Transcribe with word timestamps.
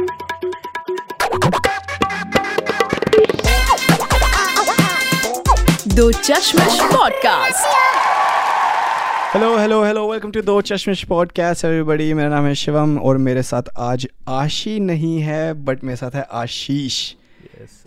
Do 0.00 0.06
Chashmish 6.12 6.94
podcast 6.94 7.66
hello 9.36 9.58
hello 9.58 9.84
hello 9.84 10.10
welcome 10.10 10.30
to 10.30 10.42
Do 10.42 10.60
Chashmish 10.60 11.04
podcast 11.04 11.64
everybody 11.64 12.14
मेरा 12.14 12.28
नाम 12.28 12.44
है 12.44 12.54
शिवम 12.54 12.98
और 12.98 13.18
मेरे 13.18 13.42
साथ 13.42 13.62
आज 13.78 14.08
आशी 14.28 14.80
नहीं 14.80 15.20
है 15.20 15.54
बट 15.54 15.84
मेरे 15.84 15.96
साथ 15.96 16.10
है 16.10 16.26
आशीष। 16.32 17.14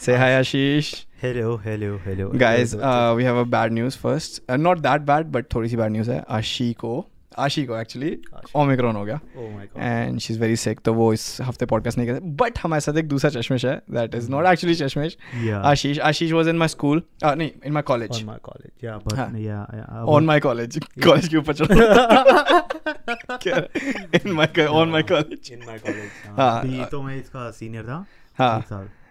से 0.01 0.17
hi 0.17 0.35
Ashish. 0.35 0.95
Hello 1.23 1.61
hello 1.65 2.01
hello 2.05 2.31
guys 2.35 2.75
we 2.75 3.23
have 3.23 3.39
a 3.39 3.43
bad 3.43 3.73
news 3.73 3.97
first 3.97 4.51
not 4.51 4.79
that 4.79 5.01
bad 5.01 5.25
but 5.25 5.45
थोड़ी 5.55 5.69
सी 5.69 5.75
बैड 5.75 5.91
न्यूज़ 5.91 6.11
है 6.11 6.25
आशी 6.29 6.73
को। 6.73 7.12
आशी 7.39 7.65
को 7.65 7.77
एक्चुअली 7.77 8.17
ओमिक्रॉन 8.55 8.95
हो 8.95 9.03
गया। 9.05 9.19
My 9.37 9.67
and 9.77 10.19
she 10.19 10.33
is 10.33 10.39
very 10.41 10.55
sick 10.55 10.79
तो 10.85 10.93
वो 10.93 11.11
इस 11.13 11.37
हफ़्ते 11.41 11.65
पॉडकास्ट 11.65 11.97
नहीं 11.97 12.07
करते। 12.07 12.19
बट 12.41 12.59
हमारे 12.63 12.81
साथ 12.81 12.97
एक 12.97 13.07
दूसरा 13.09 13.29
चश्मिश 13.31 13.65
है 13.65 13.75
that 13.91 14.15
is 14.15 14.29
not 14.31 14.45
actually 14.45 14.75
चश्मिश। 14.75 15.17
Ashish 15.53 15.99
Ashish 15.99 16.31
was 16.31 16.49
in 16.49 16.57
my 16.57 16.67
school 16.67 17.03
नहीं 17.25 17.49
in 17.65 17.73
my 17.73 17.81
college 17.83 18.11
on 18.13 18.25
my 18.25 18.37
college 18.47 18.83
yeah 18.85 18.97
but 19.05 19.17
yeah, 19.41 19.63
yeah 19.75 20.05
on 20.15 20.25
my 20.25 20.39
college 20.39 20.79
college 21.05 21.27
के 21.27 21.37
ऊपर 21.37 21.53
चढ़ो। 21.53 21.75
In 24.17 24.31
my 24.31 24.65
on 24.65 24.89
my 24.89 25.03
college 25.11 25.51
in 25.53 25.61
my 25.69 25.77
college 25.85 26.13
हाँ, 26.39 26.87
तो 26.91 27.01
मैं 27.01 27.15
इसका 27.17 27.49
senior 27.51 27.83
था 27.83 28.05
हाँ। 28.39 28.59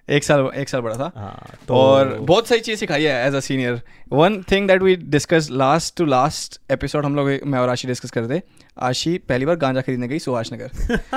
एक 0.09 0.25
साल 0.25 0.51
एक 0.57 0.69
साल 0.69 0.81
बड़ा 0.81 0.97
था। 0.97 1.13
हाँ 1.17 1.57
तो 1.69 1.75
और 1.75 2.19
बहुत 2.21 2.49
सारी 2.49 2.61
चीज़ 2.61 2.79
सिखाई 2.81 3.03
है 3.03 3.27
as 3.29 3.35
a 3.35 3.41
senior 3.41 3.81
one 4.13 4.43
thing 4.43 4.69
that 4.69 4.83
we 4.83 4.97
discuss 4.97 5.49
last 5.51 5.97
to 5.97 6.05
last 6.05 6.61
episode 6.71 7.05
हम 7.05 7.17
लोग 7.17 7.31
मैं 7.47 7.59
और 7.59 7.69
आशी 7.69 7.89
डिस्कस 7.89 8.11
करते 8.11 8.43
आशी 8.79 9.19
पहली 9.19 9.47
बार 9.47 9.57
गांजा 9.57 9.81
खरीदने 9.81 10.09
गई 10.09 10.19
सुभाष 10.19 10.53
नगर। 10.53 10.71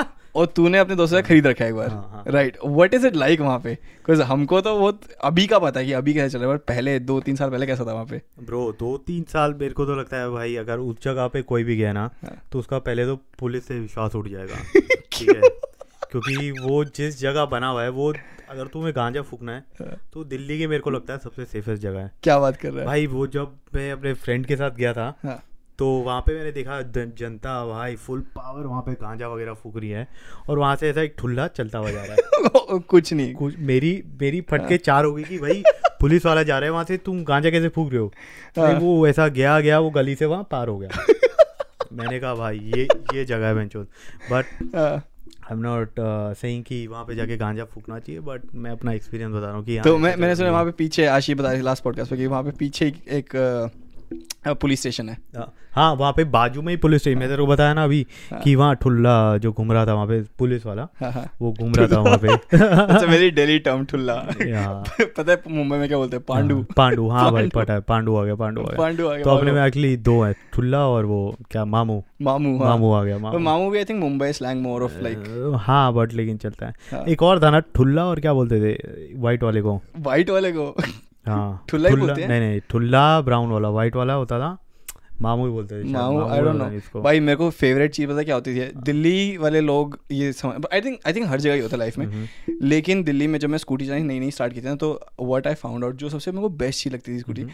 और 0.35 0.45
तूने 0.45 0.77
अपने 0.77 0.95
दोस्तों 0.95 1.17
से 1.17 1.23
खरीद 1.23 1.47
रखा 1.47 1.65
है 1.65 1.71
एक 1.71 1.77
हाँ, 1.77 1.87
बार। 1.87 1.97
हाँ। 1.97 2.23
Right 2.27 2.57
what 2.65 2.93
is 2.93 3.07
it 3.07 3.15
like 3.15 3.41
वहाँ 3.41 3.59
पे? 3.59 3.73
बिकॉज़ 3.73 4.21
हमको 4.21 4.61
तो 4.61 4.75
वो 4.75 4.99
अभी 5.23 5.47
का 5.47 5.59
पता 5.59 5.79
है 5.79 5.85
कि 5.85 5.91
अभी 5.93 6.13
कैसे 6.13 6.29
चल 6.29 6.39
रहा 6.39 6.51
है 6.51 6.57
पहले 6.57 6.99
दो 6.99 7.19
तीन 7.19 7.35
साल 7.35 7.49
पहले 7.49 7.65
कैसा 7.65 7.85
था 7.85 7.93
वहाँ 7.93 8.05
पे? 8.05 8.21
ब्रो 8.43 8.71
दो 8.71 8.97
तीन 8.97 9.23
साल 9.23 9.53
मेरे 9.53 9.73
को 9.73 9.85
तो 9.85 9.95
लगता 9.95 10.17
है 10.17 10.29
भाई 10.29 10.55
अगर 10.55 10.77
उस 10.77 10.95
जगह 11.03 11.27
पे 11.27 11.41
कोई 11.41 11.63
भी 11.63 11.77
गया 11.77 11.93
ना 11.93 12.09
हाँ। 12.23 12.41
तो 12.51 12.59
उसका 12.59 12.79
पहले 12.79 13.05
तो 13.05 13.15
पुलिस 13.39 13.67
से 13.67 13.79
विश्वास 13.79 14.15
उठ 14.15 14.27
जाएगा। 14.27 14.55
ठीक 15.11 15.29
है? 15.29 15.41
क्योंकि 16.15 16.51
वो 16.51 16.83
जिस 16.85 17.19
जगह 17.19 17.45
बना 17.45 17.67
हुआ 17.67 17.83
है 17.83 17.89
वो 17.89 18.13
अगर 18.49 18.67
तुम्हें 18.67 18.95
गांजा 18.95 19.21
फूकना 19.21 19.51
हाँ। 19.51 19.87
है 19.87 19.97
तो 20.13 20.23
दिल्ली 20.23 20.57
की 20.57 20.67
मेरे 20.67 20.81
को 20.81 20.89
लगता 20.89 21.13
है 21.13 21.19
सबसे 21.19 21.45
सेफेस्ट 21.45 21.81
जगह 21.81 21.99
है 21.99 22.11
क्या 22.23 22.39
बात 22.39 22.57
कर 22.57 22.69
रहा 22.69 22.79
है 22.79 22.85
भाई 22.85 23.07
वो 23.07 23.27
जब 23.27 23.57
मैं 23.75 23.91
अपने 23.91 24.13
फ्रेंड 24.13 24.45
के 24.45 24.55
साथ 24.55 24.71
गया 24.71 24.93
था 24.93 25.13
हाँ। 25.23 25.43
तो 25.79 25.87
वहाँ 25.87 26.21
पे 26.21 26.35
मैंने 26.35 26.51
देखा 26.51 26.81
जनता 26.81 27.65
भाई 27.65 27.95
फुल 27.95 28.19
पावर 28.21 28.65
वहाँ 28.65 28.81
पे 28.81 28.91
गांजा 28.91 29.27
वगैरह 29.27 29.53
फूक 29.53 29.77
रही 29.77 29.89
है 29.89 30.07
और 30.49 30.59
वहाँ 30.59 30.75
से 30.75 30.89
ऐसा 30.89 31.01
एक 31.01 31.15
ठुल्ला 31.17 31.47
चलता 31.47 31.79
हुआ 31.79 31.91
जा 31.91 32.03
रहा 32.03 32.13
है 32.13 32.79
कुछ 32.79 33.13
नहीं 33.13 33.33
कुछ 33.33 33.55
मेरी 33.57 34.03
मेरी 34.21 34.41
फटके 34.41 34.77
चार 34.77 35.05
हो 35.05 35.13
गई 35.13 35.23
कि 35.23 35.37
भाई 35.37 35.63
पुलिस 36.01 36.25
वाला 36.25 36.43
जा 36.43 36.59
रहा 36.59 36.65
है 36.65 36.71
वहाँ 36.71 36.83
से 36.83 36.97
तुम 36.97 37.23
गांजा 37.23 37.49
कैसे 37.49 37.69
फूक 37.69 37.91
रहे 37.91 38.01
हो 38.01 38.13
हाँ। 38.57 38.73
वो 38.73 39.07
ऐसा 39.07 39.27
गया 39.27 39.59
गया 39.59 39.79
वो 39.79 39.89
गली 39.89 40.15
से 40.15 40.25
वहाँ 40.25 40.47
पार 40.51 40.67
हो 40.67 40.77
गया 40.77 40.89
मैंने 41.93 42.19
कहा 42.19 42.35
भाई 42.35 42.57
ये 42.57 42.87
ये 43.13 43.25
जगह 43.25 43.47
है 43.47 43.67
बट 44.31 44.45
हाँ। 44.75 45.14
आई 45.43 45.53
एम 45.53 45.59
नॉट 45.59 45.95
सेइंग 46.37 46.63
कि 46.63 46.85
वहाँ 46.87 47.03
पे 47.05 47.15
जाके 47.15 47.37
गांजा 47.37 47.65
फूकना 47.65 47.99
चाहिए 47.99 48.21
बट 48.21 48.41
मैं 48.55 48.71
अपना 48.71 48.91
एक्सपीरियंस 48.93 49.33
बता 49.33 49.45
रहा 49.45 49.55
हूँ 49.55 49.65
कि 49.65 49.79
तो 49.79 49.97
मैं 49.97 50.15
मैंने 50.15 50.35
सुना 50.35 50.51
वहाँ 50.51 50.65
पे 50.65 50.71
पीछे 50.71 51.05
आशी 51.05 51.35
बता 51.35 51.51
रही 51.51 51.59
थी 51.59 51.63
लास्ट 51.63 51.83
पॉडकास्ट 51.83 52.11
पे 52.11 52.17
कि 52.17 52.27
वहाँ 52.27 52.43
पे 52.43 52.51
पीछे 52.51 52.93
एक, 53.09 53.35
पुलिस 54.47 54.79
स्टेशन 54.79 55.09
है। 55.09 55.17
हाँ, 55.37 55.53
हाँ 55.71 55.93
वहाँ 55.93 56.13
पे 56.13 56.23
बाजू 56.23 56.61
में 56.61 56.73
ही 56.73 56.77
पुलिस 56.77 57.01
स्टेशन 57.01 57.19
मैं 57.19 57.27
तेरे 57.27 57.41
को 57.41 57.47
बताया 57.47 57.73
ना 57.73 57.83
अभी 57.83 58.07
हाँ, 58.31 58.39
कि 58.41 58.55
वहाँ 58.55 58.75
ठुल्ला 58.75 59.37
जो 59.37 59.51
घूम 59.51 59.71
रहा 59.71 59.85
था 59.85 59.93
वहाँ 59.93 60.07
पे 60.07 60.21
पुलिस 60.21 60.65
वाला 60.65 60.87
हाँ 60.99 61.11
हाँ। 61.11 61.29
वो 61.41 61.53
घूम 61.53 61.73
रहा 61.75 61.87
था 61.87 61.99
वहाँ 61.99 62.17
पे। 62.17 62.27
अच्छा 62.57 63.07
मेरी 63.07 63.31
डेली 63.31 63.59
टर्म 63.59 63.85
ठुल्ला। 63.85 64.15
पता 65.01 65.31
है 65.31 65.41
मुंबई 65.47 65.77
में 65.77 65.87
क्या 65.87 65.97
बोलते 65.97 66.17
हैं? 66.17 66.25
पांडु 66.27 66.55
हाँ, 66.55 66.65
पांडू। 66.77 67.09
हाँ 67.09 67.31
भाई 67.31 67.41
पांडू। 67.41 67.59
पता 67.59 67.73
है 67.73 67.79
पांडू 67.79 68.15
आ 68.15 68.23
गया 68.23 68.35
पांडू 68.35 68.61
आ 68.61 68.65
गया। 68.65 68.77
पांडु 68.77 69.07
आ 69.07 69.13
गया 69.13 69.23
तो 69.23 69.29
अपने 69.29 69.51
में 69.51 69.65
एक्चुअली 69.65 69.97
दो 69.97 70.23
है 70.23 70.35
ठुल्ला 70.53 70.87
और 70.87 71.05
वो 71.05 71.35
क्या 71.51 71.65
मामू। 71.65 72.03
मामू 72.21 72.59
मामू 72.59 72.93
आ 72.93 73.03
गया 73.03 73.17
मामू। 73.17 73.71
भी 73.71 73.77
I 73.77 73.85
think 73.85 73.99
Mumbai 73.99 74.31
slang 74.31 74.61
more 74.61 74.83
of 74.83 75.01
like 75.01 75.51
हाँ 75.59 75.93
बट 75.93 76.13
लेकिन 76.13 76.37
चलता 76.37 76.65
हाँ। 76.65 76.99
है। 76.99 77.05
एक 77.05 77.23
और 77.23 77.43
था 77.43 77.49
ना 77.49 77.59
ठुल्ला 77.59 78.05
और 78.05 78.19
क्या 78.19 78.33
बोलते 78.33 78.59
थे 78.61 78.77
व्हाइट 79.19 79.43
वाले 79.43 79.61
को? 79.61 79.81
व्हाइट 79.97 80.29
वाले 80.29 80.51
को। 80.51 80.75
हाँ। 81.27 81.65
ठुल्ला? 81.69 81.89
नहीं 81.89 82.39
नहीं 82.39 82.59
ठुल्ला 82.69 83.21
ब्राउन 83.21 83.49
वाला 83.51 83.69
वाइट 83.69 83.95
वाला 83.95 84.13
होता 84.13 84.39
था। 84.39 84.57
मामू 85.21 85.45
ही 85.45 85.51
बोलते 85.51 85.83
थे 85.83 85.87
मामू 85.89 86.21
आई 86.23 86.41
डोंट 86.41 86.55
नो 86.55 87.01
भाई 87.01 87.19
मेरे 87.19 87.35
को 87.35 87.49
फेवरेट 87.49 87.91
चीज़ 87.91 88.07
पता 88.09 88.23
क्या 88.23 88.35
होती 88.35 88.55
थी? 88.55 88.65
दिल्ली 88.77 89.37
वाले 89.37 89.61
लोग 89.61 89.97
ये 90.11 90.31
समझ 90.33 90.65
आई 90.73 90.81
थिंक 90.81 90.99
आई 91.07 91.13
थिंक 91.13 91.27
हर 91.27 91.39
जगह 91.39 91.53
ही 91.53 91.59
होता 91.59 91.77
लाइफ 91.77 91.97
में। 91.97 92.29
लेकिन 92.63 93.03
दिल्ली 93.03 93.27
में 93.27 93.39
जब 93.39 93.49
मैं 93.49 93.57
स्कूटी 93.57 93.85
चलानी 93.85 94.03
नई 94.03 94.19
नई 94.19 94.31
स्टार्ट 94.31 94.53
की 94.53 94.61
थी 94.61 94.65
ना 94.65 94.75
तो 94.75 94.91
व्हाट 95.21 95.47
आई 95.47 95.53
फाउंड 95.53 95.83
आउट 95.83 95.95
जो 95.95 96.09
सबसे 96.09 96.31
मेरे 96.31 96.41
को 96.41 96.49
बेस्ट 96.49 96.83
चीज़ 96.83 96.93
लगती 96.93 97.13
थी 97.13 97.19
स्कूटी। 97.19 97.45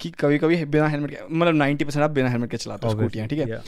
कि 0.00 0.10
कभी 0.10 0.38
कभी 0.38 0.64
बिना 0.64 0.86
हेलमेट 0.88 1.10
के 1.10 1.34
मतलब 1.34 1.54
नाइन्टी 1.54 1.84
परसेंट 1.84 2.04
आप 2.04 2.10
बिना 2.10 2.28
हेलमेट 2.28 2.50
के 2.50 2.56
चलाते 2.56 2.86
हो 2.86 2.92
स्कूटियाँ 2.92 3.26
ठीक 3.28 3.38
है. 3.38 3.62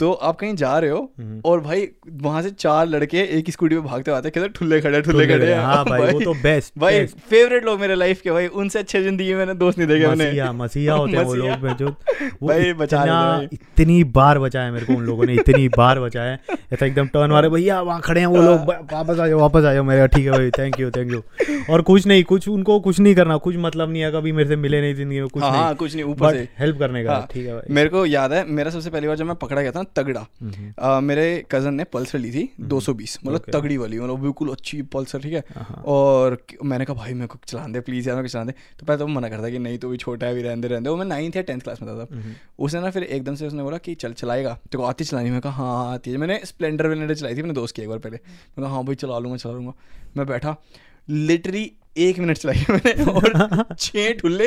तो 0.00 0.10
आप 0.12 0.36
कहीं 0.36 0.54
जा 0.56 0.78
रहे 0.78 0.90
हो 0.90 0.98
हम्म। 1.18 1.40
और 1.44 1.60
भाई 1.60 1.88
वहाँ 2.22 2.42
से 2.42 2.50
चार 2.50 2.86
लड़के 2.86 3.18
एक 3.38 3.50
स्कूटी 3.50 3.74
पे 3.74 3.80
भागते 3.80 4.10
आते 4.10 4.30
कहते 4.30 4.48
ठुल्ले 4.48 4.80
खड़े 4.80 5.00
ठुल्ले 5.02 5.26
खड़े 5.26 5.54
हाँ। 5.54 5.84
भाई, 5.84 6.12
वो 6.12 6.20
तो 6.20 6.34
best, 6.34 6.72
भाई। 6.78 7.04
फेवरेट 7.06 7.64
लोग 7.64 7.80
मेरे 7.80 7.94
लाइफ 7.94 8.20
के 8.20 8.30
भाई 8.30 8.46
उनसे 8.46 8.78
अच्छे 8.78 9.02
ज़िंदगी 9.02 9.28
में 9.28 9.38
मैंने 9.38 9.54
दोस्त 9.54 9.78
नहीं 9.78 9.88
देखे 9.88 10.06
मैंने 10.06 10.28
मसीहा 10.30 10.52
मसीहा 10.52 10.94
होते 10.96 11.16
हैं 11.16 11.24
वो। 11.24 11.34
लोग 11.34 11.68
जो 11.78 11.86
वो 12.42 12.48
भाई, 12.48 12.72
बचा 12.72 13.02
इतना 13.02 13.48
भाई। 13.78 14.02
बार 14.12 14.38
बचाया 14.38 14.72
मेरे 14.72 14.86
को 14.86 14.92
उन 14.92 15.04
लोगों 15.04 15.26
ने 15.26 15.34
इतनी 15.34 15.68
बार 15.68 16.00
बचाया। 16.00 16.38
ऐसा 16.72 16.86
एकदम 16.86 17.06
टर्न 17.06 17.30
मारे 17.30 17.48
भैया 17.48 17.80
वहाँ 17.80 18.00
खड़े 18.00 18.20
हैं 18.20 18.26
वो 18.26 18.42
लोग 18.42 18.64
ब- 18.66 18.88
वापस 18.92 19.18
आ 19.20 19.26
जाओ 19.28 19.38
वापस 19.38 19.64
आ 19.64 19.72
जाओ 19.74 19.84
मेरे 19.84 20.06
ठीक 20.08 20.24
है 20.26 20.32
भाई 20.32 20.50
थैंक 20.50 20.80
यू 20.80 20.90
थैंक 20.90 21.12
यू 21.12 21.22
और 21.72 21.82
कुछ 21.82 22.06
नहीं 22.06 22.24
कुछ 22.24 22.48
उनको 22.48 22.78
कुछ 22.80 23.00
नहीं 23.00 23.14
करना 23.14 23.36
कुछ 23.36 23.56
मतलब 23.58 23.90
नहीं 23.90 24.02
है 24.02 24.10
कभी 24.12 24.32
मेरे 24.32 24.48
से 24.48 24.56
मिले 24.56 24.80
नहीं 24.80 24.94
ज़िंदगी 24.94 25.20
में 25.20 25.28
कुछ 25.28 25.42
हाँ 25.42 25.50
हाँ 25.50 25.64
नहीं 25.66 25.76
कुछ 25.76 25.94
नहीं 25.94 26.04
ऊपर 26.04 26.32
से। 26.32 26.48
हेल्प 26.58 26.78
करने 26.78 27.04
का 27.04 27.12
हाँ, 27.12 27.26
ठीक 27.30 27.46
है 27.46 27.52
भाई। 27.54 27.74
मेरे 27.74 27.88
को 27.88 28.04
याद 28.06 28.32
है 28.32 28.44
मेरा 28.50 28.70
सबसे 28.70 28.90
पहली 28.90 29.06
बार 29.06 29.16
जब 29.16 29.26
मैं 29.26 29.36
पकड़ा 29.36 29.60
गया 29.62 29.70
था 29.70 29.82
तगड़ा। 29.96 30.26
अ, 30.78 31.00
मेरे 31.00 31.44
कज़न 31.50 31.74
ने 31.74 31.84
पल्सर 31.84 32.18
ली 32.18 32.30
थी 32.30 32.48
220 32.60 33.18
मतलब 33.24 33.40
Okay. 33.40 33.52
तगड़ी 33.52 33.76
वाली 33.76 34.00
मतलब 34.00 34.20
बिल्कुल 34.20 34.48
अच्छी 34.50 34.82
पल्सर 34.82 35.20
ठीक 35.20 35.32
है? 35.32 35.42
हाँ। 35.56 35.82
और 35.86 36.38
मैंने 36.64 36.84
कहा 36.84 36.94
भाई 36.96 37.14
मेरे 37.14 37.26
को 37.26 37.38
चला 37.46 37.66
दे 37.66 37.80
प्लीज़ 37.80 38.08
यार 38.08 38.16
मेरे 38.16 38.28
को 38.28 38.32
चला 38.32 38.44
दे। 38.44 38.52
तो 38.80 38.86
पहले 38.86 38.98
तो 38.98 39.06
वो 39.06 39.12
मना 39.12 39.28
करता 39.28 39.50
कि 39.50 39.58
नहीं 39.58 39.78
तो 39.78 39.88
भी 39.88 39.96
छोटा 39.96 40.26
है 40.26 40.34
भी 40.34 40.42
रहने 40.42 40.62
दे 40.62 40.68
रहने 40.68 40.88
वो 40.90 40.96
मैं 40.96 41.06
नाइन्थ 41.06 41.36
या 41.36 41.42
टेंथ 41.42 41.60
क्लास 41.60 41.82
में 41.82 41.90
था 41.90 42.04
तब। 42.04 42.34
उसने 42.58 42.80
ना 42.80 42.90
फिर 42.90 43.02
एकदम 43.02 43.34
से 43.34 43.46
उसने 43.46 43.62
बोला 43.62 43.78
कि 43.78 43.94
चल 43.94 44.12
चलाएगा। 44.12 44.58
तो 44.72 44.82
आती 44.82 45.04
चलानी 45.04 45.30
मैं 45.30 45.40
कहा 45.40 45.52
हाँ 45.52 45.84
हाँ, 45.84 45.94
आती 45.94 46.10
है। 46.10 46.16
मैंने 46.16 46.40
स्प्लेंडर 46.44 46.86
वेलेंडर 46.86 47.14
चलाई 47.14 47.34
थी 47.34 47.40
अपने 47.40 47.52
दोस्त 47.52 47.76
की 47.76 47.82
एक 47.82 47.88
बार 47.88 47.98
पहले। 47.98 48.16
मैं 48.16 48.64
कहा 48.66 48.74
हाँ 48.74 48.84
भाई 48.84 48.94
चला 48.94 49.18
लूँगा 49.18 49.36
चला 49.36 49.52
लूँगा। 49.52 49.72
मैं 50.16 50.26
बैठा 50.26 50.56
लिटरली 51.10 51.72
एक 51.96 52.18
मिनट 52.18 52.38
चलाई 52.38 52.64
मैंने 52.70 53.04
और 53.04 53.64
छः 53.78 54.12
ठुल्ले 54.12 54.46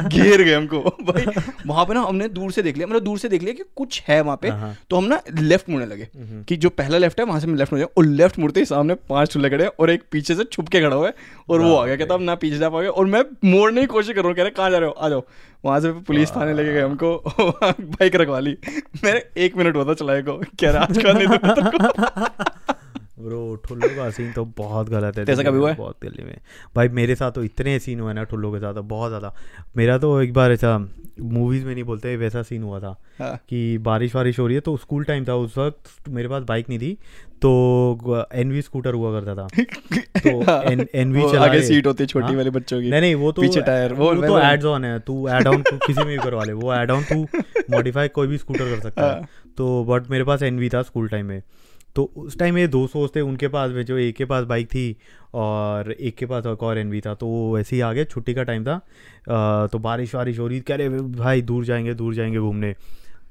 घेर 0.00 0.42
गए 0.42 0.54
हमको 0.54 0.80
भाई 1.02 1.24
वहाँ 1.66 1.84
पे 1.84 1.94
ना 1.94 2.00
हमने 2.00 2.28
दूर 2.28 2.52
से 2.52 2.62
देख 2.62 2.76
लिया 2.76 2.86
मतलब 2.86 3.02
दूर 3.04 3.18
से 3.18 3.28
देख 3.28 3.42
लिया 3.42 3.54
कि 3.54 3.62
कुछ 3.76 4.02
है 4.08 4.20
वहाँ 4.20 4.36
पे 4.42 4.48
हाँ। 4.48 4.74
तो 4.90 4.96
हम 4.96 5.04
ना 5.04 5.20
लेफ़्ट 5.32 5.68
मुड़ने 5.70 5.86
लगे 5.86 6.08
हम्म। 6.14 6.42
कि 6.42 6.56
जो 6.56 6.70
पहला 6.70 6.98
लेफ़्ट 6.98 7.20
है 7.20 7.26
वहाँ 7.26 7.40
से 7.40 7.46
हम 7.46 7.54
लेफ़्ट 7.54 7.72
मुड़ 7.72 7.80
जाए 7.80 7.88
और 7.98 8.04
लेफ़्ट 8.04 8.38
मुड़ते 8.38 8.60
ही 8.60 8.66
सामने 8.66 8.94
पाँच 9.08 9.32
ठुल्ले 9.32 9.50
खड़े 9.50 9.66
और 9.68 9.90
एक 9.90 10.04
पीछे 10.12 10.34
से 10.34 10.44
छुप 10.44 10.68
के 10.68 10.80
खड़ा 10.80 10.96
हुआ 10.96 11.06
है 11.06 11.14
और 11.48 11.60
वो 11.60 11.74
आ 11.74 11.84
गया 11.86 11.96
कहता 11.96 12.14
हम 12.14 12.22
ना 12.22 12.34
पीछे 12.36 12.58
जा 12.58 12.68
पाओगे 12.68 12.88
और 12.88 13.06
मैं 13.06 13.22
मोड़ने 13.44 13.80
की 13.80 13.86
कोशिश 13.88 14.14
कर 14.14 14.20
रहा 14.20 14.28
हूँ 14.28 14.36
कह 14.36 14.42
रहे 14.42 14.50
कहाँ 14.52 14.70
जा 14.70 14.78
रहे 14.78 14.88
हो 14.88 14.94
आ 14.94 15.08
जाओ 15.08 15.24
वहाँ 15.64 15.80
से 15.80 15.90
पुलिस 16.06 16.30
थाने 16.30 16.52
लेके 16.54 16.72
गए 16.72 16.80
हमको 16.80 17.16
बाइक 17.40 18.16
रखवा 18.16 18.38
ली 18.40 18.56
मेरे 19.04 19.28
एक 19.44 19.56
मिनट 19.56 19.76
हुआ 19.76 19.84
था 19.84 19.94
चलाए 19.94 20.22
को 20.22 20.36
कह 20.60 20.70
रहा 20.70 20.82
आज 20.82 20.98
का 20.98 21.12
नहीं 21.12 21.26
को। 21.28 22.47
ब्रो 23.20 23.54
ठुल्लो 23.56 23.88
का 23.96 24.10
सीन 24.10 24.32
तो 24.32 24.44
बहुत 24.44 24.88
गलत 24.88 25.18
है 25.18 25.24
तेरे 25.24 25.26
से 25.26 25.42
दिल्ली 25.42 25.50
कभी 25.50 25.58
हुआ 25.58 25.70
है? 25.70 25.76
बहुत 25.76 25.96
दिल्ली 26.02 26.24
में। 26.24 26.38
भाई 26.76 26.88
मेरे 26.88 27.14
साथ 27.14 27.30
तो 27.30 27.42
इतने 27.44 27.78
सीन 27.78 28.00
हुए 28.00 28.12
ना 28.12 28.24
ठुल्लो 28.24 28.52
के 28.52 28.58
साथ 28.58 28.74
बहुत 28.74 29.10
ज़्यादा। 29.10 29.34
मेरा 29.76 29.98
तो 29.98 30.20
एक 30.22 30.32
बार 30.32 30.52
ऐसा 30.52 30.88
मूवीज़ 31.20 31.64
में 31.66 31.72
नहीं 31.74 31.84
बोलते 31.84 32.16
वैसा 32.16 32.42
सीन 32.42 32.62
हुआ 32.62 32.80
था 32.80 32.96
हाँ, 33.18 33.36
कि 33.48 33.78
बारिश 33.78 34.14
वारिश 34.14 34.38
हो 34.38 34.46
रही 34.46 34.54
है 34.54 34.60
तो 34.60 34.76
स्कूल 34.76 35.04
टाइम 35.04 35.24
था 35.24 35.34
उस 35.34 35.58
वक्त 35.58 36.08
मेरे 36.08 36.28
पास 36.28 36.42
बाइक 36.42 36.68
नहीं 36.68 36.78
थी 36.78 36.92
तो 37.42 38.26
एन 38.34 38.52
वी 38.52 38.62
स्कूटर 38.62 38.94
हुआ 38.94 39.20
करता 39.20 39.34
था। 39.34 39.46
तो 40.26 40.60
एन 40.70 40.86
एन 40.94 41.12
वी 41.12 41.22
चला 41.32 41.42
आगे 41.42 41.62
सीट 41.62 41.86
होती 41.86 42.02
है 42.02 42.06
छोटी 42.06 42.26
हाँ? 42.26 42.34
वाले 42.36 42.50
बच्चों 42.50 42.80
की 42.82 42.90
नहीं 42.90 43.00
नहीं 43.00 43.14
वो 43.14 43.32
तो 43.32 43.42
पीछे 43.42 43.60
टायर, 43.60 43.92
वो- 43.92 44.16
वो, 44.16 44.26
तो 44.26 44.38
एड्स 44.40 44.64
ऑन 44.64 44.84
है 44.84 44.98
तू 44.98 45.28
एड 45.28 45.46
ऑन 45.46 45.62
किसी 45.62 45.98
में 45.98 46.06
भी 46.06 46.16
करवा 46.16 46.44
ले 46.44 46.52
वो 46.52 46.74
एड 46.74 46.90
ऑन 46.90 47.02
तू 47.02 47.26
मॉडिफाई 47.70 48.08
कोई 48.08 48.26
भी 48.26 48.38
स्कूटर 48.38 48.74
कर 48.74 48.80
सकता 48.80 49.06
है। 49.06 49.12
हाँ। 49.12 49.28
तो 49.56 49.84
बट 49.84 50.10
मेरे 50.10 50.24
पास 50.24 50.42
एनवी 50.42 50.68
था 50.68 50.82
स्कूल 50.82 51.08
टाइम 51.08 51.26
में। 51.26 51.42
तो 51.96 52.12
उस 52.16 52.38
टाइम 52.38 52.54
मेरे 52.54 52.68
दो 52.68 52.86
दोस्त 52.86 53.16
थे 53.16 53.20
उनके 53.20 53.48
पास 53.48 53.70
में 53.70 53.84
जो 53.84 53.98
एक 53.98 54.16
के 54.16 54.24
पास 54.24 54.44
बाइक 54.44 54.66
थी 54.66 54.96
और 55.34 55.92
एक 55.92 56.16
के 56.16 56.26
पास 56.26 56.46
एक 56.46 56.62
और 56.62 56.78
एनवी 56.78 57.00
था 57.00 57.14
तो 57.14 57.26
वो 57.26 57.56
वैसे 57.56 57.76
ही 57.76 57.82
आ 57.82 57.92
गया 57.92 58.04
छुट्टी 58.04 58.34
का 58.34 58.42
टाइम 58.42 58.64
था। 58.64 58.74
अ, 58.74 59.66
तो 59.66 59.78
बारिश 59.78 60.14
वारिश 60.14 60.38
हो 60.38 60.46
रही 60.46 60.60
कह 60.60 60.74
रहे 60.74 60.88
भाई 60.88 61.42
दूर 61.42 61.64
जाएँगे 61.64 61.94
दूर 61.94 62.14
जाएँगे 62.14 62.38
घूमने। 62.38 62.74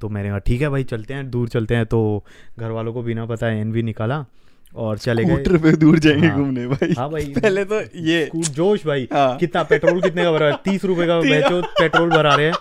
तो 0.02 0.10
मैंने 0.10 0.30
कहा 0.30 0.38
ठीक 0.38 0.62
है 0.62 0.70
भाई 0.70 0.84
चलते 0.84 1.14
हैं 1.14 1.32
दूर 1.32 1.50
चलते 1.50 1.76
हैं। 1.76 1.86
तो 1.86 2.24
घर 2.60 2.72
वालों 2.72 2.94
को 2.94 3.02
बिना 3.02 3.26
पता 3.26 3.50
एन 3.50 3.86
निकाला 3.86 4.26
और 4.76 4.98
चले 4.98 5.26
गए। 5.26 5.58
पे 5.58 5.72
दूर 5.72 6.00
जाएँगे 6.00 6.30
घूमने 6.30 6.62
हाँ। 6.62 6.68
घूमने 6.68 6.68
भाई। 6.68 6.94
हाँ 6.98 7.10
भाई। 7.10 7.26
पहले 7.26 7.66
तो 7.66 7.82
ये। 7.96 8.30
जोश 8.36 8.86
भाई। 8.88 9.08
हाँ। 9.14 9.38
कितना 9.38 9.64
पेट्रोल 9.64 10.02
कितने 10.02 10.24
का 10.24 10.32
भरा 10.32 10.46
है? 10.46 10.54
तीस 10.54 10.86
रुपए 10.86 11.08
का 11.08 11.20
बेचो 11.20 11.62
पेट्रोल 11.62 12.10
भरा 12.10 12.36
रहे 12.36 12.46
हैं। 12.46 12.54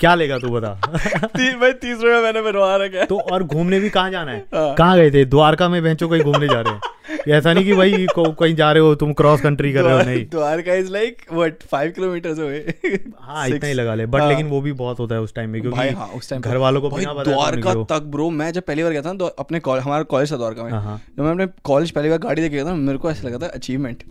क्या 0.00 0.14
लेगा 0.14 0.38
तू 0.38 0.48
बता? 0.48 0.80
ती, 1.26 1.54
भाई 1.54 1.72
तीस 1.72 2.00
रुपये 2.00 2.22
मैंने 2.22 2.42
बनवा 2.42 2.76
रखा 2.76 2.98
है। 2.98 3.06
तो 3.06 3.18
और 3.18 3.42
घूमने 3.42 3.80
भी 3.80 3.90
कहाँ 3.90 4.10
जाना 4.10 4.32
है? 4.32 4.46
हाँ। 4.54 4.74
कहाँ 4.74 4.96
गए 4.96 5.10
थे? 5.10 5.24
द्वारका 5.24 5.68
में 5.68 5.82
बेंचो 5.82 6.08
कहीं 6.08 6.22
घूमने 6.22 6.48
जा 6.48 6.60
रहे 6.60 6.72
हैं। 6.72 6.80
ऐसा 7.28 7.52
नहीं 7.52 7.64
कि 7.64 7.74
भाई 7.74 8.06
को- 8.14 8.34
कहीं 8.40 8.54
जा 8.54 8.72
रहे 8.72 8.82
हो 8.82 8.94
तुम 8.94 9.12
क्रॉस 9.12 9.40
कंट्री 9.40 9.72
कर 9.72 9.82
रहे 9.82 9.92
हो 9.92 10.02
नहीं। 10.02 10.26
Dwarka 10.26 10.74
is 10.74 10.92
like 10.92 11.22
what 11.32 11.54
five 11.70 11.90
kilometre 11.90 12.30
away 12.30 12.74
हाँ 13.20 13.48
इतना 13.48 13.68
ही 13.68 13.74
लगा 13.74 13.94
ले। 13.94 14.06
बट। 14.06 14.22
लेकिन 14.22 14.46
वो 14.46 14.60
भी 14.60 14.72
बहुत 14.72 14.98
होता 14.98 15.14
है 15.14 15.20
उस 15.20 15.34
टाइम 15.34 15.50
में 15.50 15.62
भाई 15.62 15.86
क्योंकि 15.86 16.00
हाँ 16.00 16.08
उस 16.08 16.30
टाइम 16.30 16.42
घर 16.42 16.56
वालों 16.56 16.80
को 16.80 16.90
बिना 16.90 17.12
तो 17.12 17.22
द्वारका 17.24 17.74
तक 17.74 18.02
ब्रो 18.02 18.30
मैं 18.30 18.52
जब 18.52 18.62
पहली 18.62 18.82
बार 18.82 18.92
गया 18.92 19.02
था 19.02 19.12
ना 19.12 19.18
तो 19.18 19.26
अपने 19.26 19.60
कॉलेज 19.60 19.84
हमारा 19.84 20.02
कॉलेज 20.02 20.32
था 20.32 20.36
द्वारका 20.36 20.62
में। 20.62 20.70
हाँ, 20.70 20.82
हाँ। 20.82 21.02
जब 21.18 21.24
मैं 21.24 21.30
अपने 21.30 21.46
कॉलेज 21.64 21.90
पहली 21.90 22.08
बार 22.08 22.18
गाड़ी 22.18 22.42
लेके 22.42 22.54
गया 22.56 22.64
था 22.64 22.74
मेरे 22.74 22.98
को 22.98 23.10
ऐसा 23.10 23.28
लगा 23.28 23.38
था 23.38 23.50
अचीवमेंट 23.50 24.02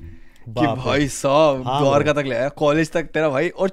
कि 0.50 0.68
भाई 0.68 1.08
साहब 1.08 1.58
द्वारका 1.58 2.14
तक 2.14 2.24
ले 2.26 2.36
आया 2.36 2.50
कॉलेज 2.50 2.92
तक 2.92 3.04
तेरा 3.04 3.30
भाई 3.30 3.50
और 3.50 3.72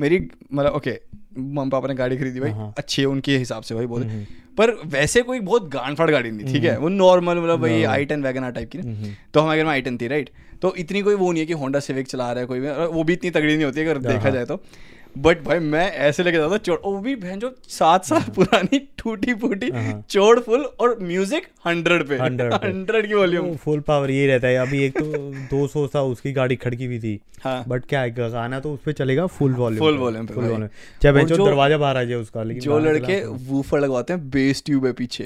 मेरी 0.00 0.28
मतलब 0.54 0.72
ओके 0.72 1.00
मम्मी 1.38 1.70
पापा 1.70 1.88
ने 1.88 1.94
गाड़ी 1.94 2.16
खरीदी 2.16 2.40
भाई 2.40 2.50
हाँ, 2.50 2.58
हाँ। 2.58 2.74
अच्छी 2.78 3.02
है 3.02 3.08
उनके 3.08 3.36
हिसाब 3.38 3.62
से 3.62 3.74
भाई 3.74 3.86
बोले 3.86 4.06
हम्म, 4.06 4.24
पर 4.58 4.70
वैसे 4.86 5.22
कोई 5.22 5.40
बहुत 5.40 5.68
गांड 5.70 5.96
फाड़ 5.96 6.10
गाड़ी 6.10 6.30
नहीं 6.30 6.52
ठीक 6.52 6.64
है? 6.64 6.76
वो 6.78 6.88
नॉर्मल 6.88 7.38
मतलब 7.38 7.60
भाई. 7.60 7.82
आई 7.84 8.04
टेन 8.04 8.22
वैगन 8.22 8.50
टाइप 8.50 8.70
की 8.70 8.78
ना। 8.78 8.84
हम्म, 8.84 9.12
तो 9.34 9.40
हमारे 9.40 9.58
घर 9.58 9.64
में 9.64 9.72
आई 9.72 9.82
टेन 9.82 9.98
थी 9.98 10.08
राइट 10.08 10.30
तो 10.62 10.74
इतनी 10.78 11.02
कोई 11.02 11.14
वो 11.14 11.30
नहीं 11.32 11.40
है 11.42 11.46
कि 11.46 11.52
होंडा 11.52 11.80
सिविक 11.80 12.06
चला 12.08 12.30
रहा 12.32 12.40
है 12.40 12.46
कोई 12.46 12.60
भी 12.60 12.68
वो 12.92 13.04
भी 13.04 13.12
इतनी 13.12 13.30
तगड़ी 13.30 13.54
नहीं 13.54 13.64
होती 13.64 13.80
है 13.80 13.86
अगर 13.86 13.98
देखा 14.02 14.22
हाँ। 14.22 14.30
जाए 14.30 14.44
तो। 14.44 14.62
बट 15.18 15.44
भाई 15.44 15.58
मैं 15.58 15.92
ऐसे 15.92 16.22
लेके 16.22 16.38
जाता 16.38 16.56
चोड़ 16.56 16.78
वो 16.84 16.98
भी 16.98 17.16
बहन 17.16 17.38
जो 17.38 17.54
सात 17.68 18.04
साल 18.04 18.22
पुरानी 18.22 18.78
टूटी 18.78 19.34
फूटी 19.34 19.70
हाँ। 19.70 20.04
चोड़ 20.10 20.40
फुल 20.40 20.60
और 20.60 20.98
म्यूज़िक 21.02 21.46
हंड्रेड 21.66 22.08
पे। 22.08 22.18
100 22.18 22.54
हंड्रेड 22.54 23.06
की 23.06 23.14
वॉल्यूम 23.14 23.56
फुल 23.56 23.80
पावर 23.80 24.10
ये 24.10 24.26
रहता 24.26 24.48
है। 24.48 24.56
अभी 24.56 24.84
एक 24.84 24.98
तो 24.98 25.04
दो 25.56 25.66
सौ 25.66 25.88
था 25.88 26.02
उसकी 26.02 26.32
गाड़ी 26.32 26.56
खड़की 26.56 26.84
हुई 26.84 26.98
थी। 26.98 27.20
हाँ। 27.44 27.64
बट 27.68 27.84
क्या 27.84 28.00
है 28.00 28.10
गाना 28.10 28.60
तो 28.60 28.72
उस 28.74 28.80
पे 28.80 28.92
चलेगा 28.92 29.26
फुल 29.26 29.52
वॉल्यूम 29.52 29.98
volume 29.98 30.28
पे 30.28 30.34
फुल। 30.34 30.44
वॉल्यूम 30.44 30.68
चाहे 31.02 31.24
दरवाज़ा 31.24 31.78
बाहर 31.78 31.96
आ 31.96 32.04
जाए 32.04 32.18
उसका 32.18 32.42
लेकिन 32.42 32.62
जो 32.62 32.78
लड़के 32.78 33.20
चला 33.20 33.32
तो- 33.32 33.48
वूफर 33.48 33.80
लगवाते 33.80 34.12
हैं 34.12 34.30
बेस 34.30 34.62
ट्यूब 34.66 34.86
है 34.86 34.92
पीछे। 34.92 35.24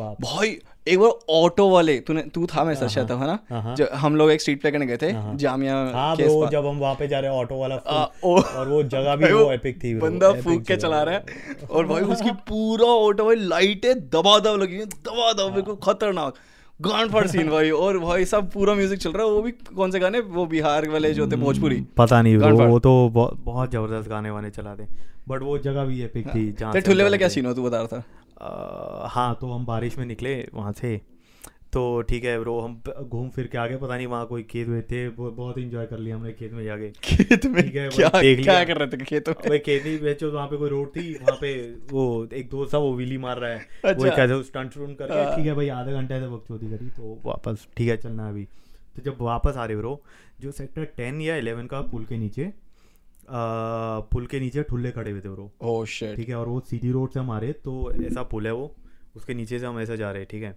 भाई 0.00 0.58
एक 0.92 0.98
बार 0.98 1.10
ऑटो 1.36 1.68
वाले 1.70 1.98
तूने 2.06 2.22
तू 2.34 2.46
था 2.46 2.64
मेरे 2.64 2.76
साथ 2.80 2.88
शायद 2.88 3.10
था 3.10 3.14
हाँ, 3.16 3.26
ना? 3.26 3.60
हाँ। 3.60 3.74
जो 3.76 3.86
हम 3.94 4.16
लोग 4.16 4.30
एक 4.30 4.40
स्ट्रीट 4.40 4.60
प्ले 4.60 4.70
करने 4.70 4.86
गए 4.86 4.96
थे 5.02 5.10
हाँ। 5.12 5.36
जामिया 5.36 5.74
हाँ 5.94 6.16
ब्रो 6.16 6.46
जब 6.52 6.66
हम 6.66 6.78
वहाँ 6.78 6.94
पे 6.94 7.08
जा 7.08 7.20
रहे 7.20 7.30
हैं 7.30 7.38
ऑटो 7.38 7.58
वाला 7.60 7.74
आ, 7.74 8.04
ओ- 8.24 8.40
और 8.40 8.68
वो 8.68 8.82
जगह 8.82 9.16
भी 9.16 9.32
वो 9.32 9.50
एपिक 9.52 9.82
थी 9.84 9.94
बंदा 10.00 10.32
फूक 10.42 10.62
के 10.62 10.76
चला 10.76 11.02
रहा 11.02 11.14
है। 11.14 11.66
और 11.70 11.86
भाई 11.86 12.02
उसकी 12.16 12.30
पूरा 12.50 12.86
ऑटो 13.06 13.24
भाई 13.24 13.36
लाइटें 13.48 13.94
दबा 14.10 14.38
दब 14.38 14.60
लगी 14.62 14.76
हैं 14.76 14.88
दबा 14.88 15.32
दब 15.32 15.54
बिल्कुल 15.54 15.76
खतरनाक। 15.84 16.34
गांड 16.80 17.10
फाड़ 17.12 17.26
सीन 17.26 17.48
भाई 17.50 17.70
और 17.70 17.98
भाई 17.98 18.24
सब 18.24 18.50
पूरा 18.52 18.74
म्यूज़िक 18.74 18.98
चल 18.98 19.12
रहा 19.12 19.26
है 19.26 19.32
वो 19.32 19.40
भी 19.42 19.50
कौन 19.76 19.90
से 19.90 19.98
गाने? 20.00 20.20
वो 20.20 20.46
बिहार 20.46 20.88
वाले 20.88 21.12
जो 21.14 21.26
थे 21.30 21.36
भोजपुरी। 21.36 21.80
पता 21.96 22.20
नहीं। 22.22 22.36
वो 22.36 22.78
तो 22.78 22.92
बहुत 23.14 23.72
ज़बरदस्त 23.72 24.08
गाने 24.10 24.30
वाने 24.30 24.50
चलाते 24.50 24.86
बट 25.28 25.42
वो 25.42 25.56
जगह 25.58 25.84
भी 25.84 26.02
एपिक 26.02 26.26
थी 26.28 26.80
ठुल्ले 26.80 27.04
वाला 27.04 27.16
क्या 27.16 27.28
सीन 27.28 27.46
हो 27.46 27.52
तू 27.54 27.62
बता 27.62 27.76
रहा 27.76 27.86
था? 27.86 28.02
हाँ 28.40 29.34
तो 29.40 29.50
हम 29.52 29.64
बारिश 29.66 29.98
में 29.98 30.04
निकले 30.06 30.34
वहाँ 30.54 30.72
से 30.72 31.00
तो 31.72 31.80
ठीक 32.02 32.24
है 32.24 32.38
ब्रो 32.40 32.58
हम 32.60 32.74
घूम 33.02 33.28
फिर 33.30 33.46
के 33.46 33.58
आ 33.58 33.66
गए 33.66 33.76
पता 33.76 33.96
नहीं 33.96 34.06
वहाँ 34.06 34.26
कोई 34.26 34.42
खेत 34.42 34.68
में 34.68 34.82
थे 34.82 35.08
बहुत 35.08 35.58
इंजॉय 35.58 35.86
कर 35.86 35.98
लिया 35.98 36.16
हमने 36.16 36.32
खेत 36.32 36.52
में 36.52 36.62
जाके 36.64 36.90
खेत 37.02 37.46
में 37.46 37.62
ठीक 37.62 37.74
है, 37.76 37.88
क्या 37.88 38.08
देख 38.20 38.42
क्या। 38.44 38.62
कर 38.64 38.76
रहे 38.76 38.88
थे 38.88 39.04
खेतों 39.04 39.34
में 39.50 39.58
खेती 39.62 39.96
बेचो 39.98 40.30
वहाँ 40.30 40.46
पे 40.48 40.56
कोई 40.56 40.68
रोड 40.70 40.88
थी 40.96 41.12
वहाँ 41.14 41.36
पे 41.40 41.52
वो 41.92 42.04
एक 42.32 42.48
दोस्त 42.50 42.74
था 42.74 42.78
वो 42.78 42.94
विली 42.94 43.18
मार 43.18 43.38
रहा 43.38 43.50
है 43.50 43.66
अच्छा। 43.84 44.04
वो। 44.04 44.16
कैसे 44.16 44.42
स्टंट 44.42 44.72
स्टंट 44.72 44.98
करके। 44.98 45.36
ठीक 45.36 45.46
है 45.46 45.54
भाई 45.54 45.68
आधा 45.68 45.92
घंटा 45.92 46.16
ऐसे 46.16 46.28
बकचोदी 46.28 46.70
करी 46.70 46.88
तो 46.96 47.18
वापस 47.24 47.66
ठीक 47.76 47.88
है 47.88 47.96
चलना 47.96 48.28
अभी 48.28 48.44
तो 48.96 49.02
जब 49.02 49.20
वापस 49.20 49.56
आ 49.56 49.64
रहे 49.64 49.76
ब्रो 49.76 50.00
जो 50.40 50.50
सेक्टर 50.52 50.84
टेन 50.96 51.20
या 51.20 51.36
इलेवन 51.36 51.66
का 51.66 51.80
पुल 51.92 52.04
के 52.04 52.16
नीचे 52.16 52.52
पुल 53.30 54.26
के 54.26 54.40
नीचे 54.40 54.62
ठुल्ले 54.62 54.90
खड़े 54.90 55.10
हुए 55.10 55.20
थे 55.20 55.28
ब्रो 55.28 55.50
ओह 55.62 55.84
शिट 55.86 56.16
ठीक 56.16 56.28
है 56.28 56.34
और 56.34 56.48
वो 56.48 56.60
सीधी 56.60 56.90
रोड 56.90 57.10
से 57.10 57.20
हम 57.20 57.30
आ 57.30 57.38
रहे 57.38 57.52
तो 57.52 57.92
ऐसा 58.04 58.22
पुल 58.22 58.46
है 58.46 58.52
वो। 58.52 58.74
उसके 59.16 59.34
नीचे 59.34 59.58
से 59.58 59.66
हम 59.66 59.80
ऐसे 59.80 59.96
जा 59.96 60.10
रहे 60.10 60.20
हैं 60.22 60.28
ठीक 60.30 60.42
है। 60.42 60.56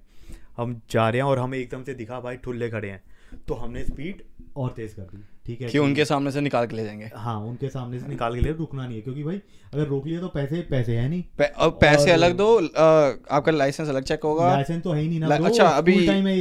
हम 0.58 0.82
जा 0.92 1.10
रहे 1.10 1.22
हैं 1.22 1.28
और 1.28 1.40
हमें 1.40 1.58
एकदम 1.58 1.84
से 1.84 1.94
दिखा 1.94 2.20
भाई 2.20 2.38
ठुल्ले 2.38 2.70
खड़े 2.70 2.90
हैं। 2.90 3.04
तो 3.48 3.54
हमने 3.54 3.84
स्पीड 3.86 4.24
और 4.58 4.70
तेज 4.70 4.94
कर 4.94 5.04
दी। 5.04 5.24
ठीक 5.46 5.62
है 5.62 5.68
कि 5.70 5.78
उनके 5.78 6.06
सामने 6.06 6.32
से 6.32 6.42
निकाल 6.42 6.66
के 6.68 6.76
ले 6.76 6.84
जाएँगे। 6.84 7.10
हाँ 7.16 7.36
उनके 7.42 7.68
सामने 7.70 8.00
से 8.00 8.08
निकाल 8.08 8.34
के 8.36 8.42
लिए 8.42 8.54
रुकना 8.54 8.86
नहीं 8.86 8.96
है 8.96 9.02
क्योंकि 9.02 9.24
भाई 9.24 9.42
अगर 9.74 9.86
रोक 9.88 10.08
लिया 10.08 10.20
तो 10.22 10.28
पैसे 10.28 10.62
पैसे 10.70 10.98
है 10.98 11.08
नहीं। 11.10 11.24
पै- 11.38 11.50
अब 11.58 11.78
पैसे 11.82 12.12
अलग 12.12 12.36
दो 12.38 12.48
अ, 12.56 13.16
आपका 13.32 13.52
लाइसेंस 13.52 13.90
अलग 13.90 14.04
चेक 14.04 14.24
होगा। 14.24 14.50
लाइसेंस 14.54 14.84
तो 14.84 14.92
है 14.92 15.02
ही 15.02 15.08
नहीं 15.10 15.20
ना 15.20 15.36
अच्छा 15.36 15.68
अभी 15.68 15.96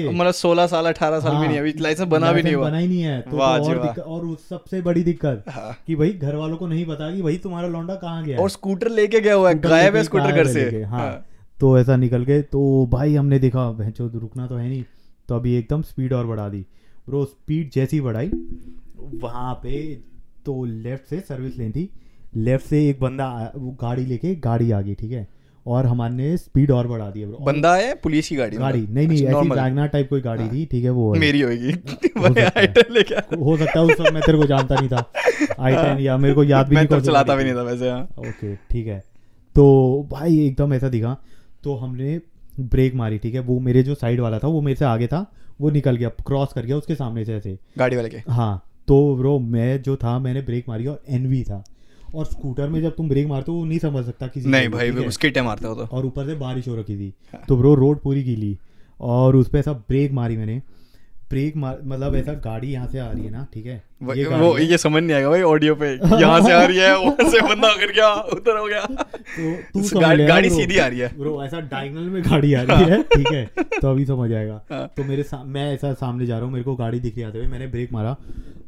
मतलब 0.09 0.33
सोलह 0.33 0.67
साल 0.67 0.87
अठारह 0.87 1.21
साल 1.21 1.31
भी 1.31 1.37
हाँ, 1.37 1.47
नहीं 1.49 1.59
अभी 1.59 1.73
लाइसेंस 1.81 2.09
बना 2.09 2.33
भी 2.33 2.43
नहीं 2.43 2.55
हुआ। 2.55 2.69
बना 2.69 2.79
ही 2.79 2.89
नहीं 2.89 3.03
है 3.03 3.21
तो, 3.21 3.31
तो 3.31 4.03
और 4.03 4.37
सबसे 4.51 4.81
बड़ी 4.83 5.03
दिक्कत 5.03 5.45
हाँ। 5.49 5.77
कि 5.87 5.95
भाई 5.97 6.11
घर 6.13 6.35
वालों 6.35 6.57
को 6.57 6.67
नहीं 6.67 6.85
पता 6.87 7.15
कि 7.17 7.23
भाई 7.23 7.37
तुम्हारा 7.37 7.69
लौंडा 7.69 7.95
कहाँ 7.95 8.25
गया 8.25 8.39
और 8.39 8.51
स्कूटर 8.51 8.89
लेके 8.89 9.21
गया 9.21 9.35
हुआ 9.35 9.49
है 9.49 9.59
गायब 9.59 9.97
है 9.97 10.03
स्कूटर 10.05 10.33
घर 10.33 10.47
से। 10.47 10.83
हाँ। 10.83 11.11
तो 11.61 11.79
ऐसा 11.79 11.97
निकल 11.97 12.25
गए 12.25 12.43
तो 12.43 12.87
भाई 12.93 13.15
हमने 13.15 13.39
देखा 13.39 13.71
भैंचो 13.73 14.11
रुकना 14.15 14.47
तो 14.47 14.57
है 14.57 14.69
नहीं। 14.69 14.85
तो 15.29 15.35
अभी 15.37 15.55
एकदम 15.55 15.83
स्पीड 15.83 16.13
और 16.13 16.27
बढ़ा 16.27 16.49
दी। 16.49 16.65
ब्रो 17.09 17.25
स्पीड 17.25 17.71
जैसी 17.71 18.01
बढ़ाई 18.01 18.31
वहाँ 19.23 19.55
पे 19.55 19.95
तो 20.47 20.65
लेफ़्ट 20.65 21.05
से 21.05 21.21
सर्विस 21.21 21.59
लेनी 21.59 21.71
थी। 21.71 21.91
लेफ़्ट 22.37 22.67
से 22.67 22.89
एक 22.89 23.01
बंदा 23.01 23.53
वो 23.57 23.71
गाड़ी 23.71 24.07
लेके 24.07 24.35
गाड़ी 24.35 24.71
आ 24.71 24.81
गई 24.81 24.95
ठीक 24.95 25.13
है? 25.13 25.29
और 25.67 25.87
हमारे 25.87 26.37
स्पीड 26.37 26.71
और 26.71 26.87
बढ़ा 26.89 27.11
दी 27.11 27.25
बंदा 27.25 27.75
है 27.75 27.95
पुलिस 27.95 28.29
की 28.29 28.37
गाड़ी? 28.37 28.57
गाड़ी। 28.57 28.87
नहीं 28.91 29.09
नहीं 29.09 29.27
अच्छा, 29.27 29.41
ऐसी। 29.41 29.49
वैगनर 29.49 29.87
टाइप 29.87 30.09
कोई 30.11 30.21
गाड़ी 30.21 30.49
थी 30.49 30.67
ठीक 30.67 30.85
है 30.85 30.91
वो 30.91 31.15
मेरी 31.15 31.41
होगी। 31.41 31.71
है। 32.41 33.37
हो। 33.41 33.57
सकता 33.57 33.81
है 33.81 33.87
उस 33.87 34.01
मैं 34.01 34.23
तेरे 34.23 34.39
को 34.39 34.45
जानता 34.45 34.75
नहीं 34.75 34.89
था। 34.89 35.13
आई 35.61 35.73
टेन 35.73 35.99
या 35.99 36.17
मेरे 36.17 36.35
को 36.35 36.45
याद 36.45 36.69
भी 36.69 36.77
नहीं 36.77 37.01
चलाता 37.01 37.37
भी 37.37 37.45
नहीं 37.45 37.55
था 37.55 37.63
वैसे 37.63 37.91
हाँ। 37.91 38.09
ओके 38.19 38.57
ठीक 38.57 38.87
है। 38.87 38.99
तो 39.55 40.09
भाई 40.11 40.47
एकदम 40.47 40.75
ऐसा 40.75 40.89
दिखा। 40.89 41.17
तो 41.65 41.77
हमने 41.77 42.21
ब्रेक 42.61 42.95
मारी 42.95 43.19
ठीक 43.19 43.35
है? 43.35 43.41
वो 43.41 43.61
मेरे 43.61 43.83
जो 43.83 43.95
साइड 43.95 44.21
वाला 44.21 44.39
था 44.39 44.49
वो 44.49 44.61
मेरे 44.61 44.77
से 44.77 44.85
आगे 44.85 45.07
था। 45.07 45.33
वो 45.61 45.71
निकल 45.71 45.97
गया 45.97 46.09
क्रॉस 46.09 46.53
कर 46.53 46.67
गया 46.67 46.77
उसके 46.77 46.95
सामने 46.95 47.25
से 47.25 47.35
ऐसे। 47.35 47.59
गाड़ी 47.79 47.97
वाले 47.97 48.09
के? 48.09 48.17
हाँ। 48.29 48.70
तो 48.91 49.17
ब्रो 49.17 49.39
मैं 49.39 49.83
जो 49.83 49.97
था 49.97 50.19
मैंने 50.19 50.41
ब्रेक 50.41 50.65
मारी 50.69 50.87
और 50.87 51.03
एनवी 51.09 51.43
था। 51.43 51.65
और 52.15 52.25
स्कूटर 52.25 52.69
में 52.69 52.83
जब 52.83 52.97
तुम 52.97 53.09
ब्रेक 53.09 53.27
मारते 53.27 53.53
हो 53.53 53.59
वो 53.59 53.65
नहीं 53.65 53.79
समझ 53.79 54.05
सकता 54.05 54.27
किसी 54.27 54.49
नहीं 54.49 54.69
भाई 54.69 54.91
वो? 54.91 55.05
उसके 55.05 55.31
टाइम 55.31 55.47
मारता 55.47 55.69
हो 55.69 55.75
तो। 55.75 55.83
और 55.83 56.07
ऊपर 56.07 56.27
से 56.27 56.35
बारिश 56.35 56.69
हो 56.69 56.77
रखी 56.77 56.97
थी। 56.97 57.15
हाँ। 57.33 57.43
तो 57.49 57.57
ब्रो 57.57 57.75
रोड 57.75 58.01
पूरी 58.01 58.23
गीली। 58.23 58.59
और 59.01 59.37
उस 59.37 59.49
पर 59.49 59.59
ऐसा 59.59 59.73
ब्रेक 59.73 60.13
मारी 60.13 60.37
मैंने। 60.37 60.63
ब्रेक 61.31 61.57
मार 61.57 61.79
मतलब 61.85 62.15
ऐसा 62.15 62.33
गाड़ी 62.33 62.69
यहाँ 62.69 62.87
से 62.89 62.99
आ 62.99 63.11
रही 63.11 63.25
है 63.25 63.31
ना 63.31 63.47
ठीक 63.55 63.67
है? 63.67 63.83
ये 64.17 64.25
वो 64.25 64.53
है। 64.53 64.65
ये 64.65 64.79
समझ 64.79 65.03
नहीं 65.03 65.17
आएगा 65.17 65.31
भाई 65.31 65.43
ऑडियो 65.43 65.75
पे। 65.75 65.91
यहाँ 66.21 66.41
से 66.41 66.53
आ 66.53 66.63
रही 66.65 66.77
है 66.77 66.99
वहाँ 66.99 67.31
से 67.31 67.41
बंदा 67.41 67.69
कर 67.69 67.93
गया 67.93 68.15
उधर 68.15 68.59
हो 68.59 68.65
गया। 68.67 68.81
तो 68.81 69.63
तू 69.73 69.83
समझ 69.83 70.03
गाड़ी- 70.03 70.29
गाड़ी 70.29 70.51
सीधी 70.51 70.79
आ 70.79 70.87
रही 70.87 70.99
है। 70.99 71.19
ब्रो 71.19 71.45
ऐसा 71.45 71.61
डायगोनल 71.61 72.09
में 72.09 72.23
गाड़ी 72.23 72.55
आ 72.55 72.63
रही 72.63 72.85
है 72.85 73.03
ठीक 73.03 73.33
है? 73.33 73.51
तो 73.59 73.91
अभी 73.91 74.05
समझ 74.07 74.33
आएगा। 74.33 74.65
हाँ। 74.73 74.93
तो 74.97 75.05
मेरे 75.05 75.25
मैं 75.45 75.75
ऐसा 75.75 75.93
सामने 75.93 76.27
जा 76.27 76.35
रहा 76.35 76.45
हूँ 76.45 76.53
मेरे 76.53 76.65
को 76.65 76.77
गाड़ी 76.77 77.01
दिख 77.01 77.15
रही 77.15 77.25
आते 77.25 77.39
हुए 77.39 77.47
मैंने 77.47 77.67
ब्रेक 77.67 77.93
मारा। 77.93 78.17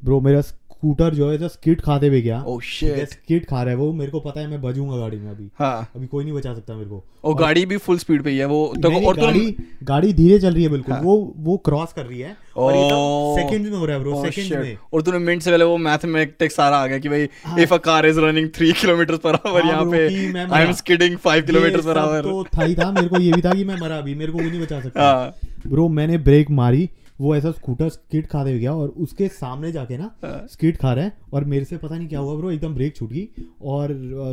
ब्रो 0.04 0.20
मेरा 0.20 0.40
स्कूटर 0.82 1.14
जो 1.14 1.28
है 1.30 1.34
ऐसा 1.36 1.48
स्किट 1.48 1.80
खाते 1.80 2.06
हुए 2.06 2.20
गया। 2.20 2.44
Oh, 2.44 2.60
स्किट 2.62 3.44
खा 3.44 3.62
रहा 3.62 3.70
है 3.70 3.76
वो। 3.76 3.92
मेरे 3.92 4.10
को 4.10 4.20
पता 4.20 4.40
है 4.40 4.46
मैं 4.46 4.60
बजूँगा 4.62 4.96
गाड़ी 4.96 5.16
में 5.16 5.30
अभी। 5.30 5.48
हाँ। 5.58 5.90
अभी 5.96 6.06
कोई 6.06 6.24
नहीं 6.24 6.34
बचा 6.34 6.54
सकता 6.54 6.74
मेरे 6.74 6.90
को। 6.90 7.04
और 7.24 7.34
गाड़ी 7.34 7.66
भी 7.66 7.76
फुल 7.76 7.98
स्पीड 7.98 8.22
पे 8.22 8.30
ही 8.30 8.38
है 8.38 8.44
वो। 8.44 8.74
तो 8.82 8.88
नहीं, 8.88 9.06
और 9.06 9.16
नहीं, 9.16 9.26
तुम 9.26 9.32
गाड़ी 9.34 9.56
गाड़ी 9.82 10.12
धीरे 10.12 10.38
चल 10.38 10.54
रही 10.54 10.62
है 10.62 10.68
बिल्कुल। 10.68 10.94
हाँ। 10.94 11.02
वो 11.02 11.34
वो 11.36 11.56
क्रॉस 11.56 11.92
कर 11.92 12.06
रही 12.06 12.20
है। 12.20 12.36
और 12.56 12.72
Oh. 12.72 13.38
सेकंड्स 13.38 13.70
में 13.70 13.78
हो 13.78 13.84
रहा 13.86 13.96
है 13.96 14.02
ब्रो 14.02 14.12
Oh, 14.12 14.24
सेकंड्स 14.24 14.52
में। 14.64 14.76
और 14.94 15.02
तूने 15.02 15.18
मिनट 15.18 15.42
से 15.42 15.50
पहले 15.50 15.64
वो 15.64 15.76
मैथमेटिक्स 15.76 16.56
सारा 16.56 16.76
आ 16.76 16.86
गया 16.86 16.98
कि 16.98 17.08
भाई 17.08 17.28
हाँ। 17.44 17.58
If 17.60 17.74
a 17.74 17.76
car 17.76 18.06
is 18.06 18.20
running 18.20 18.48
3 18.48 18.72
kilometre 18.72 19.16
per 19.16 19.34
hour 19.34 19.62
हाँ, 19.62 19.70
यहाँ 19.70 19.84
पे 19.84 20.06
I 20.54 20.64
am 20.64 20.72
skidding 20.72 21.16
5 21.18 21.46
kilometre 21.46 21.80
per 21.80 21.98
hour 21.98 22.22
तो 22.22 22.44
था 22.58 22.64
ही 22.64 22.74
था। 22.74 22.90
मेरे 22.92 23.08
को 23.08 23.20
ये 23.20 23.32
भी 23.32 23.42
था 23.42 23.54
कि 23.54 23.64
मैं 23.64 23.76
मरा 23.80 23.96
अभी। 23.96 24.14
मेरे 24.14 24.32
को 24.32 24.38
भी 24.38 24.50
नहीं 24.50 24.60
बचा 24.62 24.80
सकता। 24.80 25.02
हाँ। 25.02 25.34
ब्रो 25.66 25.88
मैंने 25.88 26.18
ब्रेक 26.18 26.50
मारी। 26.50 26.88
वो 27.22 27.34
ऐसा 27.36 27.50
स्कूटर 27.50 27.88
स्किट 27.88 28.26
खाते 28.26 28.50
हुए 28.50 28.60
गया 28.60 28.72
और 28.74 28.88
उसके 28.98 29.28
सामने 29.30 29.72
जाके 29.72 29.98
ना 29.98 30.10
हाँ। 30.22 30.46
स्किट 30.50 30.76
खा 30.76 30.92
रहा 30.92 31.04
है 31.04 31.12
और 31.32 31.44
मेरे 31.44 31.64
से 31.64 31.76
पता 31.78 31.96
नहीं 31.96 32.08
क्या 32.08 32.20
हुआ 32.20 32.34
ब्रो 32.36 32.50
एकदम 32.50 32.74
ब्रेक 32.74 32.96
छूट 32.96 33.10
गई 33.12 33.28
और 33.62 33.88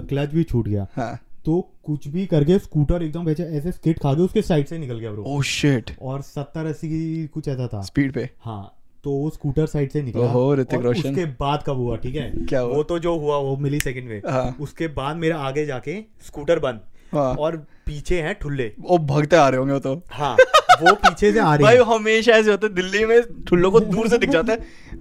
क्लच 0.09 0.33
भी 0.33 0.43
छूट 0.43 0.67
गया। 0.67 0.87
हाँ। 0.93 1.19
तो 1.45 1.59
कुछ 1.85 2.07
भी 2.07 2.25
करके 2.25 2.57
स्कूटर 2.59 3.03
एकदम 3.03 3.29
ऐसे 3.29 3.43
ऐसे 3.57 3.71
स्किट 3.71 3.99
खा 3.99 4.13
के 4.13 4.21
उसके 4.21 4.41
साइड 4.41 4.67
से 4.67 4.77
निकल 4.77 4.99
गया 4.99 5.11
ब्रो 5.11 5.23
ओह 5.27 5.41
शिट 5.43 5.91
और 6.01 6.21
सत्तर 6.23 6.65
अस्सी 6.65 6.89
की 6.89 7.27
कुछ 7.33 7.47
ऐसा 7.47 7.67
था। 7.67 7.81
स्पीड 7.81 8.13
पे? 8.13 8.29
हाँ 8.39 8.75
तो 9.03 9.11
वो 9.11 9.29
स्कूटर 9.29 9.65
साइड 9.65 9.91
से 9.91 10.01
निकला। 10.01 10.21
ओहो, 10.21 10.55
ऋतिक 10.55 10.79
और 10.79 10.85
रोशन। 10.85 11.09
उसके 11.09 11.25
बाद 11.39 11.63
कब 11.67 11.77
हुआ 11.77 11.95
ठीक 11.97 12.15
है? 12.15 12.31
क्या 12.39 12.59
हुआ? 12.59 12.75
वो 12.75 12.83
तो 12.83 12.97
जो 12.99 13.15
हुआ 13.17 13.37
वो 13.37 13.55
मिली 13.57 13.79
सेकंड 13.79 14.09
में 14.09 14.21
हाँ। 14.25 14.55
उसके 14.61 14.87
बाद 14.95 15.17
मेरा 15.17 15.37
आगे 15.39 15.65
जाके 15.65 15.95
स्कूटर 16.25 16.59
बंद। 16.59 16.79
हाँ। 17.13 17.33
और 17.35 17.55
पीछे 17.85 18.21
हैं 18.21 18.35
ठुल्ले। 18.41 18.71
वो 18.79 18.97
भगते 18.97 19.35
आ 19.35 19.47
रहे 19.49 19.59
होंगे 19.59 19.73
वो 19.73 19.79
तो। 19.79 20.01
हाँ 20.11 20.35
वो 20.81 20.93
पीछे 20.95 21.31
से 21.31 21.39
आ 21.39 21.53
रहे 21.55 21.63
भाई 21.63 21.77
हमेशा 21.87 22.31
ऐसे 22.31 22.51
होता 22.51 22.67
है 22.67 22.73
दिल्ली 22.73 23.05
में 23.05 23.21
ठुल्लों 23.47 23.71
को 23.71 23.79
दूर 23.79 24.07
से 24.09 24.17
दिख 24.17 24.29
जाता 24.29 24.53
है। 24.53 24.59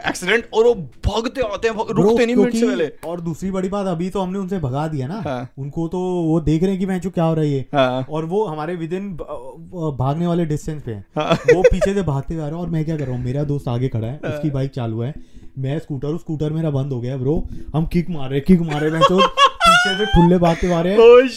एक्सीडेंट 0.08 0.48
और 0.54 0.64
वो 0.64 0.74
भागते 1.06 1.40
आते 1.42 1.68
हैं 1.68 1.74
रुकते 1.90 2.26
नहीं 2.26 2.36
मिनट 2.36 2.54
से 2.54 2.66
पहले। 2.66 2.90
और 3.06 3.20
दूसरी 3.20 3.50
बड़ी 3.50 3.68
बात 3.68 3.86
अभी 3.86 4.08
तो 4.10 4.20
हमने 4.20 4.38
उनसे 4.38 4.58
भगा 4.58 4.86
दिया 4.88 5.06
ना। 5.06 5.20
हाँ। 5.20 5.48
उनको 5.58 5.86
तो 5.88 5.98
वो 5.98 6.40
देख 6.40 6.62
रहे 6.62 6.70
हैं 6.70 6.80
कि 6.80 6.86
मैं 6.86 7.00
क्या 7.00 7.24
हो 7.24 7.34
रहा 7.34 7.44
है 7.44 7.60
हाँ। 7.74 8.06
और 8.10 8.24
वो 8.24 8.44
हमारे 8.46 8.74
विद 8.76 8.92
इन 8.92 9.12
भागने 9.14 10.26
वाले 10.26 10.44
डिस्टेंस 10.46 10.82
पे 10.82 10.92
हैं। 10.92 11.04
हाँ। 11.16 11.34
वो 11.54 11.62
पीछे 11.62 11.94
से 11.94 12.02
भागते 12.02 12.34
हुए 12.34 12.42
आ 12.42 12.46
रहे 12.46 12.54
हैं 12.54 12.62
और 12.62 12.70
मैं 12.70 12.84
क्या 12.84 12.96
कर 12.96 13.04
रहा 13.04 13.16
हूँ 13.16 13.24
मेरा 13.24 13.44
दोस्त 13.44 13.68
आगे 13.68 13.88
खड़ा 13.88 14.06
है 14.06 14.18
उसकी 14.24 14.50
बाइक 14.50 14.70
चालू 14.70 15.00
है। 15.00 15.14
मैं 15.58 15.78
स्कूटर 15.78 16.16
स्कूटर 16.18 16.52
मेरा 16.52 16.70
बंद 16.70 16.92
हो 16.92 17.00
गया 17.00 17.16
ब्रो 17.16 17.42
हम 17.74 17.86
किक 17.86 18.10
मार 18.10 18.30
रहे 18.30 18.40
किक 18.40 18.60
मार 18.62 18.80
रहे 18.80 18.90
मैं 18.90 19.00
तो 19.02 19.20
पीछे 19.68 19.96
से 19.98 20.06
ठुल्ले 20.12 20.38
बाते 20.46 20.68
मारे 20.68 20.96
Oh. 20.96 21.28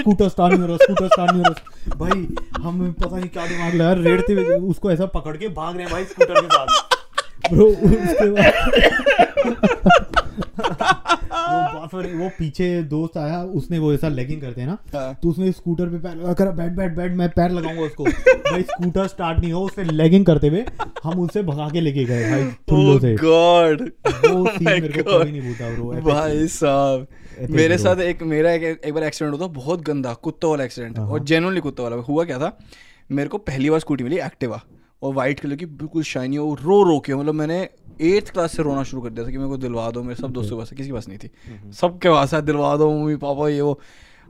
स्कूटर 0.00 0.28
स्टार्ट 0.28 0.52
नहीं 0.52 0.60
हो 0.60 0.66
रहा 0.66 0.76
स्कूटर 0.76 1.06
स्टार्ट 1.06 1.30
नहीं 1.32 1.42
हो 1.44 1.52
रहा। 1.52 1.98
भाई 1.98 2.62
हम 2.64 2.92
पता 3.02 3.16
नहीं 3.16 3.28
क्या 3.28 3.46
दिमाग 3.46 3.74
लगा 3.74 3.92
रेड़ते 4.02 4.32
हुए 4.32 4.54
उसको 4.70 4.90
ऐसा 4.92 5.06
पकड़ 5.18 5.36
के 5.36 5.48
भाग 5.60 5.76
रहे 5.76 5.84
हैं 5.84 5.92
भाई 5.92 6.04
स्कूटर 6.04 6.40
के 6.40 6.46
साथ। 6.46 6.98
ब्रो 7.52 7.66
उसके 7.66 8.28
बाद 8.30 8.50
वो 10.62 12.28
पीछे 12.38 12.82
दोस्त 12.90 13.16
आया 13.16 13.42
उसने 13.60 13.78
वो 13.78 13.92
ऐसा 13.94 14.08
लेगिंग 14.08 14.40
करते 14.40 14.60
हैं 14.60 14.68
ना 14.68 14.76
हाँ। 14.94 15.14
तो 15.22 15.28
उसने 15.28 15.50
स्कूटर 15.52 15.86
पे 15.88 15.98
पैर 15.98 16.16
लगा 16.16 16.32
कर 16.32 16.50
बैठ 16.56 16.72
बैठ 16.72 16.92
बैठ 16.96 17.12
मैं 17.12 17.28
पैर 17.36 17.50
लगाऊँगा 17.50 17.82
उसको। 17.82 18.04
भाई 18.04 18.62
स्कूटर 18.62 19.06
स्टार्ट 19.06 19.38
नहीं 19.38 19.52
हो 19.52 19.62
उसने 19.64 19.84
लेगिंग 19.84 20.26
करते 20.26 20.48
हुए 20.48 20.64
हम 21.04 21.18
उनसे 21.20 21.42
भगा 21.42 21.68
के 21.70 21.80
लेके 21.80 22.04
गए 22.04 22.30
भाई 22.30 22.50
ठुल्लो 22.68 22.94
Oh 22.94 23.00
से। 23.00 23.14
God. 23.16 23.82
वो 24.30 24.44
Oh 24.44 24.58
सीन 24.58 24.68
मेरे 24.68 25.02
को 25.02 25.18
कभी 25.18 25.30
नहीं 25.30 25.42
भूलता 25.42 25.70
ब्रो 25.74 26.12
भाई 26.12 26.46
साहब 26.48 27.06
मेरे 27.50 27.78
साथ 27.78 28.00
एक 28.00 28.22
मेरा 28.22 28.50
एक, 28.52 28.80
एक 28.84 28.94
बार 28.94 29.04
एक्सीडेंट 29.04 29.38
हुआ 29.38 29.46
बहुत 29.46 29.82
गंदा 29.82 30.12
कुत्ता 30.14 30.48
वाला 30.48 30.64
एक्सीडेंट 30.64 30.98
हाँ, 30.98 31.06
और 31.08 31.24
जेनुअनली 31.24 31.60
कुत्ता 31.60 31.82
वाला 31.82 31.96
हुआ 31.96 32.24
क्या 32.24 32.38
था? 32.38 32.58
मेरे 33.10 33.28
को 33.28 33.38
पहली 33.38 33.70
बार 33.70 33.80
स्कूटी 33.80 34.04
मिली 34.04 34.16
एक्टिवा 34.16 34.60
और 35.02 35.14
वाइट 35.14 35.40
कलर 35.40 35.56
की 35.56 35.66
बिल्कुल 35.66 36.02
शाइनी 36.02 36.36
और 36.38 36.60
रो 36.60 36.82
रो 36.82 36.98
के 37.00 37.14
मतलब 37.14 37.34
मैंने 37.34 37.68
एट्थ 38.00 38.30
क्लास 38.32 38.56
से 38.56 38.62
रोना 38.62 38.82
शुरू 38.82 39.02
कर 39.02 39.10
दिया 39.10 39.26
था 39.26 39.30
कि 39.30 39.36
मेरे 39.38 39.48
को 39.48 39.56
दिलवा 39.56 39.90
दो 39.90 40.02
मेरे 40.02 40.14
सब 40.14 40.30
दोस्तों 40.32 40.56
के 40.56 40.60
पास 40.60 40.70
किसी 40.70 40.88
के 40.88 40.92
पास 40.92 41.08
नहीं 41.08 41.18
थी। 41.18 41.30
हम्म, 41.48 41.70
सबके 41.70 42.08
पास 42.08 42.34
है 42.34 42.42
दिलवा 42.42 42.76
दो 42.76 42.90
मम्मी 42.90 43.16
पापा 43.16 43.48
ये 43.48 43.60
वो। 43.60 43.80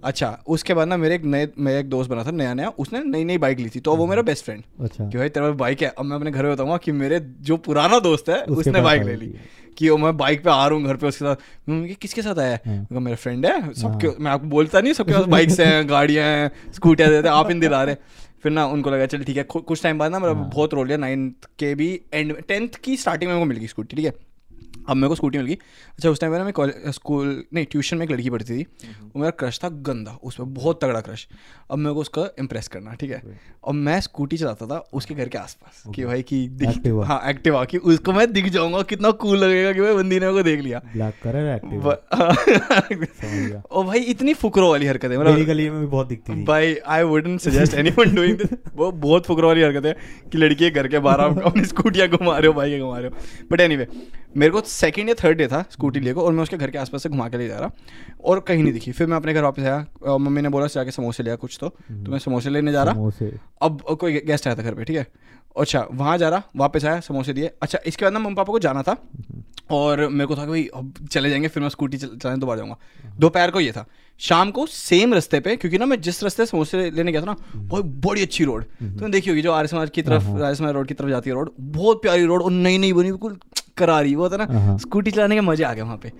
अच्छा 0.04 0.28
उसके 0.46 0.74
बाद 0.74 0.88
ना 0.88 0.96
मेरे 0.96 1.14
एक 1.14 1.24
नए 1.24 1.48
मेरा 1.58 1.78
एक 1.78 1.88
दोस्त 1.90 2.10
बना 2.10 2.22
था 2.24 2.30
नया 2.30 2.52
नया 2.54 2.68
उसने 2.78 3.02
नई 3.04 3.24
नई 3.24 3.38
बाइक 3.38 3.58
ली 3.58 3.68
थी 3.68 3.80
तो 3.80 3.96
वो 3.96 4.06
मेरा 4.06 4.22
बेस्ट 4.22 4.44
फ्रेंड 4.44 4.62
अच्छा। 4.80 5.08
कि 5.08 5.18
भाई 5.18 5.28
तेरे 5.28 5.46
पास 5.46 5.56
बाइक 5.56 5.82
है 5.82 5.88
अब 5.88 6.04
मैं 6.04 6.16
अपने 6.16 6.30
घर 6.30 6.44
में 6.44 6.52
बताऊँगा 6.54 6.76
कि 6.76 6.92
मेरे 6.92 7.18
जो 7.40 7.56
पुराना 7.56 7.98
दोस्त 7.98 8.28
है 8.28 8.42
उसने 8.44 8.80
बाइक 8.82 9.02
ले 9.02 9.16
ली। 9.16 9.34
कि 9.78 9.88
वो 9.88 9.96
मैं 9.96 10.16
बाइक 10.16 10.42
पे 10.44 10.50
आ 10.50 10.66
रहा 10.66 10.78
हूँ 10.78 10.86
घर 10.86 10.96
पे 10.96 11.06
उसके 11.06 11.24
साथ। 11.24 11.68
मम्मी 11.70 11.94
किसके 11.94 12.22
साथ 12.22 12.38
आया 12.38 12.50
है? 12.50 12.60
हाँ। 12.66 12.86
मैं 12.92 13.00
मेरा 13.00 13.16
फ्रेंड 13.16 13.46
है 13.46 13.72
सबके 13.74 14.08
मैं 14.22 14.30
आपको 14.30 14.46
बोलता 14.46 14.80
नहीं 14.80 14.92
सबके 14.92 15.12
पास 15.12 15.24
बाइक्स 15.26 15.60
हैं 15.60 15.88
गाड़ियाँ 15.90 16.24
हैं 16.26 16.50
स्कूटियाँ 16.74 17.10
देते 17.10 17.28
हैं 17.28 17.34
आप 17.34 17.50
इन 17.50 17.60
दिला 17.60 17.82
रहे 17.84 17.96
फिर 18.42 18.52
ना 18.52 18.66
उनको 18.66 18.90
लगा 18.90 19.06
चल 19.06 19.24
ठीक 19.24 19.36
है 19.36 19.42
कुछ 19.42 19.82
टाइम 19.82 19.98
बाद 19.98 20.12
ना 20.12 20.18
हाँ। 20.18 20.34
बहुत 20.34 20.74
रोल 20.74 20.86
लिया 20.86 20.98
नाइन्थ 20.98 21.48
के 21.58 21.74
भी 21.74 22.00
एंड 22.14 22.36
टेंथ 22.42 22.68
की 22.68 22.96
स्टार्टिंग 22.96 23.30
में 23.30 23.36
उनको 23.36 23.46
मिल 23.46 23.58
गई 23.58 23.66
स्कूटी 23.66 23.96
ठीक 23.96 24.06
है 24.06 24.29
अब 24.88 24.96
मेरे 24.96 25.08
को 25.08 25.14
स्कूटी 25.14 25.38
मिल 25.38 25.46
गई। 25.46 25.54
अच्छा 25.90 26.10
उस 26.10 26.20
टाइम 26.20 26.32
पे 26.32 26.38
ना 26.38 26.44
मैं 26.44 26.90
स्कूल 26.92 27.44
नहीं 27.54 27.66
ट्यूशन 27.70 27.96
में 27.96 28.04
एक 28.06 28.12
लड़की 28.12 28.30
पढ़ती 28.30 28.58
थी। 28.58 28.62
वो 29.02 29.20
मेरा 29.20 29.30
क्रश 29.30 29.60
था 29.64 29.68
गंदा। 29.68 30.18
उसमें 30.22 30.54
बहुत 30.54 30.84
तगड़ा 30.84 31.00
क्रश 31.00 31.26
अब 31.70 31.78
मेरे 31.78 31.94
को 31.94 32.00
उसका 32.00 32.28
इम्प्रेस 32.38 32.68
करना 32.68 32.94
ठीक 32.94 33.10
है? 33.10 33.22
अब 33.68 33.74
मैं 33.74 34.00
स्कूटी 34.00 34.36
चलाता 34.36 34.66
था 34.66 34.78
उसके 34.92 35.14
घर 35.14 35.28
के 35.28 35.38
आसपास 35.38 35.82
कि 35.94 36.04
भाई 36.04 36.22
कि 36.22 36.48
दिख. 36.48 36.86
हाँ 37.06 37.20
एक्टिवा 37.30 37.64
कि 37.64 37.78
उसको 37.78 38.12
मैं 38.12 38.32
दिख 38.32 38.48
जाऊँगा 38.48 38.82
कितना 38.82 39.10
कूल 39.10 39.38
लगेगा 39.38 39.72
कि 39.72 39.80
भाई 39.80 39.94
बंदी 39.94 40.20
ने 40.20 40.26
मेरे 40.26 40.32
को 40.32 40.42
देख 40.42 40.60
लिया। 40.60 40.80
ओ 43.72 43.82
भाई 43.84 44.00
इतनी 44.00 44.34
फुकरो 44.34 44.70
वाली 44.70 44.86
हरकत 44.86 45.10
है 45.10 45.18
मेरी 45.18 45.30
मतलब 45.32 45.46
गली 45.46 45.70
में 45.70 45.80
भी 45.80 45.86
बहुत 45.86 46.08
दिखती 46.08 46.36
थी। 46.36 46.44
भाई 46.44 46.74
I 46.86 47.02
wouldn't 47.02 47.40
suggest 47.40 47.74
anyone 47.74 48.14
doing 48.14 48.36
this 48.38 48.58
वो 48.76 48.90
बहुत 48.92 49.26
फुकरो 49.26 49.48
वाली 49.48 49.62
हरकत 49.62 49.86
है 49.86 49.96
कि 50.32 50.38
लड़की 50.38 50.70
घर 50.70 50.88
के 50.88 50.98
बाहर 50.98 51.20
आप 51.20 51.38
अपनी 51.44 51.64
स्कूटियाँ 51.64 52.08
घुमा 52.08 52.38
रहे 52.38 52.46
हो 52.46 52.52
बाइक 52.52 52.80
घुमा 52.80 52.98
रहे 52.98 53.08
हो 53.08 53.46
बट 53.52 53.60
एनीवे 53.60 53.86
मेरे 54.36 54.52
को 54.52 54.60
सेकंड 54.70 55.08
या 55.08 55.14
थर्ड 55.24 55.38
डे 55.38 55.46
था 55.46 55.64
स्कूटी 55.70 56.00
लेकर 56.00 56.20
और 56.20 56.32
मैं 56.32 56.42
उसके 56.42 56.56
घर 56.56 56.70
के 56.70 56.78
आसपास 56.78 57.02
से 57.02 57.08
घुमा 57.08 57.28
के 57.28 57.36
ले 57.36 57.48
जा 57.48 57.58
रहा। 57.58 57.70
और 58.24 58.40
कहीं 58.40 58.62
नहीं 58.62 58.72
दिखी। 58.72 58.92
फिर 58.92 59.06
मैं 59.06 59.16
अपने 59.16 59.34
घर 59.34 59.42
वापस 59.42 59.62
आया। 59.62 59.86
और 60.02 60.18
मम्मी 60.18 60.42
ने 60.42 60.48
बोला 60.48 60.66
जाके 60.66 60.90
समोसे 60.90 61.22
लिया 61.22 61.36
कुछ 61.36 61.58
तो। 61.60 61.68
तो 61.68 62.10
मैं 62.10 62.18
समोसे 62.18 62.50
लेने 62.50 62.72
जा 62.72 62.82
रहा। 62.82 62.94
अब 63.62 63.80
कोई 63.82 64.12
गेस्ट 64.12 64.46
आया 64.46 64.56
था 64.56 64.62
घर 64.62 64.74
पे 64.74 64.84
ठीक 64.84 64.96
है? 64.96 65.06
अच्छा 65.58 65.86
वहाँ 65.92 66.18
जा 66.18 66.28
रहा 66.28 66.42
वापस 66.56 66.84
आया 66.84 67.00
समोसे 67.00 67.32
दिए। 67.32 67.50
अच्छा 67.62 67.78
इसके 67.86 68.04
बाद 68.04 68.12
ना 68.12 68.18
मम्मी 68.18 68.34
पापा 68.34 68.52
को 68.52 68.58
जाना 68.58 68.82
था। 68.82 68.96
और 69.70 70.08
मेरे 70.08 70.26
को 70.26 70.36
था 70.36 70.44
कि 70.44 70.50
भाई 70.50 70.68
अब 70.74 70.94
चले 71.10 71.30
जाएँगे 71.30 71.48
फिर 71.48 71.62
मैं 71.62 71.70
स्कूटी 71.70 71.96
चल- 71.96 72.22
चलाने 72.22 72.40
दोबारा 72.40 72.58
जाऊँगा। 72.58 72.76
दोपहर 73.18 73.50
को 73.50 73.60
ये 73.60 73.72
था। 73.72 73.86
शाम 74.18 74.50
को 74.50 74.66
सेम 74.66 75.14
रास्ते 75.14 75.40
पे 75.40 75.56
क्योंकि 75.56 75.78
ना 75.78 75.86
मैं 75.86 76.00
जिस 76.00 76.22
रास्ते 76.22 76.46
समोसे 76.46 76.90
लेने 76.90 77.12
गया 77.12 77.20
था 77.20 77.26
ना 77.26 77.36
बहुत 77.56 77.84
बड़ी 77.84 78.22
अच्छी 78.22 78.44
रोड 78.44 78.64
तुमने 78.64 79.10
देखी 79.10 79.30
होगी 79.30 79.42
जो 79.42 79.52
आर्य 79.52 79.68
समाज 79.68 79.90
की 79.90 80.02
तरफ़ 80.02 80.28
आर्य 80.28 80.54
समाज 80.54 80.72
रोड 80.72 80.86
की 80.86 80.94
तरफ़ 80.94 81.08
जाती 81.08 81.30
है 81.30 81.34
रोड 81.34 81.50
बहुत 81.60 82.02
प्यारी 82.02 82.24
रोड 82.24 82.42
और 82.42 82.50
नई 82.50 82.78
नई 82.78 82.92
बनी 82.92 83.04
बिल्कुल 83.04 83.38
करारी 83.80 84.14
वो 84.14 84.22
होता 84.22 84.36
है 84.36 84.46
ना 84.46 84.60
हाँ। 84.60 84.76
स्कूटी 84.78 85.10
चलाने 85.10 85.34
के 85.34 85.40
मज़े 85.42 85.64
आ 85.64 85.72
गए 85.72 85.82
वहाँ 85.82 85.96
पे। 85.96 86.12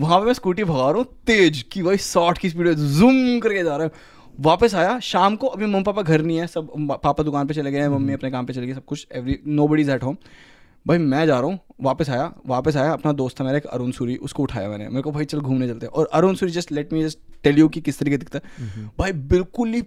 वहाँ 0.00 0.18
पे 0.20 0.26
मैं 0.26 0.32
स्कूटी 0.34 0.64
भगा 0.64 0.78
रहा 0.82 0.98
हूँ 0.98 1.04
तेज 1.26 1.62
कि 1.72 1.82
भाई 1.82 1.96
साठ 2.02 2.38
की 2.38 2.50
स्पीड 2.50 2.68
जूम 2.72 3.38
करके 3.40 3.62
जा 3.64 3.76
रहा 3.76 3.86
है। 3.86 4.20
वापस 4.38 4.74
आया 4.74 4.98
शाम 5.02 5.36
को 5.36 5.46
अभी 5.48 5.66
मम्मी 5.66 5.82
पापा 5.84 6.02
घर 6.02 6.22
नहीं 6.22 6.36
है 6.38 6.46
सब 6.46 6.96
पापा 7.02 7.22
दुकान 7.22 7.46
पे 7.46 7.54
चले 7.54 7.70
गए 7.72 7.80
हैं 7.80 7.88
मम्मी 7.90 8.12
अपने 8.12 8.30
काम 8.30 8.46
पे 8.46 8.52
चले 8.52 8.66
गई 8.66 8.74
सब 8.74 8.84
कुछ 8.84 9.06
every 9.12 9.38
nobody 9.68 9.82
is 9.82 9.90
at 9.90 10.02
home 10.02 10.16
भाई 10.86 10.98
मैं 10.98 11.26
जा 11.26 11.38
रहा 11.38 11.50
हूँ 11.50 11.58
वापस 11.82 12.10
आया 12.10 12.32
वापस 12.46 12.76
आया 12.76 12.92
अपना 12.92 13.12
दोस्त 13.12 13.40
था 13.40 13.44
मेरा 13.44 13.56
एक 13.56 13.66
अरुण 13.68 13.90
सूरी 13.90 14.16
उसको 14.18 14.42
उठाया 14.42 14.68
मैंने। 14.68 14.88
मेरे 14.88 15.02
को 15.02 15.10
भाई 15.12 15.24
चल 15.24 15.40
घूमने 15.40 15.68
चलते 15.68 15.86
हैं। 15.86 15.92
और 15.92 16.08
Arun 16.12 16.34
Suri 16.34 16.52
just 16.52 16.72
let 16.72 16.92
me 16.92 17.02
just 17.04 17.18
tell 17.44 17.58
you 17.58 17.68
कि 17.68 17.80
किस 17.80 17.98
तरीके 17.98 18.16
दिखता 18.16 18.38
है। 18.38 18.90
भाई 18.98 19.12
बिल्कुल 19.12 19.68
ही 19.68 19.82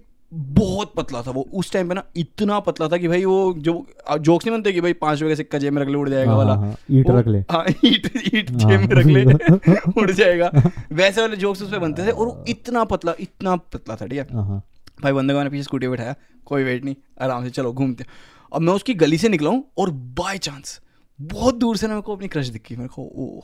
बहुत 0.55 0.93
पतला 0.97 1.21
था 1.21 1.31
वो 1.31 1.41
उस 1.53 1.71
टाइम 1.71 1.89
पे 1.89 1.95
ना 1.95 2.03
इतना 2.17 2.59
पतला 2.59 2.87
था 2.87 2.97
कि 2.97 3.07
भाई 3.07 3.23
वो 3.25 3.53
जो 3.57 3.73
जोक्स 4.19 4.45
नहीं 4.45 4.55
बनते 4.57 4.71
कि 4.73 4.81
भाई 4.81 4.93
पाँच 4.95 5.21
रुपए 5.21 5.31
का 5.31 5.35
सिक्का 5.35 5.57
जेब 5.57 5.73
में 5.73 5.81
रख 5.81 5.87
ले 5.87 5.95
उड़ 5.95 6.09
जाएगा 6.09 6.31
हाँ, 6.31 6.37
वाला 6.37 6.53
हाँ, 6.55 6.75
ईंट 6.91 7.09
वो- 7.09 7.17
रख 7.17 7.27
ले। 7.27 7.39
हाँ 7.51 7.63
ईट 7.85 8.09
ईट 8.33 8.49
हाँ। 8.51 8.59
जेब 8.59 8.79
में 8.81 8.95
रख 8.95 9.05
ले 9.05 10.01
उड़ 10.01 10.09
जाएगा 10.11 10.51
वैसे 10.93 11.21
वाले 11.21 11.35
जोक्स 11.37 11.61
उसमें 11.61 11.79
बनते 11.81 12.05
थे 12.07 12.11
और 12.11 12.25
वो 12.27 12.43
इतना 12.47 12.83
पतला 12.85 13.13
इतना 13.19 13.55
पतला 13.55 13.95
था 13.95 14.05
ठीक 14.05 14.19
है 14.19 14.27
हाँ, 14.33 14.45
हाँ। 14.47 14.61
भाई 15.01 15.13
बंदे 15.13 15.33
को 15.33 15.37
मैंने 15.37 15.49
पीछे 15.49 15.63
स्कूटी 15.63 15.87
बैठाया 15.87 16.15
कोई 16.45 16.63
वेट 16.63 16.85
नहीं 16.85 16.95
आराम 17.21 17.43
से 17.43 17.49
चलो 17.49 17.73
घूमते 17.73 18.05
अब 18.51 18.61
मैं 18.61 18.73
उसकी 18.73 18.93
गली 18.95 19.17
से 19.17 19.29
निकला 19.29 19.49
हूँ 19.49 19.63
और 19.77 19.89
बाय 20.19 20.37
चांस 20.39 20.79
बहुत 21.19 21.55
दूर 21.55 21.77
से 21.77 21.87
ना 21.87 21.93
मेरे 21.93 22.01
को 22.01 22.15
अपनी 22.15 22.27
क्रश 22.27 22.47
दिखी 22.49 22.75
मेरे 22.75 22.89
को 22.89 23.01
ओ 23.15 23.41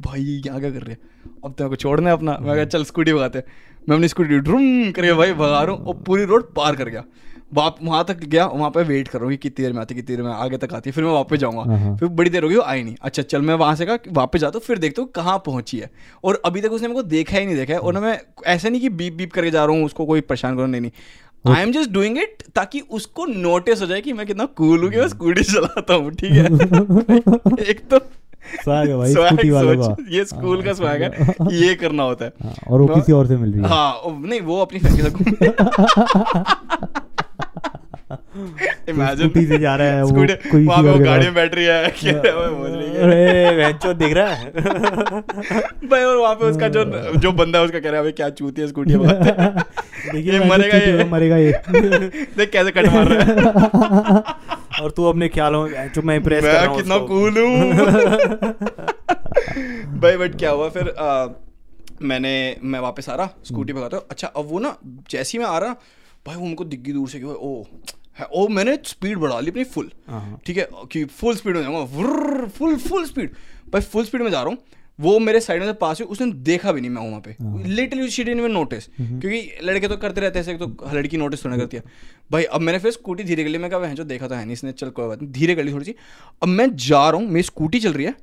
भाई 0.00 0.20
ये 0.20 0.40
यहाँ 0.46 0.60
क्या 0.60 0.70
कर 0.70 0.82
रहे 0.82 0.92
है? 0.92 0.98
अब 1.44 1.52
तो 1.52 1.64
मेरे 1.64 1.68
को 1.68 1.76
छोड़ना 1.76 2.10
है 2.10 2.16
अपना। 2.16 2.36
मैं 2.40 2.54
कहा 2.56 2.64
चल 2.64 2.84
स्कूटी 2.84 3.12
भगाते 3.12 3.42
मैं 3.88 3.96
अपनी 3.96 4.08
स्कूटी 4.08 4.38
ड्रूम 4.38 4.90
करके 4.92 5.12
भाई 5.12 5.32
भगा 5.32 5.62
रहा 5.62 5.74
हूँ 5.74 5.84
और 5.84 5.94
पूरी 6.06 6.24
रोड 6.24 6.52
पार 6.54 6.76
कर 6.76 6.88
गया। 6.88 7.04
वाप 7.54 7.76
वहाँ 7.82 8.04
तक 8.04 8.18
गया 8.18 8.46
वहाँ 8.46 8.70
पे 8.70 8.82
वेट 8.82 9.08
कर 9.08 9.18
रहा 9.18 9.24
हूँ 9.24 9.32
कि 9.32 9.36
कितनी 9.36 9.64
देर 9.64 9.72
में 9.72 9.80
आती 9.80 9.94
कितनी 9.94 10.16
देर 10.16 10.24
में 10.24 10.32
आगे 10.32 10.56
तक 10.56 10.72
आती 10.74 10.90
है 10.90 10.94
फिर 10.94 11.04
मैं 11.04 11.10
वापस 11.12 11.30
हाँ, 11.32 11.38
जाऊँगा। 11.38 11.76
हाँ। 11.76 11.96
फिर 11.96 12.08
बड़ी 12.08 12.30
देर 12.30 12.42
होगी 12.42 12.56
वो 12.56 12.62
आई 12.62 12.82
नहीं। 12.82 12.96
अच्छा 13.02 13.22
चल 13.22 13.42
मैं 13.42 13.54
वहाँ 13.54 13.74
से 13.76 13.86
कहा 13.86 13.98
वापस 14.12 14.40
जाता 14.40 14.58
हूँ 14.58 14.64
फिर 14.66 14.78
देखता 14.78 15.02
हूँ 15.02 15.10
कहाँ 15.10 15.38
पहुँची 15.46 15.78
है। 15.78 15.90
और 16.24 16.42
अभी 16.44 16.60
तक 16.60 16.72
उसने 16.72 16.88
मेरे 16.88 17.00
को 17.02 17.08
देखा 17.08 17.38
ही 17.38 17.46
नहीं 17.46 17.56
देखा 17.56 17.72
है। 17.72 17.78
और 17.78 17.98
मैं 18.00 18.18
ऐसा 18.46 18.68
नहीं 18.68 18.80
कि 18.80 18.88
बीप 18.88 19.14
बीप 19.14 19.32
करके 19.32 19.50
जा 19.50 19.64
रहा 19.64 19.76
हूँ 19.76 19.84
उसको 19.84 20.06
कोई 20.06 20.20
परेशान 20.20 20.56
करो 20.56 20.66
नहीं 20.66 20.80
नहीं। 20.80 21.54
I 21.54 21.62
am 21.62 21.72
just 21.72 21.90
doing 21.90 22.18
it 22.18 22.42
ताकि 22.54 22.80
उसको 22.90 23.26
नोटिस 23.26 23.80
हो 23.80 23.86
जाए 23.86 24.00
कि 24.00 24.12
मैं 24.12 24.26
कितना 24.26 24.44
कूल 24.56 24.82
हूँ 24.82 24.90
कि 24.90 24.96
मैं 24.96 25.08
स्कूटी 25.08 25.42
चलाता 25.42 25.94
हूँ 25.94 26.10
ठीक 26.10 26.32
है? 26.32 26.44
एक 27.70 27.80
तो 27.90 28.00
स्वैग 28.54 28.88
है 28.88 28.96
भाई 28.96 29.12
स्कूटी 29.12 29.50
वालों 29.50 29.76
का। 29.78 29.96
ये 30.10 30.24
स्कूल 30.24 30.62
का 30.62 30.70
हाँ, 30.70 30.74
स्वैग 30.74 31.02
है 31.02 31.10
ये 31.56 31.74
करना 31.74 32.02
होता 32.02 32.24
है। 32.24 32.32
हाँ, 32.42 32.54
और 32.68 32.80
वो 32.80 32.86
किसी 32.88 33.12
और 33.12 33.26
से 33.26 33.36
मिल 33.36 33.52
रही 33.52 33.62
है 33.62 33.68
हाँ 33.68 34.02
नहीं 34.26 34.40
वो 34.40 34.60
अपनी 34.62 34.80
के 34.80 35.02
इमेजिन 38.90 39.28
स्कूटी 39.28 39.44
से 39.46 39.58
जा 39.58 39.74
रहा 39.76 39.86
है 39.88 40.02
वो 40.02 40.10
कोई 40.50 40.66
वहाँ 40.66 40.82
पे 40.82 40.98
गाड़ी। 40.98 41.24
में 41.26 41.26
है 41.26 41.26
है, 41.26 41.32
मैं 41.32 41.48
रही 42.76 42.88
है? 42.88 43.02
अरे 43.02 43.56
वेंचो 43.56 43.92
दिख 43.94 44.12
रहा 44.12 44.34
है? 44.34 44.50
भाई 45.88 46.02
और 46.04 46.16
वहाँ 46.16 46.34
पे 46.34 46.44
उसका 46.44 46.68
जो 46.68 46.84
जो 47.16 47.32
बंदा 47.32 47.58
है 47.58 47.64
उसका 47.64 47.78
कह 47.80 47.90
रहा 47.90 48.00
है 48.00 48.12
क्या 48.12 48.28
चूती 48.30 48.62
है 48.62 48.68
स्कूटी 48.68 48.94
देखिए 50.12 50.38
मरेगा 50.44 50.76
ये। 50.78 51.04
मरेगा 51.04 51.36
ये। 51.46 51.52
देख 52.36 52.50
कैसे 52.52 52.70
कट 52.70 52.86
मार 52.86 53.08
रहा 53.08 53.22
है। 53.22 54.34
और 54.86 54.92
तू 54.96 55.04
अपने 55.10 55.28
ख्यालों 55.34 55.62
में 55.68 55.92
जो 55.94 56.02
मैं 56.08 56.16
इंप्रेस 56.16 56.42
कर 56.44 56.52
रहा 56.52 56.66
हूँ 56.66 56.76
कितना 56.76 56.98
कूल 57.10 57.38
हूँ। 57.38 57.54
भाई 60.00 60.16
बट 60.16 60.38
क्या 60.38 60.50
हुआ 60.50 60.68
फिर 60.70 60.88
आ, 60.88 61.26
मैंने 62.02 62.32
मैं 62.62 62.80
वापस 62.80 63.08
आ 63.08 63.14
रहा 63.14 63.28
स्कूटी 63.44 63.72
भगाता 63.72 63.96
हूँ। 63.96 64.04
अच्छा 64.10 64.28
अब 64.28 64.44
वो 64.48 64.58
ना 64.60 64.76
जैसे 65.10 65.38
ही 65.38 65.42
मैं 65.44 65.50
आ 65.50 65.58
रहा 65.58 65.72
भाई 66.26 66.36
वो 66.36 66.44
हमको 66.46 66.64
दिग्गी 66.64 66.92
दूर 66.92 67.08
से 67.08 67.18
क्यों 67.18 67.34
ओ 67.34 67.52
है 68.18 68.26
ओ 68.32 68.46
मैंने 68.48 68.76
स्पीड 68.86 69.18
बढ़ा 69.18 69.38
ली 69.40 69.50
अपनी 69.50 69.64
फुल 69.74 69.90
हाँ, 70.10 70.20
हाँ। 70.20 70.40
ठीक 70.46 70.56
है 70.58 70.68
कि 70.92 71.04
फुल 71.20 71.34
स्पीड 71.36 71.56
में 71.56 71.62
जाऊँगा। 71.62 71.84
फुल 72.58 72.76
फुल 72.78 73.04
स्पीड 73.06 73.34
भाई 73.72 73.80
फुल 73.94 74.04
स्पीड 74.04 74.22
में 74.22 74.30
जा 74.30 74.42
रहा 74.42 74.50
हूँ 74.50 74.58
वो 74.98 75.18
मेरे 75.18 75.40
साइड 75.40 75.60
में 75.60 75.66
से 75.66 75.72
पास 75.74 76.00
हुई 76.00 76.08
उसने 76.08 76.30
देखा 76.44 76.72
भी 76.72 76.80
नहीं 76.80 76.90
मैं 76.90 77.02
वहाँ 77.02 77.20
पे। 77.20 77.36
Little 77.68 78.08
she 78.08 78.24
didn't 78.24 78.40
even 78.40 78.52
notice 78.52 78.86
क्योंकि 78.88 79.40
लड़के 79.62 79.88
तो 79.88 79.96
करते 79.96 80.20
रहते 80.20 80.38
हैं 80.38 80.46
ऐसे 80.46 80.56
तो 80.58 80.94
लड़की 80.94 81.16
नोटिस 81.16 81.44
थोड़ा 81.44 81.56
करती 81.56 81.76
है। 81.76 81.82
भाई 82.32 82.44
अब 82.44 82.60
मैंने 82.60 82.78
फिर 82.78 82.92
स्कूटी 82.92 83.24
धीरे 83.24 83.44
गली 83.44 83.58
मैं 83.58 83.70
कहा 83.70 83.92
जो 83.94 84.04
देखा 84.04 84.28
तो 84.28 84.34
है 84.34 84.44
नहीं 84.44 84.52
इसने 84.52 84.72
चल 84.72 84.90
कोई 84.90 85.08
बात 85.08 85.22
नहीं। 85.22 85.32
धीरे 85.32 85.54
गली 85.54 85.72
थोड़ी 85.72 85.84
सी। 85.84 85.94
अब 86.42 86.48
मैं 86.48 86.68
जा 86.76 87.08
रहा 87.10 87.20
हूँ 87.20 87.28
मेरी 87.28 87.42
स्कूटी 87.42 87.80
चल 87.80 87.92
रही 87.92 88.06
है 88.06 88.14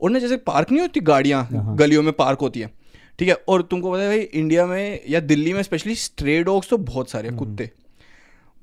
और 0.00 0.10
ना 0.10 0.18
जैसे 0.18 0.36
पार्क 0.46 0.70
नहीं 0.70 0.80
होती 0.80 1.00
गाड़ियाँ 1.02 1.44
हाँ। 1.44 1.76
गलियों 1.76 2.02
में 2.02 2.12
पार्क 2.14 2.40
होती 2.40 2.60
है 2.60 2.70
ठीक 3.18 3.28
है? 3.28 3.34
और 3.34 3.62
तुमको 3.62 3.92
पता 3.92 4.02
है 4.02 4.08
भाई 4.08 4.18
इंडिया 4.18 4.66
में 4.66 5.00
या 5.08 5.20
दिल्ली 5.22 5.52
में 5.52 5.62
स्पेशली 5.62 5.94
स्ट्रे 5.96 6.42
डॉग्स 6.44 6.68
तो 6.70 6.78
बहुत 6.78 7.10
सारे 7.10 7.30
कुत्ते। 7.32 7.70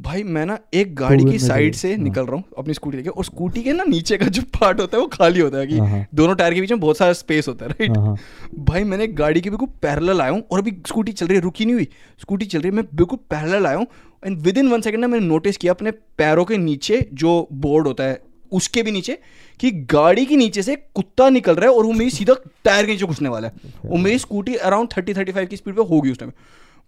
भाई 0.01 0.23
मैं 0.25 0.45
ना 0.45 0.57
एक 0.73 0.93
गाड़ी 0.95 1.23
की 1.25 1.39
साइड 1.39 1.75
से, 1.75 1.89
हाँ। 1.89 2.03
निकल 2.03 2.25
रहा 2.25 2.35
हूँ 2.35 2.43
अपनी 2.57 2.73
स्कूटी 2.73 2.97
लेके 2.97 3.09
और 3.09 3.25
स्कूटी 3.25 3.63
के 3.63 3.73
ना 3.73 3.83
नीचे 3.83 4.17
का 4.17 4.25
जो 4.27 4.41
पार्ट 4.53 4.79
होता 4.79 4.97
है 4.97 5.01
वो 5.01 5.07
खाली 5.07 5.39
होता 5.39 5.57
है 5.57 5.67
कि 5.67 5.77
हाँ, 5.77 5.87
हाँ। 5.89 6.05
दोनों 6.15 6.35
टायर 6.35 6.53
के 6.53 6.61
बीच 6.61 6.71
में 6.71 6.79
बहुत 6.79 6.97
सारा 6.97 7.13
स्पेस 7.13 7.47
होता 7.47 7.65
है 7.65 7.71
राइट। 7.71 8.17
भाई 8.59 8.83
मैंने 8.83 9.07
गाड़ी 9.09 9.41
के 9.41 9.49
बिल्कुल 9.49 9.67
पैरेलल 9.81 10.21
आया 10.21 10.31
हूँ 10.31 10.43
और 10.51 10.59
अभी 10.59 10.71
स्कूटी 10.87 11.11
चल 11.11 11.27
रही 11.27 11.37
है 11.37 11.41
रुकी 11.41 11.65
नहीं 11.65 11.75
हुई। 11.75 11.87
स्कूटी 12.21 12.45
चल 12.45 12.59
रही 12.59 12.69
है 12.69 12.75
मैं 12.75 12.85
बिल्कुल 12.95 13.19
पैरेलल 13.29 13.67
आया 13.67 13.77
हूँ। 13.77 13.87
And 14.25 14.37
with 14.37 14.57
in 14.57 14.67
one 14.67 14.81
second 14.81 15.01
ना 15.01 15.07
मैंने 15.07 15.25
नोटिस 15.25 15.57
किया 15.57 15.73
अपने 15.73 15.91
पैरों 15.91 16.45
के 16.45 16.57
नीचे 16.57 17.07
जो 17.13 17.47
बोर्ड 17.53 17.87
होता 17.87 18.03
है 18.03 18.19
उसके 18.51 18.83
भी 18.83 18.91
नीचे 18.91 19.17
कि 19.59 19.71
गाड़ी 19.91 20.25
के 20.25 20.35
नीचे 20.35 20.61
से 20.61 20.75
कुत्ता 20.95 21.29
निकल 21.29 21.55
रहा 21.55 21.69
है 21.69 21.75
और 21.77 21.85
वो 21.85 21.91
मेरी 21.93 22.09
सीधा 22.09 22.33
टायर 22.65 22.85
के 22.85 22.91
नीचे 22.91 23.05
घुसने 23.05 23.29
वाला 23.29 23.47
है। 23.47 23.89
और 23.91 23.99
मेरी 23.99 24.17
Scooty 24.19 24.55
around 24.55 24.89
thirty 24.97 25.13
thirty 25.13 25.31
five 25.31 25.47
की 25.47 25.57
स्पीड 25.57 25.75
पे 25.75 25.83
होगी 25.89 26.11
उस 26.11 26.19
टाइम 26.19 26.31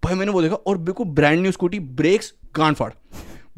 भाई 0.03 0.15
मैंने 0.15 0.31
वो 0.31 0.41
देखा 0.41 0.55
और 0.55 0.77
बिल्कुल 0.77 1.07
ब्रांड 1.07 1.41
न्यू 1.41 1.51
स्कूटी 1.51 1.79
ब्रेक्स 1.79 2.33
गांड 2.57 2.75
फाड़। 2.75 2.91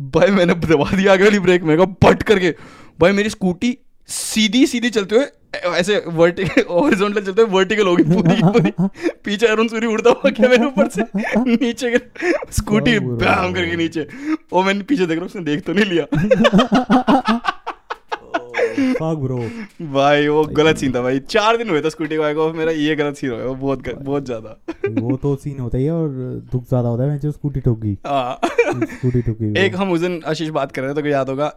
भाई 0.01 0.31
मैंने 0.31 0.53
दबा 0.53 0.89
दिया 0.95 1.13
आगे 1.13 1.23
वाली 1.23 1.39
ब्रेक 1.39 1.63
कहा 1.63 1.85
पट 2.07 2.23
करके। 2.23 2.55
भाई 2.99 3.11
मेरी 3.11 3.29
स्कूटी 3.29 3.77
सीधी 4.09 4.65
सीधी 4.67 4.89
चलते 4.89 5.15
हुए 5.15 5.25
ऐसे 5.55 6.03
वर्टिकल 6.07 6.63
हॉरिजॉन्टल 6.69 7.21
चलते 7.25 7.41
हुए 7.41 7.51
वर्टिकल 7.51 7.87
हो 7.87 7.95
गई 7.95 8.03
पूरी 8.03 8.35
पूरी। 8.43 8.71
पीछे 9.25 9.47
अरुण 9.47 9.67
सूरी 9.67 9.87
उड़ता 9.87 10.09
हुआ 10.09 10.31
क्या 10.31 10.49
मेरे 10.49 10.65
ऊपर 10.65 10.89
से? 10.89 11.03
नीचे 11.37 11.97
स्कूटी 12.51 12.97
बैम 12.99 13.53
करके 13.53 13.75
नीचे। 13.75 14.07
और 14.53 14.65
मैंने 14.65 14.83
पीछे 14.83 15.05
देख 15.05 15.17
रहा 15.17 15.25
उसने 15.25 15.41
देख 15.43 15.63
तो 15.63 15.73
नहीं 15.73 15.85
लिया। 15.85 16.05
फक 18.75 19.17
ब्रो 19.19 19.37
भाई 19.91 20.27
वो 20.27 20.43
गलत 20.55 20.77
सीन 20.77 20.93
था 20.93 21.01
भाई। 21.01 21.19
चार 21.29 21.57
दिन 21.57 21.69
हुए 21.69 21.81
था 21.81 21.89
स्कूटी 21.89 22.17
बाइक 22.17 22.35
को 22.37 22.51
मेरा 22.53 22.71
ये 22.73 22.95
गलत 22.95 23.15
सीन 23.15 23.31
हो 23.31 23.37
गया 23.37 23.45
वो 23.45 23.55
बहुत 23.55 23.89
बहुत 24.01 24.25
ज़्यादा 24.25 24.57
वो 25.01 25.15
तो 25.17 25.35
सीन 25.37 25.59
होता 25.59 25.77
ही 25.77 25.85
है 25.85 25.91
और 25.93 26.09
दुख 26.51 26.63
ज़्यादा 26.65 26.89
होता 26.89 27.03
है 27.03 27.09
मैं 27.09 27.19
जो 27.19 27.31
स्कूटी 27.31 27.59
ठोक। 27.61 27.79
गई 27.79 27.97
हाँ। 28.05 28.39
स्कूटी 28.43 29.21
ठोक 29.21 29.37
गई 29.39 29.63
एक 29.63 29.75
हम 29.75 29.91
उस 29.91 29.99
दिन 29.99 30.21
आशीष 30.27 30.49
बात 30.51 30.71
कर 30.71 30.81
रहे 30.81 30.93
थे 30.93 31.01
तो 31.01 31.07
याद 31.07 31.29
होगा 31.29 31.51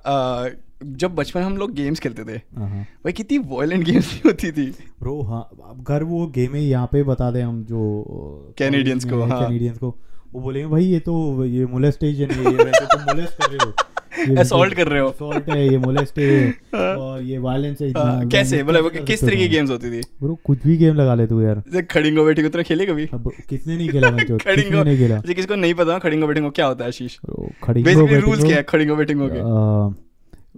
जब 0.94 1.14
बचपन 1.14 1.40
हम 1.40 1.56
लोग 1.56 1.72
गेम्स 1.74 2.00
खेलते 2.00 2.24
थे 2.24 2.36
हाँ 2.56 2.68
भाई 2.70 3.12
कितनी 3.12 3.38
वॉयलेंट 3.46 3.84
गेम्स 3.84 4.20
होती 4.26 4.50
थी। 4.52 4.66
ब्रो 5.00 5.20
हाँ 5.22 5.48
घर 5.82 6.02
वो 6.04 6.26
गेम 6.34 6.54
है 6.54 6.62
यहाँ 6.62 6.86
पे 6.92 7.02
बता 7.04 7.30
दें 7.30 7.42
हम 7.42 7.62
जो 7.64 8.54
Canadians 8.60 9.10
को, 9.10 9.22
हाँ। 9.22 9.40
कैनेडियंस 9.40 9.78
को 9.78 9.94
वो 10.32 10.40
बोलेंगे 10.40 10.68
भाई 10.68 10.84
ये 10.84 10.98
तो 11.00 11.44
ये 11.46 11.66
मोलेस्टेशन 11.66 12.30
है 12.30 12.44
ये 12.44 12.64
वैसे 12.64 12.84
तो 12.86 12.98
मोलेस्ट 13.00 13.42
कर 13.42 13.50
रहे 13.50 13.66
हो। 13.66 13.72
Assault 14.44 14.74
कर 14.74 14.88
रहे 14.88 15.00
हो। 15.00 15.08
assault 15.08 15.48
है 15.48 15.68
ये 15.68 15.78
मोलेस्ट 15.78 16.18
है 16.18 16.54
और 16.96 17.22
ये 17.22 17.38
वायलेंस 17.38 17.80
है 17.82 17.92
कैसे? 18.28 18.62
मतलब 18.62 18.90
किस 19.06 19.20
तरह 19.20 19.36
की 19.36 19.48
गेम्स 19.48 19.70
होती 19.70 19.90
थी? 19.90 20.00
ब्रो 20.20 20.38
कुछ 20.44 20.58
भी 20.66 20.76
गेम 20.76 20.94
लगा 20.94 21.14
ले 21.14 21.26
तू 21.26 21.40
यार। 21.40 21.62
जैसे 21.72 21.82
खड़िंगो 21.82 22.24
बैठिंगो 22.24 22.50
तूने 22.50 22.64
खेली 22.64 22.86
कभी? 22.86 23.06
किसने 23.48 23.76
नहीं 23.76 23.88
खेला 23.88 24.10
मैं 24.10 24.26
खड़िंगो 24.44 24.82
नहीं 24.82 24.98
खेला? 24.98 25.16
जैसे 25.16 25.34
किसको 25.34 25.54
नहीं 25.54 25.74
पता 25.74 25.98
खड़िंगो 25.98 26.26
बैठिंगो 26.26 26.50
क्या 26.50 26.66
होता 26.66 26.84
है 26.84 26.88
आशीष। 26.88 27.16
ब्रो 27.24 27.50
खड़ी 27.62 27.82
बेसिकली 27.82 28.20
रूल्स 28.20 28.44
क्या 28.44 28.56
है 28.56 28.62
खड़िंगो 28.62 28.96
बैठिंगो 28.96 29.28
के 29.32 29.40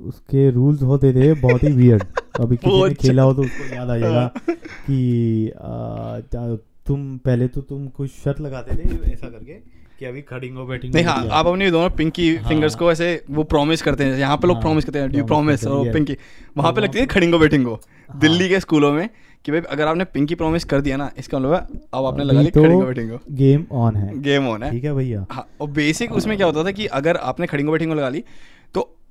उसके 0.03 0.51
रूल्स 0.51 0.83
होते 0.83 1.13
थे 1.13 1.33
बहुत 1.35 1.63
ही 1.63 1.73
वियर्ड 1.73 2.03
अभी 2.41 2.57
किसी 2.57 2.83
ने 2.83 2.95
खेला 2.95 3.23
हो 3.23 3.35
तो 3.35 3.43
उसको 3.43 3.75
याद 3.75 3.91
आएगा 3.91 4.33
कि 4.91 5.53
तुम 6.87 7.19
पहले 7.19 7.49
तो 7.49 7.61
तुम 7.61 7.89
कुछ 7.89 8.11
शर्त 8.11 8.41
लगाते 8.41 8.77
थे 8.77 9.13
ऐसा 9.13 9.27
करके 9.27 9.80
कि 10.01 10.07
अभी 10.07 10.21
खड़िंगो 10.23 10.65
बैटिंग 10.65 10.95
नहीं 10.95 11.05
हाँ 11.05 11.27
आप 11.31 11.47
अपनी 11.47 11.71
दोनों 11.71 11.89
पिंकी 11.91 12.35
हाँ। 12.37 12.49
फिंगर्स 12.49 12.75
को 12.75 12.91
ऐसे 12.93 13.09
वो 13.31 13.43
प्रॉमिस 13.45 13.83
करते 13.83 14.05
हैं 14.05 14.19
यहाँ 14.19 14.37
पे 14.37 14.49
लोग 14.49 14.57
हाँ, 14.57 14.63
प्रॉमिस 14.63 14.85
करते 14.85 14.99
हैं 14.99 15.11
डू 15.13 15.25
प्रॉमिस 15.25 15.67
और 15.67 15.93
पिंकी 15.93 16.17
वहाँ 16.57 16.73
पे 16.73 16.81
लगती 16.81 16.99
है 16.99 17.07
खड़िंगो 17.07 17.39
बैठिंगो। 17.39 17.79
दिल्ली 18.17 18.49
के 18.49 18.61
स्कूलों 18.61 18.93
में 18.93 19.09
कि 19.45 19.53
भाई 19.53 19.61
अगर 19.61 19.87
आपने 19.87 20.05
पिंकी 20.05 20.35
प्रॉमिस 20.35 20.65
कर 20.65 20.81
दिया 20.81 20.97
ना 20.97 21.11
इसका 21.19 21.39
मतलब 21.39 21.81
अब 21.95 22.05
आपने 22.05 22.25
लगा 22.25 22.41
ली 22.41 22.51
तो 22.51 22.63
खड़िंगो 22.63 22.87
बैठिंगो। 22.87 23.19
गेम 23.33 23.67
ऑन 23.73 23.97
है। 23.97 24.21
गेम 24.23 24.49
ऑन 24.49 24.63
है। 24.63 24.71
ठीक 24.71 24.85
है 24.85 24.95
भैया। 24.95 25.27
हाँ 25.31 25.47
और 25.61 25.71
बेसिक 25.71 26.13
उसमें 26.13 26.37
क्या 26.37 26.47
होता 26.47 26.65
था 26.65 26.71
कि 26.71 26.87
अगर 27.01 27.17
आपने 27.17 27.47
खड़िंगो 27.47 27.73
बैठिंगो 27.73 27.95
लगा 27.95 28.09
ली 28.09 28.25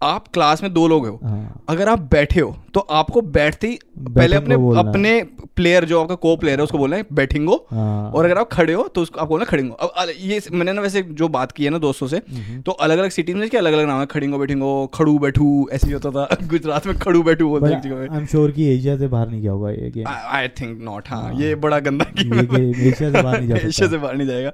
आप 0.01 0.27
क्लास 0.27 0.61
में 0.63 0.73
दो 0.73 0.87
लोग 0.87 1.07
हो। 1.07 1.19
हाँ। 1.23 1.63
अगर 1.69 1.89
आप 1.89 1.99
बैठे 2.11 2.39
हो 2.39 2.55
तो 2.73 2.79
आपको 2.79 3.21
बैठते 3.21 3.67
ही 3.67 3.79
पहले 3.99 4.35
अपने 4.35 4.55
अपने 4.79 5.11
प्लेयर 5.55 5.85
जो 5.85 6.01
आपका 6.01 6.15
को 6.15 6.35
प्लेयर 6.37 6.59
है 6.59 6.63
उसको 6.63 6.77
बोलना 6.77 6.95
है 6.95 7.05
बैठिंगो। 7.13 7.55
हाँ। 7.71 8.11
और 8.11 8.25
अगर 8.25 8.37
आप 8.37 8.49
खड़े 8.51 8.73
हो 8.73 8.83
तो 8.85 9.01
उसको 9.01 9.19
आप 9.19 9.27
बोलना 9.27 9.45
खड़िंगो। 9.45 9.75
अब 9.75 10.11
ये 10.19 10.41
मैंने 10.51 10.73
ना 10.73 10.81
वैसे 10.81 11.01
जो 11.03 11.27
बात 11.27 11.51
की 11.51 11.63
है 11.63 11.69
ना 11.69 11.77
दोस्तों 11.77 12.07
से 12.07 12.17
हम्म। 12.17 12.61
तो 12.61 12.71
अलग 12.71 12.97
अलग 12.97 13.09
सिटीज़ 13.09 13.37
में 13.37 13.49
अलग 13.49 13.73
अलग 13.73 13.87
नाम 13.87 13.99
है? 13.99 14.05
खड़िंगो 14.05 14.37
बैठिंगो 14.39 14.85
खड़ू 14.93 15.17
बैठू 15.19 15.67
ऐसे 15.73 15.87
ही 15.87 15.93
होता 15.93 16.11
था। 16.11 16.37
गुजरात 16.47 16.87
में 16.87 16.97
खड़ू 16.97 17.23
बैठू 17.23 17.49
बोलते 17.49 17.67
हैं 17.67 17.77
एक 17.77 17.83
जगह 17.83 18.13
आई 18.13 18.19
एम 18.19 18.25
श्योर 18.25 18.51
कि 18.51 18.67
एशिया 18.73 18.97
से 18.97 19.07
बाहर 19.07 19.29
नहीं 19.29 19.41
गया 19.41 19.51
होगा 19.51 19.71
ये 19.71 19.89
गेम 19.91 20.07
आई 20.07 20.47
थिंक 20.59 20.81
नॉट 20.81 21.09
हाँ। 21.09 21.31
ये 21.35 21.53
बड़ा 21.57 21.79
गंदा 21.79 22.05
गेम 22.13 22.55
ये 22.55 22.89
एशिया 22.89 23.11
से 23.11 23.21
बाहर 23.21 23.39
नहीं 23.39 23.49
जा 23.49 23.55
एशिया 23.67 23.89
से 23.89 23.97
बाहर 23.97 24.15
नहीं 24.15 24.27
जाएगा। 24.27 24.51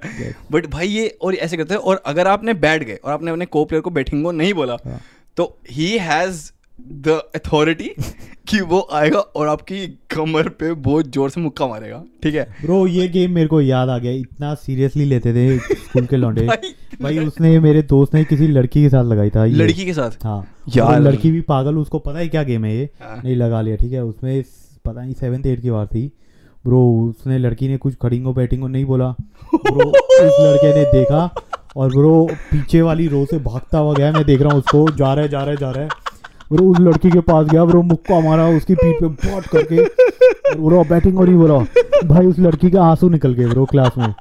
बट 0.52 0.66
भाई 0.66 0.88
ये 0.88 1.08
और 1.22 1.34
ऐसे 1.36 1.56
करते 1.56 1.74
हैं 1.74 1.80
और 1.80 2.02
अगर 2.06 2.26
आपने 2.26 2.54
बैठ 2.64 2.84
गए 2.84 2.98
और 3.04 3.12
आपने 3.12 3.30
अपने 3.30 3.46
को 3.46 3.64
प्लेयर 3.64 3.82
को 3.82 3.90
बैठिंगो 3.90 4.30
नहीं 4.32 4.54
बोला 4.54 4.76
हाँ। 4.86 5.00
तो 5.36 5.58
ही 5.70 5.98
हैज़ 5.98 6.52
द 6.80 7.08
अथॉरिटी 7.34 7.90
कि 8.48 8.60
वो 8.60 8.88
आएगा 8.92 9.18
और 9.18 9.48
आपकी 9.48 9.86
कमर 9.86 10.48
पे 10.48 10.72
बहुत 10.72 11.06
ज़ोर 11.06 11.30
से 11.30 11.40
मुक्का 11.40 11.66
मारेगा 11.66 12.02
ठीक 12.22 12.34
है? 12.34 12.44
ब्रो 12.62 12.86
ये 12.86 13.08
गेम 13.08 13.30
मेरे 13.30 13.48
को 13.48 13.60
याद 13.60 13.88
आ 13.88 13.98
गया 13.98 14.12
इतना 14.12 14.54
सीरियसली 14.54 15.04
लेते 15.04 15.32
थे 15.32 15.58
स्कूल 15.58 16.06
के 16.06 16.16
लौंडे। 16.16 16.40
भाई, 16.46 16.74
भाई 17.02 17.18
उसने 17.18 17.60
मेरे 17.60 17.82
दोस्त 17.82 18.14
ने 18.14 18.24
किसी 18.24 18.48
लड़की 18.48 18.82
के 18.82 18.88
साथ 18.88 19.04
लगाई 19.04 19.30
था। 19.30 19.44
लड़की 19.44 19.84
के 19.84 19.92
साथ? 19.92 20.10
हाँ। 20.24 20.54
यार। 20.76 21.00
लड़की 21.00 21.30
भी 21.30 21.40
पागल 21.40 21.76
उसको 21.76 21.98
पता 21.98 22.18
ही 22.18 22.28
क्या 22.28 22.42
गेम 22.42 22.64
है 22.64 22.76
ये। 22.76 22.88
हाँ। 23.00 23.22
नहीं 23.24 23.36
लगा 23.36 23.60
लिया 23.60 23.76
ठीक 23.76 23.92
है? 23.92 24.04
उसमें 24.04 24.44
पता 24.84 25.02
नहीं 25.02 25.14
सेवन्थ 25.14 25.46
एट 25.46 25.62
की 25.62 25.70
बार 25.70 25.86
थी। 25.86 26.12
ब्रो 26.66 27.10
उसने 27.10 27.38
लड़की 27.38 27.68
ने 27.68 27.76
कुछ 27.76 27.94
खड़िंगो 27.94 28.32
बैटिंगो 28.32 28.68
नहीं 28.68 28.84
बोला। 28.84 29.08
ब्रो 29.54 29.90
उस 29.90 30.40
लड़के 30.40 30.74
ने 30.74 30.84
देखा 30.84 31.34
और 31.76 31.88
ब्रो 31.88 32.28
पीछे 32.32 32.82
वाली 32.82 33.08
रो 33.08 33.24
से 33.24 33.38
भागता 33.38 33.78
हुआ 33.78 33.94
गया, 33.94 34.12
मैं 34.12 34.24
देख 34.24 34.40
रहा 34.40 34.50
हूँ 34.50 34.58
उसको, 34.58 34.88
जा 34.88 35.14
रहा 35.14 35.22
है, 35.22 35.28
जा 35.28 35.40
रहा 35.40 35.50
है, 35.50 35.56
जा 35.56 35.70
रहा 35.70 35.82
है। 35.82 35.88
ब्रो 36.52 36.70
उस 36.70 36.80
लड़की 36.80 37.10
के 37.10 37.20
पास 37.20 37.46
गया, 37.46 37.64
ब्रो 37.64 37.82
मुक्का 37.82 38.20
मारा, 38.20 38.48
उसकी 38.48 38.74
पीठ 38.74 38.96
पे 39.00 39.06
बॉट 39.06 39.46
करके। 39.46 39.84
ब्रो 40.60 40.84
बैटिंग 40.84 41.14
हो 41.16 41.24
रही, 41.24 41.34
बोला, 41.34 41.58
भाई, 42.04 42.26
उस 42.26 42.38
लड़की 42.38 42.70
का 42.70 42.84
आँसू 42.84 43.08
निकल 43.08 43.32
गए 43.32 43.46
ब्रो 43.46 43.64
क्लास 43.64 43.92
में। 43.98 44.14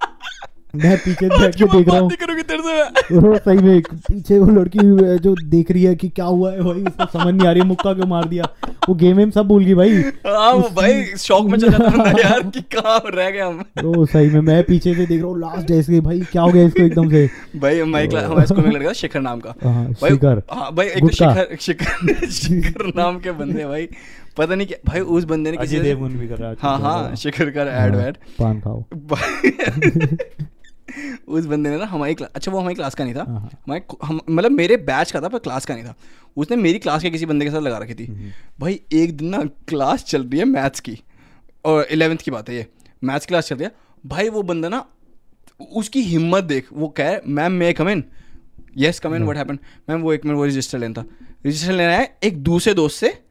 मैं 0.83 0.97
पीछे 0.97 1.27
बैठ 1.29 1.55
के 1.55 1.65
देख 1.65 1.87
रहा 1.89 1.99
हूँ। 1.99 3.37
सही 3.37 3.57
में 3.57 3.81
पीछे 3.81 4.37
वो 4.39 4.51
लड़की 4.51 4.79
जो 5.23 5.35
देख 5.49 5.71
रही 5.71 5.83
है 5.83 5.95
कि 5.95 6.09
क्या 6.09 6.25
हुआ 6.25 6.51
है 6.51 6.61
भाई 6.63 6.81
उसको 6.81 7.05
समझ 7.05 7.33
नहीं 7.33 7.47
आ 7.47 7.51
रही 7.51 7.61
है, 7.61 7.67
मुक्का 7.67 7.93
क्यों 7.93 8.07
मार 8.07 8.25
दिया। 8.29 8.47
वो 8.89 8.95
गेम 8.95 9.17
वेम 9.17 9.29
सब 9.31 9.47
भूल 9.47 9.63
गई 9.65 9.73
भाई। 9.73 10.01
हाँ 10.27 10.51
वो 10.53 10.69
भाई 10.75 11.03
शौक 11.19 11.47
में 11.49 11.57
चल 11.59 11.69
जाता 11.71 11.89
था 11.97 12.19
यार 12.19 12.41
कि 12.49 12.61
कहाँ 12.75 13.01
रह 13.05 13.29
गए 13.29 13.39
हम। 13.39 13.61
तो 13.81 14.05
सही 14.05 14.29
में 14.29 14.41
मैं 14.41 14.63
पीछे 14.63 14.93
से 14.95 15.05
देख 15.05 15.21
रहा 15.21 15.29
हूँ 15.29 15.39
लास्ट 15.39 15.67
डे 15.67 15.81
से 15.83 15.99
भाई 16.01 16.19
क्या 16.31 16.41
हो 16.41 16.51
गया 16.51 16.65
इसको 16.67 16.83
एकदम 16.83 17.09
से? 17.09 17.29
भाई 17.59 17.79
हमारे 17.79 18.07
क्लास 18.07 18.23
हमारे 18.23 18.47
स्कूल 18.47 18.63
में 18.65 18.71
लड़का 18.71 18.93
शिखर 19.01 19.21
नाम 19.21 19.39
का। 19.39 19.53
हाँ, 19.63 19.85
भाई 20.01 20.11
शिखर। 20.11 20.41
हाँ 20.51 20.71
भाई 20.75 20.87
एक 20.87 20.99
तो। 20.99 21.09
शिखर 21.09 21.55
शिखर 21.61 22.27
शिखर 22.31 22.91
नाम 22.97 23.19
के 23.19 23.31
बंदे 23.31 23.59
हैं 23.59 23.69
भाई। 23.69 23.87
पता 24.37 24.55
नहीं 24.55 24.67
क्या 24.67 24.77
भाई 24.85 24.99
उस 25.17 25.23
बंदे 25.23 25.51
ने 25.51 25.57
किसी 25.57 25.79
देवगन 25.79 26.17
भी 26.19 26.27
कर 26.27 26.37
रहा 26.37 26.49
है 26.49 26.55
हाँ 26.61 26.77
हाँ 26.79 27.15
शिखर 27.15 27.49
का 27.49 27.63
ऐड 27.83 27.95
वैड 27.95 28.17
पान 28.39 28.59
खाओ। 28.59 28.83
उस 31.27 31.45
बंदे 31.45 31.69
ने 31.69 31.77
ना 31.77 31.85
हमारी 31.85 32.15
अच्छा 32.35 32.51
वो 32.51 32.59
हमारी 32.59 32.75
क्लास 32.75 32.95
का 32.95 33.03
नहीं 33.03 33.15
था। 33.15 33.23
हाँ, 33.23 33.39
हाँ। 33.39 33.49
हमारे 33.65 33.81
हम 34.03 34.19
मतलब 34.29 34.51
मेरे 34.51 34.77
बैच 34.77 35.11
का 35.11 35.21
था 35.21 35.27
पर 35.27 35.39
क्लास 35.39 35.65
का 35.65 35.73
नहीं 35.73 35.85
था। 35.85 35.95
उसने 36.37 36.57
मेरी 36.57 36.79
क्लास 36.79 37.01
के 37.01 37.09
किसी 37.09 37.25
बंदे 37.25 37.45
के 37.45 37.51
साथ 37.51 37.61
लगा 37.61 37.77
रखी 37.77 37.93
थी। 37.93 38.05
हम्म। 38.05 38.31
भाई 38.59 38.79
एक 38.93 39.17
दिन 39.17 39.27
ना 39.27 39.43
क्लास 39.67 40.03
चल 40.03 40.23
रही 40.23 40.39
है 40.39 40.45
मैथ्स 40.45 40.79
की 40.79 40.99
और 41.65 41.83
इलेवेंथ 41.83 42.17
की 42.17 42.31
बात 42.31 42.49
है 42.49 42.55
ये। 42.55 42.67
मैथ्स 43.03 43.25
क्लास 43.25 43.47
चल 43.47 43.55
रही 43.55 43.65
है। 43.65 43.71
भाई 44.05 44.29
वो 44.29 44.43
बंदा 44.43 44.69
ना 44.69 44.85
उसकी 45.73 46.01
हिम्मत 46.01 46.43
देख 46.43 46.67
वो 46.73 46.87
कह 46.87 47.19
ma'am 47.27 47.51
may 47.51 47.73
come 47.73 47.89
in 47.89 48.03
yes 48.77 48.99
come 48.99 49.15
in 49.15 49.23
what 49.23 49.37
happen 49.37 49.59
ma'am 49.89 50.01
वो 50.01 50.13
एक 50.13 50.25
मिनट 50.25 50.37
वो 50.37 50.45
रजिस्टर 50.45 50.77
लेना 50.77 51.01
था। 51.01 51.05
रजिस्टर 51.45 51.71
लेना 51.71 51.93
है 51.93 52.17
एक 52.23 52.37
दूसरे 52.43 52.73
दोस्त 52.73 52.97
से 52.99 53.21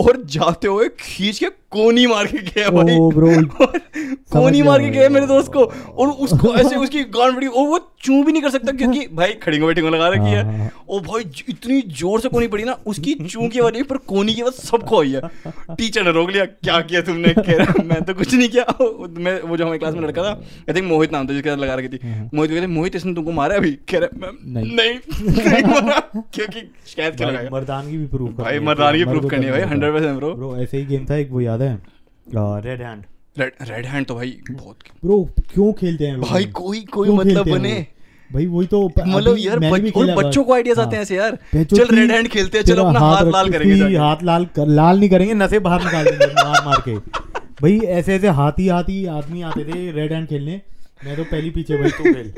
और 0.00 0.22
जाते 0.24 0.68
हुए 0.68 0.88
खींच 1.00 1.38
के 1.38 1.46
कोनी 1.72 2.06
मार 2.06 2.26
के 2.26 2.38
गया 2.38 2.70
भाई। 2.70 2.96
ओ 2.96 3.10
ब्रो 3.10 3.30
कोनी 4.32 4.62
मार 4.62 4.80
के 4.80 4.90
गया 4.90 5.08
मेरे 5.08 5.26
दोस्त 5.26 5.52
को। 5.52 5.64
और 5.98 6.08
उसको 6.08 6.54
ऐसे 6.58 6.76
उसकी 6.76 7.02
गांड 7.04 7.34
बड़ी 7.34 7.46
और 7.46 7.66
वो 7.66 7.78
चू 8.02 8.22
भी 8.24 8.32
नहीं 8.32 8.42
कर 8.42 8.50
सकता 8.50 8.72
क्योंकि 8.72 9.06
भाई 9.14 9.32
खड़िंगो 9.32 9.66
बैठिंगो 9.66 9.90
लगा 9.90 10.08
रखी 10.08 10.34
हाँ, 10.34 10.44
हाँ, 10.44 10.52
है। 10.52 10.72
ओ 10.88 11.00
भाई 11.00 11.24
इतनी 11.48 11.80
ज़ोर 11.82 12.20
से 12.20 12.28
कोनी 12.28 12.46
पड़ी 12.48 12.64
ना 12.64 12.76
उसकी 12.86 13.14
चू 13.14 13.48
की 13.48 13.60
नहीं 13.60 13.82
पर 13.82 13.96
कोनी 13.96 14.34
की 14.34 14.42
आवाज़ 14.42 14.54
सबको 14.54 15.00
आई 15.00 15.10
है। 15.10 15.20
टीचर 15.76 16.04
ने 16.04 16.12
रोक 16.12 16.30
लिया 16.30 16.44
क्या 16.44 16.80
किया 16.80 17.00
तुमने? 17.00 17.34
कह 17.34 17.56
रहा 17.56 17.82
मैं 17.82 18.02
तो 18.02 18.14
कुछ 18.14 18.34
नहीं 18.34 18.48
किया। 18.48 18.64
मैं 19.18 19.40
वो 19.42 19.56
जो 19.56 19.64
हमारी 19.64 19.78
क्लास 19.78 19.94
में 19.94 20.00
लड़का 20.00 20.22
था 20.22 20.30
आई 20.70 20.74
थिंक 20.74 20.86
मोहित 20.88 21.12
नाम 21.12 21.28
था 21.28 21.32
जिसके 21.32 21.48
साथ 21.48 21.56
लगा 21.56 21.74
रखी 21.74 21.88
थी। 21.88 21.98
हाँ। 22.04 22.30
मोहित 22.34 22.50
कहते 22.50 22.66
मोहित 22.66 22.96
इसने 22.96 23.14
तुमको 23.14 23.32
मारा 23.32 23.54
है 23.54 23.60
अभी? 23.60 23.70
कह 23.70 23.98
रहा 23.98 24.18
मैम 24.18 24.38
नहीं। 24.58 24.98
मारा 25.66 26.00
क्योंकि 26.16 26.60
शिकायत 26.86 27.16
क्यों 27.16 27.30
लगाया 27.30 27.50
मर्दानगी 27.52 27.96
भी 27.96 28.06
प्रूफ 28.06 28.30
भाई 28.30 28.58
मर्दानगी 28.58 29.04
proof 29.04 29.30
करनी 29.30 29.46
है 29.46 29.52
भाई, 29.52 29.62
100% 29.62 30.18
bro। 30.22 30.34
ब्रो 30.34 30.56
ऐसे 30.56 30.78
ही 30.78 30.84
गेम 30.84 31.06
था 31.10 31.16
एक 31.16 31.30
वो 31.30 31.40
याद 31.40 31.57
है? 31.62 31.78
Red 32.64 32.82
hand 32.82 33.02
red 33.38 33.52
red 33.62 33.86
hand 33.86 34.06
तो 34.06 34.14
भाई 34.14 34.36
बहुत 34.50 34.78
ब्रो 35.04 35.22
क्यों 35.54 35.72
खेलते 35.72 36.06
हैं 36.06 36.20
भाई 36.20 36.44
कोई 36.44 36.80
कोई 36.92 37.08
मतलब 37.08 37.48
बने? 37.50 37.86
भाई 38.32 38.46
वही 38.46 38.66
तो 38.66 38.80
मतलब 38.86 39.36
यार 39.38 39.58
मैंने 39.58 39.78
भी 39.80 39.90
बच- 39.90 39.96
और 39.96 40.24
बच्चों 40.24 40.44
को 40.44 40.54
आइडियाज़ 40.54 40.80
आते 40.80 40.96
हैं 40.96 40.96
हाँ। 40.96 41.02
ऐसे 41.02 41.16
यार। 41.16 41.64
चल 41.64 41.96
रेड 41.96 42.10
हैंड 42.10 42.28
खेलते 42.28 42.58
हैं 42.58 42.64
चलो 42.64 42.84
अपना 42.84 43.00
हाथ 43.00 43.24
लाल 43.26 43.50
करेंगे 43.50 43.96
हाथ 43.96 44.22
लाल 44.22 44.44
कर, 44.56 44.66
लाल 44.66 44.98
नहीं 44.98 45.10
करेंगे 45.10 45.34
नशे 45.34 45.58
बाहर 45.58 45.84
निकाल 45.84 46.04
देंगे 46.04 46.26
मार 46.26 46.64
मार 46.66 46.82
के। 46.88 46.94
भाई 47.62 47.78
ऐसे 47.78 48.14
ऐसे 48.14 48.28
हाथी 48.40 48.68
हाथी 48.68 49.04
आदमी 49.06 49.42
आते 49.42 49.64
थे 49.64 49.90
रेड 49.92 50.12
हैंड 50.12 50.26
खेलने। 50.28 50.60
मैं 51.04 51.16
तो 51.16 51.24
पहली 51.24 51.50
पीछे 51.50 51.76
भाई 51.76 51.90
तू 51.90 52.04
खेल। 52.04 52.32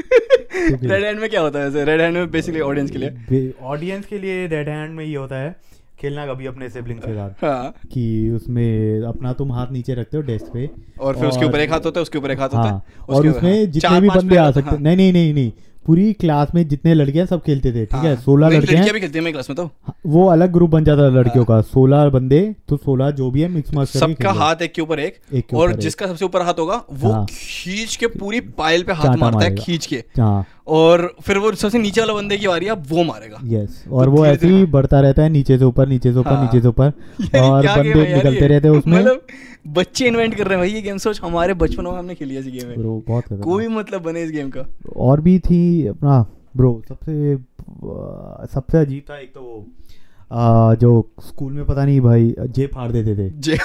रेड 0.91 1.05
हैंड 1.05 1.21
में 1.21 1.29
क्या 1.31 1.41
होता 1.41 1.59
है 1.59 1.85
रेड 1.85 2.01
हैंड 2.01 2.17
में 2.17 2.31
बेसिकली 2.31 2.61
ऑडियंस 2.61 2.91
के 2.91 2.99
लिए। 2.99 3.53
ऑडियंस 3.63 4.07
के 4.07 4.19
लिए 4.19 4.47
रेड 4.47 4.69
हैंड 4.69 4.95
में 4.95 5.05
ये 5.05 5.17
होता 5.17 5.37
है 5.37 5.57
खेलना 6.01 6.27
कभी 6.27 6.47
अपने 6.47 6.69
सिबलिंग 6.69 6.99
के 6.99 7.15
साथ। 7.15 7.45
हाँ। 7.45 7.75
कि 7.93 8.31
उसमें 8.31 9.03
अपना 9.03 9.33
तुम 9.33 9.53
हाथ 9.53 9.73
नीचे 9.73 9.95
रखते 9.95 10.17
हो 10.17 10.23
डेस्क 10.23 10.53
पे 10.53 10.71
और 11.01 11.15
फिर 11.15 11.25
और, 11.25 11.31
उसके 11.31 11.45
ऊपर 11.45 11.61
एक 11.61 11.73
हाथ 11.73 11.81
होता 11.81 12.01
है 12.01 12.03
उसके 12.03 12.19
ऊपर 12.19 12.31
एक 12.31 12.41
हाथ 12.41 12.49
होता 12.49 12.69
हाँ। 12.69 12.73
है 12.73 13.17
और 13.17 13.27
उसमें 13.29 13.57
हाँ, 13.57 13.65
जितने 13.65 14.01
भी 14.01 14.09
बंदे 14.09 14.37
आ 14.37 14.51
सकते 14.51 14.71
हाँ। 14.71 14.79
नहीं 14.79 14.97
नहीं 14.97 15.13
नहीं 15.13 15.35
नहीं। 15.35 15.53
पूरी 15.87 16.13
क्लास 16.13 16.49
में 16.55 16.69
जितने 16.69 16.95
लड़के 16.95 17.19
हैं 17.19 17.27
सब 17.27 17.41
खेलते 17.43 17.71
थे 17.73 17.85
ठीक 17.87 18.03
है? 18.05 18.15
हाँ। 18.15 18.23
सोलह 18.23 18.49
लड़के 18.49 18.57
हैं। 18.57 18.75
लड़कियाँ 18.75 18.95
भी 18.95 19.01
खेलती 19.01 19.19
है 19.19 19.33
क्लास 19.33 19.51
में 19.51 19.57
तो। 19.57 19.71
वो 20.07 20.27
अलग 20.29 20.53
ग्रुप 20.53 20.71
बन 20.71 20.85
जाता 20.85 21.03
है 21.03 21.15
लड़कियों। 21.15 21.45
का। 21.45 21.61
सोलह 21.61 22.09
बंदे 22.09 22.41
तो 22.69 22.77
सोलह 22.77 23.11
जो 23.11 23.31
भी 23.31 23.41
है 23.41 23.49
मिक्स 23.49 23.71
करके 23.71 23.99
सबका 23.99 24.33
हाथ 24.33 24.63
एक 24.63 24.73
के 24.73 24.83
ऊपर 24.83 25.01
एक 25.01 25.17
एक 25.35 25.55
और। 25.55 25.73
जिसका 25.75 26.07
सबसे 26.07 26.25
ऊपर 26.25 26.43
हाथ 26.43 26.55
होगा 26.59 26.83
वो। 26.93 27.27
खींच 27.31 27.97
के 27.97 28.07
पूरी 28.07 28.41
पायल 28.41 28.83
पे 28.83 28.93
हाथ 28.93 29.17
मारता 29.17 29.45
है 29.45 29.55
खींच 29.55 29.87
के। 29.87 29.97
हाँ। 29.97 30.45
और 30.71 31.15
फिर 31.23 31.39
वो 31.39 31.53
सबसे 31.53 31.79
नीचे 31.79 32.01
वाला 32.01 32.15
बंदे 32.15 32.37
की 32.37 32.49
बारी 32.49 32.71
वो 32.71 33.03
मारेगा। 33.05 33.39
यस 33.45 33.85
और 33.91 34.05
तो 34.05 34.11
वो 34.11 34.25
ऐसे 34.27 34.49
ही 34.49 34.65
बढ़ता 34.67 35.01
रहता 35.01 35.23
है 35.23 35.29
नीचे 35.29 35.59
से 35.59 35.65
ऊपर 35.65 35.89
नीचे 35.89 36.13
से 36.13 36.19
ऊपर 36.19 36.31
हाँ। 36.31 36.43
नीचे 36.43 36.61
से 36.61 36.69
ऊपर। 36.69 36.93
और 37.41 37.67
बंदे 37.67 38.15
निकलते 38.15 38.47
रहते 38.47 38.69
हैं 38.69 38.79
उसमें। 38.79 38.99
मतलब 38.99 39.23
बच्चे 39.69 40.07
इन्वेंट 40.07 40.35
कर 40.35 40.45
रहे 40.45 40.59
हैं 40.59 40.59
भाई 40.59 40.75
ये 40.75 40.83
गेम 40.83 40.99
सोच। 40.99 41.21
हमारे 41.23 41.55
बचपनों 41.55 41.93
में 41.93 41.99
हमने 41.99 42.15
खेली 42.15 42.37
ऐसी 42.37 42.51
गेम 42.51 42.69
है। 42.69 42.77
ब्रो 42.77 43.03
बहुत 43.09 43.41
कोई 43.43 43.69
मतलब 43.69 44.03
बने 44.03 44.23
इस 44.23 44.31
गेम 44.31 44.51
का। 44.51 44.67
और 44.97 45.21
भी 45.21 45.39
थी 45.39 45.87
अपना 45.87 46.21
ब्रो 46.57 46.83
सबसे 46.89 47.37
सबसे 48.55 48.79
अजीब 48.79 49.03
था 49.11 49.19
एक 49.19 49.33
तो 49.35 49.41
वो 49.41 50.75
जो 50.77 51.11
स्कूल 51.27 51.53
में 51.53 51.65
पता 51.65 51.85
नहीं 51.85 52.01
भाई 52.01 52.35
जेब 52.41 52.71
फाड़ 52.75 52.91
देते 52.93 53.17
थे। 53.17 53.31
जे 53.31 53.57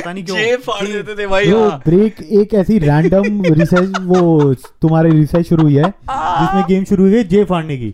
पता 0.00 0.12
नहीं 0.12 0.24
क्यों। 0.24 0.36
जेब 0.36 0.60
फाड़ 0.60 0.86
देते 0.86 1.14
थे 1.14 1.26
भाई 1.26 1.46
ब्रो 1.46 1.68
हाँ। 1.68 1.82
ब्रेक 1.86 2.20
एक 2.40 2.54
ऐसी 2.54 2.78
रैंडम 2.78 3.42
रिसर्च 3.44 3.98
वो 4.00 4.54
तुम्हारे 4.54 5.10
रिसर्च 5.10 5.48
शुरू 5.48 5.62
हुई 5.62 5.74
है 5.74 5.90
जिसमें 6.10 6.64
गेम 6.68 6.84
शुरू 6.84 7.04
हुई 7.04 7.16
है 7.16 7.24
जेब 7.28 7.46
फाड़ने 7.46 7.76
की। 7.76 7.92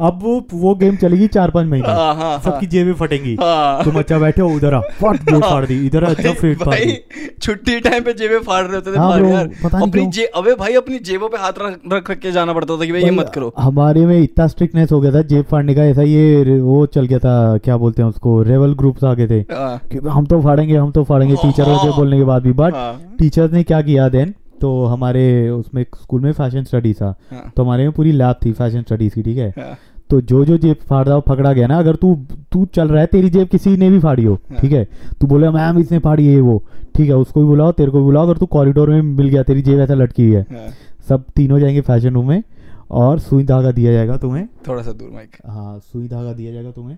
अब 0.00 0.18
वो 0.22 0.32
वो 0.52 0.74
गेम 0.74 0.96
चलेगी 0.96 1.26
चार 1.28 1.50
पाँच 1.50 1.66
महीने। 1.66 1.88
हाँ, 1.88 2.14
हाँ, 2.14 2.38
सबकी 2.40 2.66
जेबें 2.66 2.92
फटेंगी। 2.94 3.34
हाँ। 3.40 3.84
तुम 3.84 3.98
अच्छा 3.98 4.18
बैठे 4.18 4.42
हो 4.42 4.48
उधर 4.48 4.78
फट 5.00 5.30
जेब 5.30 5.40
फाड़ 5.42 5.64
दी। 5.66 5.74
इधर 5.86 6.04
अच्छा 6.04 6.32
फाड़ 6.32 6.54
भाई 6.64 6.84
दी। 6.84 7.28
छुट्टी 7.42 7.78
टाइम 7.80 8.04
पे 8.04 8.12
जेबें 8.14 8.38
फाड़ 8.40 8.62
रहे 8.64 8.74
होते 8.74 8.92
थे 8.92 8.98
हाँ 8.98 9.18
यार 9.20 9.50
अपनी 9.82 10.06
जे 10.08 10.24
अबे 10.36 10.54
भाई 10.54 10.74
अपनी 10.76 10.98
जेबों 11.00 11.28
पे 11.28 11.36
हाथ 11.36 11.52
रख 11.60 11.78
रख 11.92 12.10
के 12.12 12.32
जाना 12.32 12.52
पड़ता 12.52 12.76
था 12.76 12.84
कि 12.84 12.92
भाई 12.92 13.02
ये 13.02 13.10
मत 13.10 13.30
करो। 13.34 13.52
हमारे 13.58 14.04
में 14.06 14.18
इतना 14.18 14.46
स्ट्रिक्टनेस 14.46 14.92
हो 14.92 15.00
गया 15.00 15.12
था 15.12 15.22
जेब 15.24 15.44
फाड़ने 15.50 15.74
का 15.74 15.84
ऐसा 15.84 16.02
ये 16.02 16.58
वो 16.60 16.84
चल 16.88 17.06
गया 17.06 17.18
था 17.18 17.36
क्या 17.58 17.76
बोलते 17.76 18.02
हैं 18.02 18.08
उसको 18.08 18.40
रेवल 18.42 18.74
ग्रुप्स 18.74 19.04
आ 19.04 19.14
गए 19.14 19.26
थे। 19.28 19.40
हाँ, 19.52 19.78
कि 19.92 20.08
हम 20.08 20.26
तो 20.26 20.40
फाड़ेंगे 20.42 20.76
हम 20.76 20.90
तो 20.90 21.04
फाड़ेंगे 21.04 21.34
हाँ। 21.34 21.42
टीचरों 21.44 21.78
से 21.78 21.96
बोलने 21.96 22.18
के 22.18 22.24
बाद 22.24 22.42
भी। 22.42 22.52
बट 22.54 22.74
हाँ, 22.74 23.16
टीचर्स 23.18 23.52
ने 23.52 23.62
क्या 23.62 23.80
किया 23.82 24.08
देन 24.08 24.34
तो 24.60 24.84
हमारे 24.86 25.48
उसमें 25.50 25.82
स्कूल 26.02 26.20
में 26.20 26.32
फ़ैशन 26.32 26.64
स्टडीज़ 26.64 26.96
था। 26.96 27.14
हाँ, 27.30 27.52
तो 27.56 27.62
हमारे 27.62 27.82
में 27.82 27.92
पूरी 27.92 28.12
लैब 28.12 28.36
थी 28.44 28.52
फ़ैशन 28.52 28.82
स्टडीज़ 28.82 29.14
की 29.14 29.22
ठीक 29.22 29.38
है? 29.38 29.48
हाँ, 29.58 29.76
तो 30.10 30.20
जो 30.20 30.44
जो 30.44 30.56
जेब 30.58 30.76
फाड़ 30.88 31.06
रहा 31.06 31.18
पकड़ा 31.20 31.52
गया 31.52 31.66
ना 31.66 31.78
अगर 31.78 31.96
तू 31.96 32.14
तू 32.52 32.64
चल 32.74 32.88
रहा 32.88 33.00
है 33.00 33.06
तेरी 33.06 33.30
जेब 33.30 33.48
किसी 33.48 33.76
ने 33.76 33.90
भी 33.90 33.98
फाड़ी 34.00 34.24
हो 34.24 34.34
हाँ। 34.50 34.58
ठीक 34.60 34.72
है? 34.72 34.84
तू 35.20 35.26
बोले 35.26 35.50
मैम 35.50 35.78
इसने 35.78 35.98
फाड़ी 35.98 36.26
है 36.26 36.40
वो। 36.40 36.62
ठीक 36.94 37.08
है 37.08 37.16
उसको 37.16 37.40
भी 37.40 37.46
बुलाओ 37.46 37.72
तेरे 37.72 37.90
को 37.90 37.98
भी 37.98 38.04
बुलाओ 38.04 38.26
अगर 38.26 38.38
तू 38.38 38.46
कॉरिडोर 38.46 38.90
में 38.90 39.02
मिल 39.02 39.28
गया 39.28 39.42
तेरी 39.42 39.62
जेब 39.62 39.80
ऐसा 39.80 39.94
लटकी 39.94 40.28
हुई 40.28 40.34
हाँ, 40.36 40.68
सब 41.08 41.24
तीनों 41.36 41.58
जाएँगे 41.60 41.80
फ़ैशन 41.80 42.14
रूम 42.14 42.28
में 42.28 42.42
और 42.90 43.18
सुई 43.18 43.44
धागा 43.44 43.70
दिया 43.72 43.92
जाएगा 43.92 44.16
तुम्हें। 44.16 44.46
थोड़ा 44.68 44.82
सा 44.82 44.92
दूर 44.92 45.10
माइक। 45.10 45.36
हाँ 45.46 45.78
सुई 45.92 46.08
धागा 46.08 46.32
दिया 46.32 46.52
जाएगा 46.52 46.70
तुम्हें। 46.70 46.96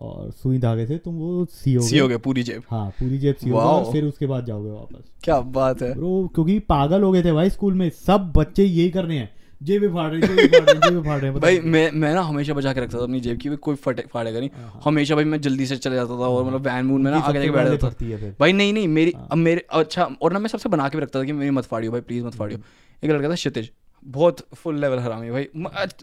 और 0.00 0.30
सुई 0.32 0.58
धागे 0.58 0.86
से 0.86 0.96
तुम 0.98 1.14
वो 1.14 1.44
सियोगे 1.44 1.88
सी 1.88 1.98
हो 1.98 2.08
गया 2.08 2.18
पूरी 2.18 2.42
जेब। 2.42 2.62
हाँ 2.70 2.88
पूरी 2.90 3.18
जेब 3.18 3.36
वाओ। 3.46 3.84
और 3.84 3.92
फिर 3.92 4.04
उसके 4.04 4.26
बाद 4.26 4.46
जाओगे 4.46 4.70
वापस। 4.70 5.10
क्या 5.24 5.40
बात 5.40 5.82
है। 5.82 5.94
ब्रो 5.94 6.30
क्योंकि 6.34 6.58
पागल 6.58 7.02
हो 7.02 7.12
गए 7.12 7.22
थे 7.24 7.32
भाई 7.32 7.50
स्कूल 7.50 7.74
में 7.74 7.88
सब 8.06 8.32
बच्चे 8.36 8.64
यही 8.64 8.90
कर 8.90 9.04
रहे 9.04 9.18
हैं। 9.18 9.30
जेबें 9.60 9.88
फाड़ 9.94 10.10
रहे 10.12 10.20
हैं 10.20 10.26
जेबें 10.28 10.48
फाड़ 10.48 10.70
रहे 10.70 10.90
जेबें 10.90 11.02
फाड़ 11.02 11.20
रहे 11.20 11.30
हैं 11.30 11.40
भाई 11.40 11.60
मैं 11.60 11.90
मैं 11.92 12.12
ना 12.14 12.22
हमेशा 12.22 12.54
बचा 12.54 12.72
के 12.72 12.80
रखता 12.80 12.98
था 12.98 13.02
अपनी 13.02 13.20
जेब 13.20 13.38
की 13.38 13.56
कोई 13.58 13.74
फटे 13.74 14.04
फाड़ेगा 14.12 14.38
नहीं। 14.38 14.50
हाँ, 14.54 14.64
हाँ। 14.64 14.80
हमेशा 14.84 15.14
भाई 15.14 15.24
मैं 15.24 15.40
जल्दी 15.40 15.66
से 15.66 15.76
चले 15.76 15.94
जाता 15.94 16.18
था 16.20 16.28
और 16.28 16.44
मतलब 16.44 16.66
वैन 16.66 16.90
वून 16.90 17.02
में 17.02 17.10
ना 17.10 17.18
आगे 17.18 17.38
जाके 17.38 17.50
बैठ 17.50 17.68
जाता 17.68 17.90
था। 17.90 18.06
है 18.06 18.34
भाई 18.40 18.52
नहीं 18.52 18.72
नहीं 18.72 18.88
मेरी 18.88 19.12
हाँ। 19.16 19.28
अब 19.32 19.38
मेरे 19.38 19.66
अच्छा 19.70 20.08
और 20.22 20.32
ना 20.32 20.38
मैं 20.38 20.48
सबसे 20.48 20.68
बना 20.68 20.88
के 20.88 20.98
रखता 20.98 21.20
था 21.20 21.24
कि 21.24 21.32
मेरी 21.32 21.50
मत 21.50 21.64
फाड़ियो 21.64 21.92
भाई 21.92 22.00
प्लीज़ 22.00 22.24
मत 22.24 22.34
फाड़ियो। 22.34 22.58
एक 23.02 23.10
लड़का 23.10 23.28
था 23.30 23.34
क्षितिज 23.34 23.70
बहुत 24.06 24.46
फुल 24.54 24.80
लेवल 24.80 24.98
हरामी 24.98 25.30
भाई। 25.30 25.46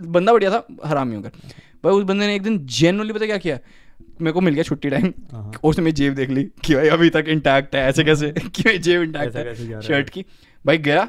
बंदा 0.01 0.33
बढ़िया 0.33 0.51
था 0.51 0.65
हरामी 0.85 1.15
होकर। 1.15 1.29
भाई 1.83 1.93
उस 1.93 2.03
बंदे 2.03 2.27
ने 2.27 2.35
एक 2.35 2.41
दिन 2.41 2.57
जेनुअली 2.65 3.13
पता 3.13 3.25
क्या 3.25 3.37
किया? 3.37 3.59
मेरे 4.21 4.31
को 4.33 4.41
मिल 4.41 4.53
गया 4.53 4.63
छुट्टी 4.63 4.89
टाइम 4.89 5.05
हाँ, 5.31 5.43
हाँ। 5.43 5.51
उसने 5.63 5.83
मेरी 5.83 5.93
जेब 5.95 6.13
देख 6.15 6.29
ली 6.29 6.43
कि 6.65 6.75
भाई 6.75 6.87
अभी 6.87 7.09
तक 7.09 7.25
इंटैक्ट 7.27 7.75
है 7.75 7.87
ऐसे 7.89 8.03
कैसे? 8.03 8.31
कि 8.55 8.63
मेरी 8.65 8.77
जेब 8.79 9.01
इंटैक्ट 9.01 9.35
है। 9.35 9.81
शर्ट 9.81 10.09
की। 10.09 10.25
भाई 10.65 10.77
गया 10.77 11.07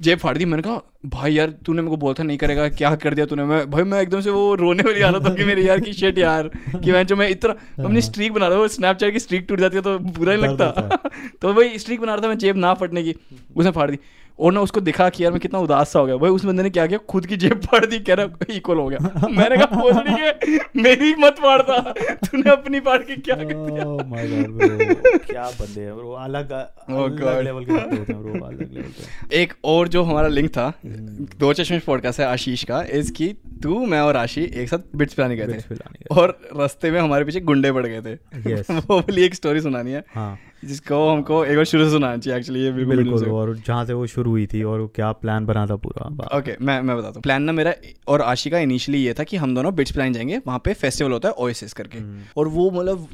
जेब 0.00 0.18
फाड़ 0.18 0.36
दी 0.38 0.44
मैंने 0.44 0.62
कहा 0.62 0.80
भाई 1.06 1.32
यार 1.34 1.50
तूने 1.66 1.82
मेरे 1.82 1.90
को 1.90 1.96
बोला 1.96 2.14
था 2.18 2.22
नहीं 2.22 2.38
करेगा 2.38 2.68
क्या 2.68 2.94
कर 2.94 3.14
दिया 3.14 3.26
तूने? 3.26 3.44
मैं 3.44 3.70
भाई 3.70 3.82
मैं 3.82 4.00
एकदम 4.00 4.20
से 4.20 4.30
वो 4.30 4.54
रोने 4.54 4.82
वाली 4.82 5.00
हालत 5.00 5.26
हो 5.28 5.34
कि 5.34 5.44
मेरे 5.44 5.62
यार 5.62 5.80
की 5.80 5.92
शेट 5.92 6.18
यार 6.18 6.48
कि 6.84 6.92
मैं 6.92 7.06
जो 7.06 7.16
मैं 7.16 7.28
इतना 7.28 7.52
अपनी 7.84 8.00
स्ट्रीक 8.02 8.32
बना 8.32 8.48
रहा 8.48 8.58
हूँ 8.58 8.68
स्नैपचैट 8.68 9.12
की 9.12 9.18
स्ट्रीक 9.18 9.46
टूट 9.48 9.60
जाती 9.60 9.76
है 9.76 9.82
तो 9.82 9.98
बुरा 9.98 10.34
नहीं 10.36 10.44
लगता। 10.44 10.70
तो 11.42 11.52
भाई 11.54 11.78
स्ट्रीक 11.78 12.00
बना 12.00 12.14
रहा 12.14 12.24
था 12.24 12.28
मैं 12.28 12.38
जेब 12.38 12.56
ना 12.56 12.74
फटने 12.74 13.02
की। 13.02 13.14
उसने 13.56 13.70
फाड़ 13.70 13.90
दी। 13.90 13.98
और 14.40 14.52
ना 14.52 14.60
उसको 14.60 14.80
दिखा 14.80 15.08
कि 15.08 15.24
यार 15.24 15.32
मैं 15.32 15.40
कितना 15.40 15.58
उदास 15.60 15.92
सा 15.92 15.98
हो 15.98 16.06
गया। 16.06 16.16
भाई 16.16 16.30
उस 16.30 16.44
बंदे 16.44 16.62
ने 16.62 16.70
क्या 16.70 16.86
किया? 16.86 16.98
खुद 16.98 17.26
की 17.26 17.36
जेब 17.36 17.60
फाड़ 17.64 17.86
दी 17.86 17.98
कह 17.98 18.14
रहा 18.14 18.28
इक्वल 18.50 18.76
हो 18.76 18.88
गया। 18.88 19.28
मैंने 19.30 19.56
कहा 19.56 19.80
बोल 19.80 19.92
है 19.92 20.38
मेरी 20.76 21.14
मत 21.14 21.32
फाड़ता 21.32 21.80
तूने 22.14 22.50
अपनी 22.50 22.80
फाड़ 22.80 22.98
के 22.98 23.16
क्या 23.16 23.36
कर 23.36 23.44
दिया? 23.44 23.84
Oh 23.84 23.98
my 23.98 24.24
God, 24.24 24.54
bro. 24.54 25.30
क्या 25.30 25.42
बंदे 25.42 25.80
हैं 25.80 25.96
ब्रो 25.96 26.12
अलग 26.12 26.50
अलग 26.50 27.20
God. 27.20 27.44
लेवल 27.44 27.64
के 27.64 27.72
होते 27.72 28.12
हैं 28.12 28.22
ब्रो 28.22 28.46
अलग 28.46 28.72
लेवल 28.72 28.88
के। 28.88 29.42
एक 29.42 29.52
और 29.64 29.88
जो 29.88 30.02
हमारा 30.02 30.28
लिंक 30.28 30.50
था 30.50 30.72
हम्म। 30.84 31.28
दो 31.38 31.52
चश्मे 31.52 31.78
पॉडकास्ट 31.78 32.20
है 32.20 32.26
आशीष 32.26 32.64
का 32.64 32.82
इसकी 32.82 33.28
तू 33.62 33.86
मैं 33.86 34.00
और 34.00 34.16
आशी 34.16 34.42
एक 34.42 34.68
साथ 34.68 34.78
बिट्स 34.96 35.14
पिलाने 35.14 35.36
गए 35.36 35.46
थे। 35.46 35.76
और 36.10 36.38
रास्ते 36.56 36.90
में 36.90 37.00
हमारे 37.00 37.24
पीछे 37.24 37.40
गुंडे 37.40 37.72
पड़ 37.72 37.86
गए 37.86 38.00
थे। 38.00 38.14
वो 38.72 38.98
वाली 38.98 39.22
एक 39.22 39.34
स्टोरी 39.34 39.60
सुनानी 39.60 39.90
है। 39.90 40.04
हाँ। 40.14 40.38
जिसको 40.64 41.08
हमको 41.08 41.44
एक 41.44 41.56
बार 41.56 41.64
शुरू 41.64 41.84
से 41.84 41.90
सुनाना 41.90 42.16
चाहिए 42.16 42.38
एक्चुअली 42.38 42.62
ये 42.62 42.70
बिल्कुल 42.72 42.96
बिल्कुल 42.96 43.28
और 43.28 43.54
जहाँ 43.66 43.84
से 43.84 43.92
वो 43.92 44.06
शुरू 44.06 44.30
हुई 44.30 44.46
थी 44.46 44.62
और 44.62 44.86
क्या 44.94 45.10
प्लान 45.12 45.46
बना 45.46 45.66
था 45.66 45.76
पूरा 45.76 46.06
ओके 46.38 46.52
मैं 46.60 46.80
मैं 46.82 46.96
बताता 46.96 47.12
हूँ। 47.14 47.22
प्लान 47.22 47.42
ना 47.42 47.52
मेरा 47.52 47.74
और 48.08 48.20
आशी 48.22 48.50
का 48.50 48.58
इनिशियली 48.58 49.02
ये 49.04 49.14
था 49.14 49.24
कि 49.24 49.36
हम 49.36 49.54
दोनों 49.54 49.74
बिट्स 49.74 49.92
प्लान 49.92 50.12
जाएँगे 50.12 50.38
वहाँ 50.46 50.58
पे 50.64 50.74
फेस्टिवल 50.74 51.12
होता 51.12 51.28
है 51.28 51.34
ओएसिस 51.38 51.72
करके। 51.72 51.98
हम्म। 51.98 52.22
और 52.36 52.48
वो 52.48 52.70
मतलब 52.70 53.08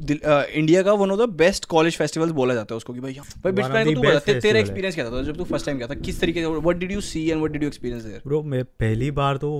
इंडिया 0.55 0.81
का 0.83 0.93
one 0.93 1.11
of 1.11 1.19
the 1.19 1.29
best 1.35 1.65
college 1.65 1.97
festivals 1.97 2.31
बोला 2.31 2.53
जाता 2.53 2.75
है 2.75 2.77
उसको 2.77 2.93
कि 2.93 2.99
भाई 2.99 3.13
भाई 3.13 3.51
बिट्स 3.51 3.69
प्लान 3.69 3.85
को 3.85 3.91
तू 3.93 4.01
best 4.01 4.25
ते- 4.25 4.41
तेरा 4.41 4.59
एक्सपीरियंस 4.59 4.95
क्या 4.95 5.09
था? 5.09 5.21
जब 5.23 5.37
तू 5.37 5.43
फ़र्स्ट 5.43 5.65
टाइम 5.65 5.77
गया 5.77 5.87
था 5.87 5.95
किस 5.95 6.19
तरीके 6.21 6.39
से 6.39 6.45
what 6.47 6.77
did 6.77 6.91
you 6.91 7.01
see 7.01 7.27
and 7.29 7.37
what 7.37 7.51
did 7.51 7.63
you 7.63 7.67
experience 7.67 8.03
there 8.03 8.21
bro 8.27 8.41
मैं 8.43 8.63
पहली 8.79 9.11
बार 9.11 9.37
तो 9.37 9.51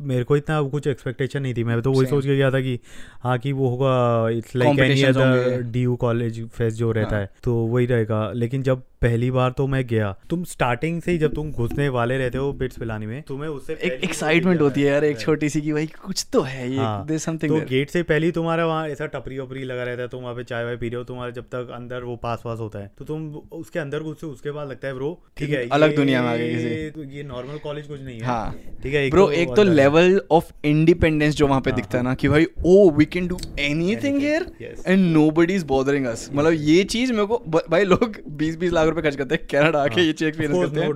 मेरे 0.00 0.24
को 0.24 0.36
इतना 0.36 0.60
कुछ 0.62 0.86
एक्सपेक्टेशन 0.86 1.42
नहीं 1.42 1.54
थी। 1.54 1.64
मैं 1.64 1.80
तो 1.82 1.92
वही 1.92 2.06
सोच 2.06 2.24
के 2.26 2.36
गया 2.36 2.50
था 2.50 2.60
कि 2.60 2.78
हाँ 3.22 3.38
कि 3.38 3.52
वो 3.52 3.68
होगा 3.68 4.28
इट्स 4.30 4.56
लाइक 4.56 4.78
एनी 4.80 5.02
अदर 5.02 5.28
होंगे। 5.28 5.62
डी 5.72 5.82
यू 5.82 5.96
कॉलेज 5.96 6.46
फेस्ट 6.48 6.78
जो 6.78 6.89
रहता 6.92 7.16
हाँ। 7.16 7.22
है। 7.22 7.30
तो 7.44 7.54
वही 7.54 7.86
रहेगा। 7.86 8.30
लेकिन 8.32 8.62
जब 8.62 8.82
पहली 9.02 9.30
बार 9.30 9.50
तो 9.50 9.66
मैं 9.66 9.86
गया 9.86 10.16
तुम 10.30 10.42
स्टार्टिंग 10.44 11.00
से 11.02 11.12
ही 11.12 11.18
जब 11.18 11.34
तुम 11.34 11.50
घुसने 11.50 11.88
वाले 11.88 12.18
रहते 12.18 12.38
हो 12.38 12.52
बिट्स 12.52 12.78
पिलाने 12.78 13.06
में 13.06 13.22
तुम्हें 13.22 13.48
उससे 13.48 13.72
एक 13.72 14.04
एक्साइटमेंट 14.04 14.60
होती 14.60 14.82
है 14.82 14.88
यार 14.88 15.04
एक 15.04 15.18
छोटी 15.20 15.48
सी 15.48 15.60
कि 15.60 15.72
भाई 15.72 15.86
कुछ 15.86 16.26
तो 16.32 16.40
है 16.40 16.70
ये 16.70 16.76
हाँ, 16.76 17.06
समथिंग 17.18 17.52
तो 17.52 17.66
गेट 17.66 17.90
से 17.90 18.02
पहले 18.02 18.30
तुम्हारा 18.30 18.66
वहाँ 18.66 18.88
ऐसा 18.88 19.06
टपरी 19.06 19.38
वपरी 19.38 19.64
लगा 19.64 19.82
रहता 19.82 20.02
है 20.02 20.08
तुम 20.08 20.22
वहाँ 20.22 20.34
पे 20.34 20.44
चाय 20.44 20.64
वाय 20.64 20.76
पी 20.76 20.88
रहे 20.88 20.96
हो 20.96 21.04
तुम्हारा 21.04 21.30
जब 21.30 21.44
तक 21.44 21.70
अंदर 21.74 22.04
वो 22.04 22.16
पास 22.16 22.42
पास 22.44 22.58
होता 22.58 22.78
है। 22.78 22.90
तो 22.98 23.04
तुम 23.04 23.28
उसके 23.52 23.78
अंदर 23.78 24.00
घुसते 24.00 24.26
हो, 24.26 24.32
उसके 24.32 24.50
बाद 24.50 24.68
लगता 24.68 24.88
है 24.88 24.94
ब्रो 24.94 25.22
ठीक 25.36 25.50
है 25.50 25.68
अलग 25.68 25.96
दुनिया 25.96 26.22
में 26.22 26.28
आ 26.28 26.36
किसी। 26.36 26.90
तो 26.90 27.04
ये 27.04 27.22
नॉर्मल 27.22 27.58
कॉलेज 27.58 27.86
कुछ 27.86 28.00
नहीं 28.00 28.18
है। 28.18 28.26
हाँ। 28.26 28.54
ठीक 28.82 28.94
है 28.94 29.08
ब्रो 29.10 29.30
एक 29.30 29.54
तो 29.56 29.62
लेवल 29.62 30.20
ऑफ़ 30.30 30.52
इंडिपेंडेंस 30.64 31.34
जो 31.34 31.46
वहाँ 31.46 31.60
पे 31.60 31.70
हाँ, 31.70 31.76
दिखता 31.76 31.98
है 31.98 32.04
ना 32.04 32.14
कि 32.14 32.28
भाई 32.28 32.46
ओ 32.66 32.90
we 32.90 33.04
can 33.04 33.26
do 33.26 33.38
here 33.58 34.42
yes. 34.42 34.86
And 34.86 35.12
nobody 35.12 35.54
is 35.54 35.64
bothering 35.64 36.06
us 36.06 36.28
मतलब 36.32 36.52
ये 36.52 36.79
चीज़ 36.84 37.12
मेरे 37.12 37.26
को 37.26 37.38
भाई 37.70 37.84
लोग 37.84 38.16
बीस 38.28 38.56
बीस 38.56 38.72
लाख 38.72 38.88
रुपए 38.88 39.02
खर्च 39.02 39.16
करते 39.16 39.34
हैं 39.34 39.46
कनाडा 39.46 39.82
आके 39.82 40.00
ये 40.00 40.12
चीज़ 40.12 40.28
एक्सपीरियंस 40.28 40.56
करते 40.64 40.80
हैं। 40.80 40.86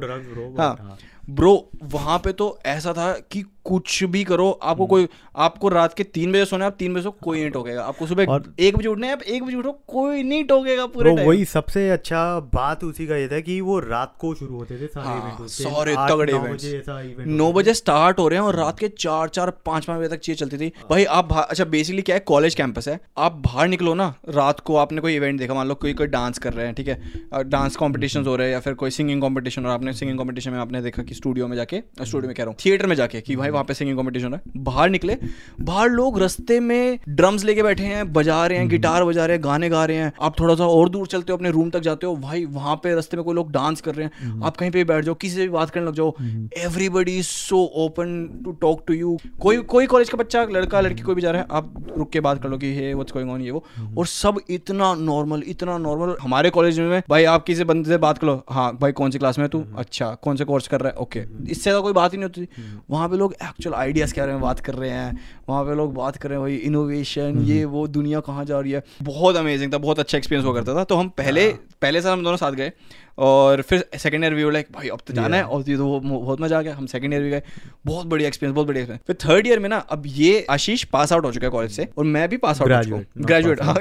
हाँ। 0.58 0.98
ब्रो 1.30 1.70
वहाँ 1.82 2.18
पे 2.18 2.32
तो 2.32 2.58
ऐसा 2.66 2.92
था 2.92 3.12
कि 3.12 3.44
कुछ 3.64 4.02
भी 4.04 4.22
करो 4.24 4.46
हम्म। 4.46 4.70
आपको 4.70 4.86
कोई 4.86 5.06
आपको 5.44 5.68
रात 5.68 5.94
के 5.94 6.04
तीन 6.04 6.32
बजे 6.32 6.44
सोना 6.44 6.66
आप 6.66 6.76
तीन 6.78 6.94
बजे 6.94 7.02
सो 7.02 7.10
कोई 7.22 7.40
नहीं 7.40 7.50
टोकेगा। 7.50 7.82
आपको 7.84 8.06
सुबह 8.06 8.26
और- 8.26 8.48
एक 8.60 8.76
बजे 8.76 8.88
उठना 8.88 9.06
है 9.06 9.12
आप 9.12 9.22
एक 9.22 9.42
बजे 9.44 9.56
उठो 9.56 9.72
कोई 9.88 10.22
नहीं 10.22 10.44
टोकेगा 10.44 10.86
पूरे 10.86 11.10
वही 11.24 11.44
सबसे 11.44 11.88
अच्छा 11.90 12.22
बात 12.54 12.84
उसी 12.84 13.06
का 13.06 13.16
ये 13.16 13.28
था 13.28 13.40
कि 13.40 13.60
वो 13.60 13.78
रात 13.78 14.14
को 14.20 14.34
शुरू 14.34 14.56
होते 14.56 14.80
थे 14.80 14.86
सारे 14.86 15.06
हाँ, 15.08 15.46
सारे 15.48 15.94
तगड़े 16.10 16.34
बजे 16.34 17.24
नौ 17.26 17.52
बजे 17.52 17.74
स्टार्ट 17.74 18.18
हो 18.18 18.28
रहे 18.28 18.38
हैं 18.38 18.46
और 18.46 18.56
रात 18.56 18.78
के 18.78 18.88
चार 18.98 19.28
चार 19.28 19.50
पाँच 19.66 19.84
पाँच 19.84 19.98
बजे 20.00 20.08
तक 20.08 20.20
चीज़ 20.20 20.38
चलती 20.38 20.58
थी। 20.58 20.68
भाई 20.90 21.04
आप 21.18 21.32
अच्छा 21.32 21.64
बेसिकली 21.64 22.02
क्या 22.02 22.16
है 22.16 22.20
कॉलेज 22.26 22.54
कैंपस 22.54 22.88
है। 22.88 22.98
आप 23.18 23.32
बाहर 23.46 23.68
निकलो 23.68 23.94
ना 23.94 24.14
रात 24.28 24.60
को 24.60 24.76
आपने 24.76 25.00
कोई 25.00 25.14
इवेंट 25.16 25.38
देखा 25.38 25.54
मान 25.54 25.68
लो 25.68 25.74
कोई 25.74 25.92
कोई 25.94 26.06
डांस 26.06 26.38
कर 26.38 26.52
रहे 26.52 26.66
हैं 26.66 26.74
ठीक 26.74 26.88
है? 26.88 27.00
डांस 27.44 27.76
कॉम्पिटिशन 27.76 28.24
हो 28.26 28.36
रहे 28.36 28.46
हैं 28.46 28.54
या 28.54 28.60
फिर 28.60 28.74
कोई 28.74 28.90
सिंगिंग 28.90 29.20
कॉम्पिटिशन 29.20 29.66
और 29.66 29.72
आपने 29.72 29.92
सिंगिंग 29.92 30.18
कॉम्पिटिशन 30.18 30.50
में 30.50 30.58
आपने 30.58 30.82
देखा 30.82 31.02
कि 31.02 31.14
स्टूडियो 31.14 31.48
में 31.48 31.56
जाके 31.56 31.80
स्टूडियो 32.02 32.28
में 32.28 32.34
कह 32.36 32.42
रहा 32.42 32.50
हूँ 32.50 32.56
थिएटर 32.64 32.86
में 32.86 32.96
जाके 32.96 33.20
कि 33.20 33.36
भाई 33.36 33.50
वहाँ 33.54 33.64
पे 33.64 33.74
सिंगिंग 33.74 33.98
कंपटीशन 33.98 34.34
है? 34.34 34.40
बाहर 34.58 34.90
निकले। 34.90 35.16
बाहर 35.62 35.90
लोग 35.90 36.18
रास्ते 36.20 36.58
में 36.62 36.98
ड्रम्स 37.10 37.44
लेके 37.44 37.62
बैठे 37.62 37.84
हैं 37.84 38.12
बजा 38.12 38.44
रहे 38.46 38.58
हैं 38.58 38.68
गिटार 38.68 39.04
बजा 39.04 39.26
रहे 39.26 39.36
हैं 39.36 39.44
गाने 39.44 39.68
गा 39.70 39.84
रहे 39.84 39.96
हैं। 39.96 40.12
आप 40.20 40.38
थोड़ा 40.40 40.54
सा 40.54 40.66
और 40.68 40.88
दूर 40.88 41.06
चलते 41.06 41.32
हो 41.32 41.36
अपने 41.36 41.50
रूम 41.50 41.70
तक 41.70 41.80
जाते 41.82 42.06
हो 42.06 42.16
भाई 42.18 42.44
वहाँ 42.50 42.76
पे 42.82 42.94
रास्ते 42.94 43.16
में 43.16 43.24
कोई 43.24 43.34
लोग 43.34 43.50
डांस 43.52 43.80
कर 43.80 43.94
रहे 43.94 44.06
हैं। 44.06 44.40
आप 44.42 44.56
कहीं 44.56 44.70
पे 44.70 44.84
बैठ 44.84 45.04
जाओ 45.04 45.14
किसी 45.16 45.34
से 45.34 45.42
भी 45.42 45.48
बात 45.50 45.70
करने 45.70 45.86
लग 45.86 45.94
जाओ 45.94 46.14
everybody 46.58 47.16
is 47.18 47.26
so 47.26 47.62
open 47.84 48.12
to 48.44 48.52
talk 48.60 48.84
to 48.86 48.94
you 48.94 49.16
कोई 49.40 49.56
कोई 49.68 49.86
कॉलेज 49.86 50.08
का 50.08 50.18
बच्चा 50.18 50.44
लड़का 50.52 50.80
लड़की 50.80 51.02
कोई 51.02 51.14
भी 51.14 51.22
जा 51.22 51.30
रहा 51.30 51.42
है 51.42 51.46
आप 51.52 51.74
रुक 51.98 52.10
के 52.10 52.20
बात 52.20 52.42
कर 52.42 52.48
लो 52.48 52.58
कि 52.58 52.74
हे 52.74 52.92
व्हाट्स 52.94 53.12
गोइंग 53.12 53.30
ऑन 53.30 53.40
ये 53.40 53.50
वो। 53.50 53.64
और 53.98 54.06
सब 54.06 54.40
इतना 54.50 54.92
नॉर्मल 54.96 55.42
इतना 55.48 55.76
नॉर्मल 55.78 56.16
हमारे 56.20 56.50
कॉलेज 56.50 56.80
में 56.80 57.02
भाई 57.10 57.24
आप 57.26 57.44
किसी 57.44 57.64
बंदे 57.64 57.90
से 57.90 57.98
बात 57.98 58.18
कर 58.18 58.26
लो 58.26 58.42
हाँ 58.50 58.70
भाई 58.80 58.92
कौन 58.92 59.10
सी 59.10 59.18
क्लास 59.18 59.38
में 59.38 59.44
है 59.44 59.48
तू? 59.48 59.64
अच्छा 59.78 60.10
कौन 60.22 60.36
से 60.36 60.44
कोर्स 60.44 60.68
कर 60.68 60.80
रहा 60.80 60.88
है? 60.88 60.96
ओके 60.96 61.20
इससे 61.20 61.62
ज़्यादा 61.62 61.80
कोई 61.80 61.92
बात 61.92 62.12
ही 62.12 62.18
नहीं 62.18 62.28
होती। 62.28 62.48
वहाँ 62.90 63.08
पे 63.08 63.16
लोग 63.16 63.34
एक्चुअल 63.44 63.74
आइडियाज़ 63.76 64.14
के 64.14 64.20
बारे 64.20 64.32
में 64.32 64.40
बात 64.40 64.60
कर 64.60 64.74
रहे 64.74 64.90
हैं 64.90 65.18
वहाँ 65.48 65.64
पे 65.64 65.74
लोग 65.76 65.94
बात 65.94 66.16
कर 66.16 66.28
रहे 66.28 66.38
हैं 66.38 66.42
भाई 66.42 66.56
इनोवेशन 66.66 67.42
ये 67.44 67.64
वो 67.66 67.86
दुनिया 67.88 68.20
कहाँ 68.20 68.44
जा 68.44 68.60
रही 68.60 68.72
है। 68.72 68.82
बहुत 69.02 69.36
अमेजिंग 69.36 69.72
था 69.72 69.78
बहुत 69.78 69.98
अच्छा 69.98 70.18
एक्सपीरियंस 70.18 70.46
हुआ 70.46 70.54
करता 70.54 70.74
था। 70.74 70.84
तो 70.84 70.96
हम 70.96 71.08
पहले 71.18 71.48
पहले 71.82 72.02
साल 72.02 72.12
हम 72.12 72.24
दोनों 72.24 72.36
साथ 72.36 72.52
गए 72.52 72.72
और 73.18 73.62
फिर 73.62 73.84
सेकंड 73.98 74.24
ईयर 74.24 74.34
भी 74.34 74.50
लाइक 74.52 74.68
भाई 74.74 74.88
अब 74.88 75.00
तो 75.06 75.14
जाना 75.14 75.36
है। 75.36 75.42
और 75.44 75.64
ये 75.68 75.76
तो 75.76 75.86
वो 75.86 76.00
बहुत 76.00 76.40
मज़ा 76.40 76.58
आ 76.58 76.62
गया। 76.62 76.74
हम 76.74 76.86
सेकंड 76.86 77.12
ईयर 77.12 77.22
भी 77.22 77.30
गए। 77.30 77.42
बहुत 77.86 78.06
बढ़िया 78.06 78.28
एक्सपीरियंस 78.28 78.54
बहुत 78.54 78.66
बढ़िया 78.66 78.82
एक्सपीरियंस 78.82 79.06
फिर 79.06 79.16
थर्ड 79.28 79.46
ईयर 79.46 79.58
में 79.58 79.68
ना 79.68 79.78
अब 79.78 80.02
ये 80.06 80.44
आशीष 80.50 80.84
पास 80.92 81.12
आउट 81.12 81.24
हो 81.24 81.32
चुका 81.32 81.46
है 81.46 81.50
कॉलेज 81.50 81.70
से 81.70 81.88
और 81.98 82.04
मैं 82.06 82.28
भी 82.28 82.36
पास 82.38 82.60
आउट 82.62 82.72
हो 82.72 82.96
हूँ। 82.96 83.04
ग्रेजुएट 83.18 83.62
हाँ। 83.62 83.74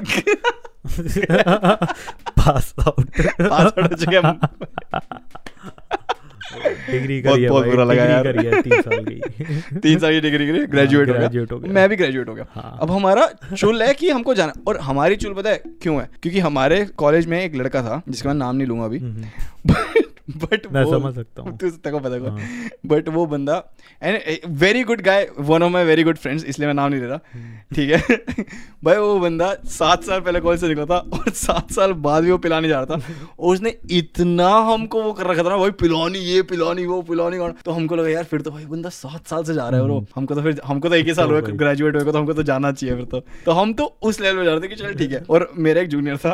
पास 2.37 2.73
आउट 2.79 3.11
पास 3.17 3.51
आउट 3.51 3.91
हो 3.91 3.95
चुके 3.95 4.15
हैं। 4.17 4.39
डिग्री 7.07 7.21
करी 7.21 7.43
है 7.43 7.49
बहुत 7.49 7.65
बुरा 7.65 7.83
लगा 7.83 8.03
यार। 8.03 8.33
करी 8.33 8.45
है 8.45 8.61
तीन 8.61 8.81
साल 8.81 9.05
की। 9.05 9.15
तीन 9.79 9.99
साल 9.99 10.11
की 10.11 10.21
डिग्री 10.21 10.47
करी 10.47 10.65
ग्रेजुएट 10.65 11.09
हो 11.51 11.59
गया। 11.59 11.73
मैं 11.73 11.89
भी 11.89 11.95
ग्रेजुएट 11.95 12.29
हो 12.29 12.35
गया। 12.35 12.45
हाँ। 12.51 12.77
अब 12.81 12.91
हमारा 12.91 13.29
चुल 13.57 13.83
है 13.83 13.93
कि 13.93 14.09
हमको 14.09 14.33
जाना 14.33 14.53
और 14.67 14.79
हमारी 14.79 15.15
चुल 15.15 15.33
पता 15.33 15.49
है 15.49 15.61
क्यों 15.81 16.01
है? 16.01 16.09
क्योंकि 16.21 16.39
हमारे 16.39 16.85
कॉलेज 16.85 17.25
में 17.25 17.43
एक 17.43 17.55
लड़का 17.55 17.81
था 17.81 18.01
जिसका 18.09 18.29
मैं 18.29 18.37
नाम 18.37 18.55
नहीं 18.55 18.67
लूँगा 18.67 18.85
अभी। 18.85 18.99
बट 20.27 20.65
मैं 20.71 20.83
समझ 20.85 21.13
सकता 21.15 21.41
हूँ। 21.41 21.57
तू 21.57 21.69
तेरे 21.69 21.91
को 21.91 21.99
पता 21.99 22.29
हाँ। 22.29 22.69
बट 22.85 23.07
वो 23.09 23.25
बंदा 23.25 23.55
and 24.01 24.45
very 24.59 24.83
good 24.83 25.01
guy 25.01 25.27
one 25.39 25.63
of 25.63 25.71
my 25.71 25.83
very 25.83 26.03
good 26.03 26.17
friends 26.17 26.45
इसलिए 26.45 26.67
मैं 26.67 26.73
नाम 26.73 26.89
नहीं 26.91 27.01
ले 27.01 27.07
रहा 27.07 27.19
हम्म। 27.33 27.75
ठीक 27.75 27.89
है 27.89 28.43
भाई 28.83 28.97
वो 28.97 29.19
बंदा 29.19 29.53
सात 29.69 30.03
साल 30.03 30.19
पहले 30.19 30.39
कॉलेज 30.39 30.61
से 30.61 30.67
निकला 30.67 30.85
था 30.85 30.97
और 31.13 31.29
सात 31.31 31.71
साल 31.71 31.93
बाद 32.05 32.23
भी 32.23 32.31
वो 32.31 32.37
पिलाने 32.37 32.67
जा 32.67 32.79
रहा 32.81 32.97
था 32.97 33.15
और 33.39 33.53
उसने 33.53 33.75
इतना 33.91 34.49
हमको 34.63 35.01
वो 35.03 35.11
कर 35.13 35.27
रखा 35.27 35.43
था 35.43 35.49
ना 35.49 35.57
भाई 35.57 35.71
पिलानी 35.81 36.19
ये 36.19 36.41
पिलानी 36.43 36.85
वो 36.85 37.01
पिलानी 37.01 37.37
वो। 37.37 37.49
तो 37.65 37.71
हमको 37.71 37.95
लगा 37.95 38.09
यार 38.09 38.23
फिर 38.23 38.41
तो 38.41 38.51
भाई 38.51 38.65
बंदा 38.65 38.89
सात 38.91 39.27
साल 39.27 39.43
से 39.43 39.53
जा 39.53 39.67
रहा 39.69 39.79
है 39.79 39.85
हम्म। 39.85 39.99
ब्रो 39.99 40.05
हमको 40.15 40.35
तो 40.35 40.41
फिर 40.41 40.61
हमको 40.65 40.89
तो 40.89 40.95
एक 40.95 41.05
ही 41.05 41.13
साल 41.13 41.31
हुआ 41.31 41.39
ग्रेजुएट 41.41 41.95
हुए 41.95 42.11
तो 42.11 42.17
हमको 42.17 42.33
तो 42.33 42.43
जाना 42.43 42.71
चाहिए 42.71 42.95
फिर 42.95 43.05
तो 43.05 43.19
तो 43.45 43.51
हम 43.51 43.73
तो 43.73 43.85
उस 44.03 44.21
लेवल 44.21 44.37
में 44.37 44.45
जा 44.45 44.51
रहे 44.51 44.61
थे 44.61 44.67
कि 44.67 44.75
चल 44.75 44.93
ठीक 44.95 45.11
है 45.11 45.23
और 45.29 45.49
मेरा 45.57 45.81
एक 45.81 45.89
जूनियर 45.89 46.17
था 46.17 46.33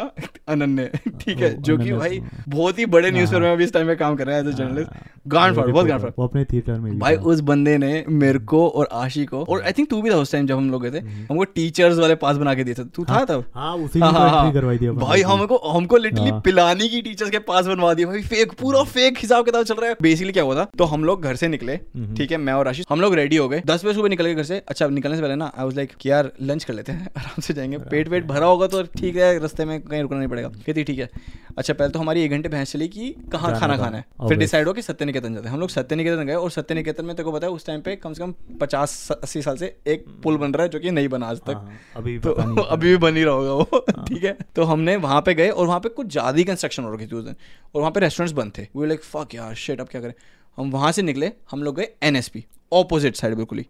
अनन्य 0.49 0.89
ठीक 1.19 1.39
है 1.39 1.53
जो 1.61 1.77
कि 1.77 1.91
भाई 1.93 2.19
हाँ। 2.19 2.43
बहुत 2.47 2.79
ही 2.79 2.85
बड़े 2.87 3.11
न्यूज़ 3.11 3.29
पेपर 3.29 3.41
में 3.41 3.51
अभी 3.51 3.63
टाइम 3.79 3.87
पे 3.87 3.95
काम 3.95 4.15
कर 4.15 4.27
रहा 4.27 4.35
है 4.35 4.41
एज 4.41 4.47
अ 4.47 4.57
जर्नलिस्ट 4.57 5.07
गांड 5.27 5.55
फाड़ 5.55 5.67
बहुत 5.67 5.85
गांड 5.85 6.01
फाड़ 6.01 6.11
वो 6.19 6.25
अपने 6.25 6.43
थिएटर 6.45 6.79
में 6.79 6.97
भाई 6.99 7.15
उस 7.31 7.39
बंदे 7.49 7.77
ने 7.77 8.03
मेरे 8.09 8.39
को 8.51 8.67
और 8.69 8.87
आशी 8.93 9.25
को 9.25 9.43
और 9.43 9.61
आई 9.61 9.71
थिंक 9.71 9.89
तू 9.89 10.01
भी 10.01 10.09
था 10.09 10.15
उस 10.17 10.31
टाइम 10.31 10.47
जब 10.47 10.57
हम 10.57 10.69
लोग 10.71 10.83
गए 10.83 10.91
थे 10.91 11.03
हमको 11.05 11.43
टीचर्स 11.55 11.97
वाले 11.97 12.15
पास 12.15 12.37
बना 12.37 12.53
के 12.55 12.63
दिए 12.63 12.73
थे। 12.73 12.83
तू 12.85 13.03
था 13.05 13.23
तब? 13.25 13.43
हाँ 13.55 13.75
उसी 13.77 13.99
हाँ, 13.99 14.11
में 14.11 14.19
हाँ, 14.19 14.51
करवाई 14.53 14.77
थी 14.77 14.85
हाँ। 14.85 14.95
भाई 14.95 15.21
हमको 15.21 15.57
हमको 15.69 15.97
लिटरली 15.97 16.29
हाँ। 16.29 16.39
पिलानी 16.45 16.87
की 16.89 17.01
टीचर्स 17.01 17.29
के 17.29 17.39
पास 17.49 17.65
बनवा 17.65 17.93
दिया 17.93 18.07
भाई 18.07 18.21
फेक 18.23 18.53
पूरा 18.61 18.83
फेक 18.91 19.17
हिसाब 19.19 19.45
किताब 19.45 19.63
चल 19.63 19.75
रहा 19.75 19.89
है। 19.89 19.95
बेसिकली 20.01 20.33
क्या 20.33 20.43
हुआ 20.43 20.55
था 20.55 20.67
तो 20.77 20.83
हम 20.85 21.03
लोग 21.05 21.23
घर 21.23 21.35
से 21.35 21.47
निकले 21.47 21.73
हम्म। 21.73 22.15
ठीक 22.15 22.31
है 22.31 22.37
मैं 22.37 22.53
और 22.53 22.67
आशीष 22.67 22.85
हम 22.89 23.01
लोग 23.01 23.15
रेडी 23.15 23.37
हो 23.37 23.47
गए। 23.49 23.61
दस 23.65 23.85
बजे 23.85 23.93
सुबह 23.93 24.09
निकल 24.09 24.25
गए 24.25 24.35
घर 24.35 24.43
से। 24.43 24.61
अच्छा 24.67 24.87
निकलने 24.87 25.15
से 25.15 25.21
पहले 25.21 25.35
ना 25.35 25.51
आई 25.57 25.65
वाज 25.65 25.75
लाइक 25.75 25.93
यार 26.05 26.31
लंच 26.41 26.63
कर 26.63 26.73
लेते 26.73 26.91
हैं 26.91 27.07
आराम 27.17 27.41
से 27.41 27.53
जाएँगे। 27.53 27.77
पेट 27.91 28.09
वेट 28.09 28.25
भरा 28.27 28.47
होगा 28.47 28.67
तो 28.67 28.83
ठीक 28.97 29.15
है 29.15 29.37
रास्ते 29.39 29.65
में 29.65 29.79
कहीं 29.81 30.01
रुकना 30.01 30.17
नहीं 30.17 30.29
पड़ेगा। 30.29 30.49
कहती 30.65 30.83
ठीक 30.83 30.99
है। 30.99 31.09
अच्छा 31.57 31.73
पहले 31.73 31.89
तो 31.89 31.99
हमारी 31.99 32.21
एक 32.23 32.31
घंटे 32.31 32.49
भैंस 32.49 32.71
चली 32.71 32.87
कि 32.87 33.09
कहाँ 33.31 33.51
जाना 33.53 33.68
खाना 33.69 33.83
खाना 33.83 33.97
है। 33.97 34.27
फिर 34.27 34.37
डिसाइड 34.37 34.67
हो 34.67 34.73
कि 34.73 34.81
सत्य 34.81 35.05
निकेतन 35.05 35.33
जाते 35.33 35.47
हैं। 35.47 35.53
हम 35.53 35.59
लोग 35.59 35.69
सत्य 35.69 35.95
निकेतन 35.95 36.23
गए 36.23 36.35
और 36.35 36.51
सत्य 36.51 36.75
निकेतन 36.75 37.05
में 37.05 37.15
तेरे 37.15 37.23
को 37.23 37.31
पता 37.31 37.47
है 37.47 37.53
उस 37.53 37.65
टाइम 37.65 37.81
पे 37.81 37.95
कम 37.95 38.13
से 38.13 38.23
कम 38.23 38.33
पचास 38.61 39.11
अस्सी 39.13 39.41
साल 39.41 39.57
से 39.57 39.75
एक 39.87 40.05
पुल 40.23 40.37
बन 40.37 40.53
रहा 40.53 40.63
है 40.63 40.69
जो 40.69 40.79
कि 40.79 40.91
नहीं 40.91 41.09
बना 41.09 41.27
आज 41.27 41.39
तक। 41.39 41.53
हाँ, 41.53 41.79
अभी 41.95 42.17
तो 42.19 42.31
अभी 42.63 42.87
भी 42.87 42.97
बन 42.97 43.17
ही 43.17 43.23
रहा 43.23 43.33
होगा 43.33 43.53
वो 43.53 44.03
ठीक 44.07 44.23
है? 44.23 44.37
तो 44.55 44.63
हमने 44.63 44.95
वहाँ 44.97 45.21
पे 45.21 45.33
गए 45.33 45.49
और 45.49 45.67
वहाँ 45.67 45.79
पे 45.79 45.89
कुछ 45.91 46.07
ज़्यादा 46.07 46.37
ही 46.37 46.43
कंस्ट्रक्शन 46.43 46.83
हो 46.83 46.93
रखी 46.93 47.07
थी 47.07 47.15
उस 47.15 47.25
दिन। 47.25 47.35
और 47.75 47.81
वहाँ 47.81 47.91
पे 47.91 47.99
रेस्टोरेंट्स 47.99 48.35
बंद 48.37 48.51
थे। 48.57 48.67
वो 48.75 48.85
लाइक 48.85 49.03
फक 49.03 49.35
यार 49.35 49.53
शेट 49.57 49.81
अब 49.81 49.87
क्या 49.87 50.01
करें? 50.01 50.13
हम 50.57 50.71
वहाँ 50.71 50.91
से 50.91 51.01
निकले 51.01 51.31
हम 51.51 51.63
लोग 51.63 51.75
गए 51.75 51.87
एनएसपी 52.03 52.45
ऑपोजिट 52.71 53.15
साइड 53.15 53.35
बिल्कुल 53.35 53.57
ही। 53.57 53.65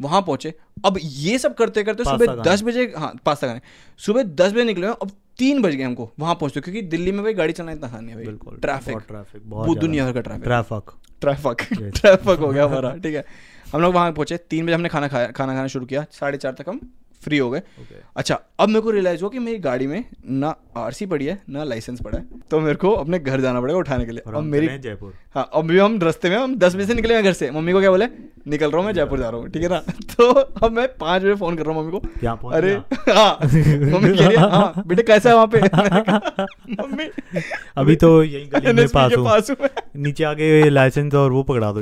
वहाँ 0.00 0.20
पहुँचे। 0.22 0.52
अब 0.86 0.98
ये 1.02 1.38
सब 1.38 1.54
करते 1.54 1.82
करते 1.84 2.04
सुबह 2.04 2.42
दस 2.42 2.62
बजे 2.62 2.92
हाँ 2.96 3.12
पास्ता 3.26 3.46
खाने। 3.46 3.60
सुबह 4.00 4.22
दस 4.22 4.52
बजे 4.52 4.64
निकले 4.64 4.86
हैं, 4.86 4.94
अब 4.94 5.10
तीन 5.38 5.62
बज 5.62 5.74
गए 5.74 5.84
हमको 5.84 6.10
वहाँ 6.18 6.34
पहुँचते 6.34 6.60
क्योंकि 6.60 6.82
दिल्ली 6.82 7.12
में 7.12 7.22
भाई 7.22 7.34
गाड़ी 7.34 7.52
चलाना 7.52 7.72
इतना 7.72 7.86
आसान 7.86 8.04
नहीं 8.04 8.10
है 8.10 8.16
भाई। 8.16 8.26
बिल्कुल 8.26 8.56
ट्रैफ़िक 8.56 8.98
ट्रैफ़िक 9.08 9.42
बहुत 9.50 9.78
दुनिया 9.78 10.06
भर 10.06 10.12
का 10.12 10.20
ट्रैफ़िक। 10.20 10.90
ट्रैफ़िक। 11.20 11.62
ट्रैफ़िक 11.62 11.94
ट्रैफ़िक 12.00 12.38
हो 12.38 12.48
गया 12.48 12.64
हमारा 12.64 12.94
ठीक 12.94 13.14
है। 13.14 13.24
हम 13.72 13.80
लोग 13.80 13.94
वहाँ 13.94 14.12
पहुँचे 14.12 14.36
तीन 14.36 14.66
बजे 14.66 14.74
हमने 14.74 14.88
खाना 14.88 15.08
खाया 15.08 15.26
खाना 15.26 15.54
खाना 15.54 15.66
शुरू 15.66 15.86
किया 15.86 16.06
साढ़े 16.10 16.38
चार 16.38 16.52
तक 16.52 16.68
हम 16.68 16.80
फ्री 17.22 17.38
हो 17.38 17.50
गए। 17.50 17.60
Okay. 17.60 18.02
अच्छा 18.16 18.38
अब 18.60 18.68
मेरे 18.68 18.80
को 18.80 18.90
रियलाइज़ 18.90 19.20
हुआ 19.20 19.30
कि 19.30 19.38
मेरी 19.38 19.58
गाड़ी 19.58 19.86
में 19.86 20.04
ना 20.24 20.54
आरसी 20.76 21.06
पड़ी 21.06 21.26
है 21.26 21.42
ना 21.48 21.64
लाइसेंस 21.64 22.00
पड़ा 22.00 22.18
है 22.18 22.24
तो 22.50 22.60
मेरे 22.60 22.74
को 22.74 22.90
अपने 22.90 23.18
घर 23.18 23.40
जाना 23.40 23.60
पड़ेगा 23.60 23.78
उठाने 23.78 24.04
के 24.04 24.12
लिए। 24.12 24.22
और 24.26 24.34
अब 24.34 24.42
मेरी 24.42 24.78
जयपुर? 24.78 25.14
हाँ 25.38 25.48
अब 25.54 25.66
भी 25.66 25.78
हम 25.78 25.98
रस्ते 26.02 26.30
में 26.30 26.36
हम 26.36 26.54
दस 26.58 26.74
बजे 26.74 26.84
से 26.86 26.94
निकले 26.94 27.14
हैं 27.14 27.22
घर 27.24 27.32
से। 27.32 27.50
मम्मी 27.50 27.72
को 27.72 27.80
क्या 27.80 27.90
बोले? 27.90 28.06
निकल 28.48 28.70
रहा 28.70 28.78
हूँ 28.78 28.86
मैं 28.86 28.92
जयपुर 28.94 29.18
जा 29.18 29.28
रहा 29.28 29.40
हूँ 29.40 29.48
ठीक 29.50 29.62
है 29.62 29.68
ना? 29.68 29.78
तो 30.16 30.30
अब 30.30 30.72
मैं 30.72 30.86
पाँच 30.98 31.22
बजे 31.22 31.34
फ़ोन 31.34 31.56
कर 31.56 31.66
रहा 31.66 31.74
हूँ 31.74 31.84
मम्मी 31.84 32.00
को। 32.00 32.48
अरे 32.48 32.72
हाँ 33.12 33.38
मम्मी 33.42 34.16
कह 34.16 34.26
रही 34.26 34.36
है 34.36 34.82
बेटे 34.88 35.02
कैसा 35.02 35.28
है 35.30 35.34
वहाँ 35.36 35.46
पे? 35.54 35.60
मम्मी। 36.82 37.08
अभी 37.76 37.96
तो 37.96 38.22
यही 38.22 38.44
गली 38.46 38.72
में 38.72 38.88
पास 38.88 39.50
हूँ। 39.50 39.68
नीचे 40.02 40.24
आके 40.24 40.68
लाइसेंस 40.70 41.14
और 41.14 41.32
वो 41.32 41.42
पकड़ा 41.52 41.72
दो 41.72 41.80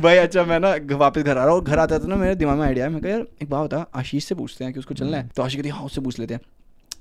भाई 0.00 0.16
अच्छा 0.16 0.44
मैं 0.44 0.60
ना 0.60 0.74
वापस 0.96 1.22
घर 1.22 1.38
आ 1.38 1.44
रहा 1.44 1.54
हूँ। 1.54 1.62
घर 1.64 1.78
आता 1.78 1.98
था 1.98 2.06
ना 2.08 2.16
मेरे 2.16 2.34
दिमाग 2.34 2.58
में 2.58 2.66
आइडिया 2.66 2.84
है। 2.84 2.90
मैं 2.92 3.02
कहा 3.02 3.12
यार 3.12 3.26
एक 3.42 3.50
बात 3.50 3.64
बता 3.64 3.86
आशीष 3.96 4.24
से 4.24 4.34
पूछते 4.34 4.64
हैं 4.64 4.72
कि 4.72 4.78
उसको 4.80 4.94
चलना 4.94 5.16
है? 5.16 5.28
तो 5.36 5.42
आशीष 5.42 5.56
कहती 5.56 5.68
हाँ 5.68 5.84
उससे 5.84 6.00
पूछ 6.00 6.18
लेते 6.18 6.34
हैं। 6.34 6.40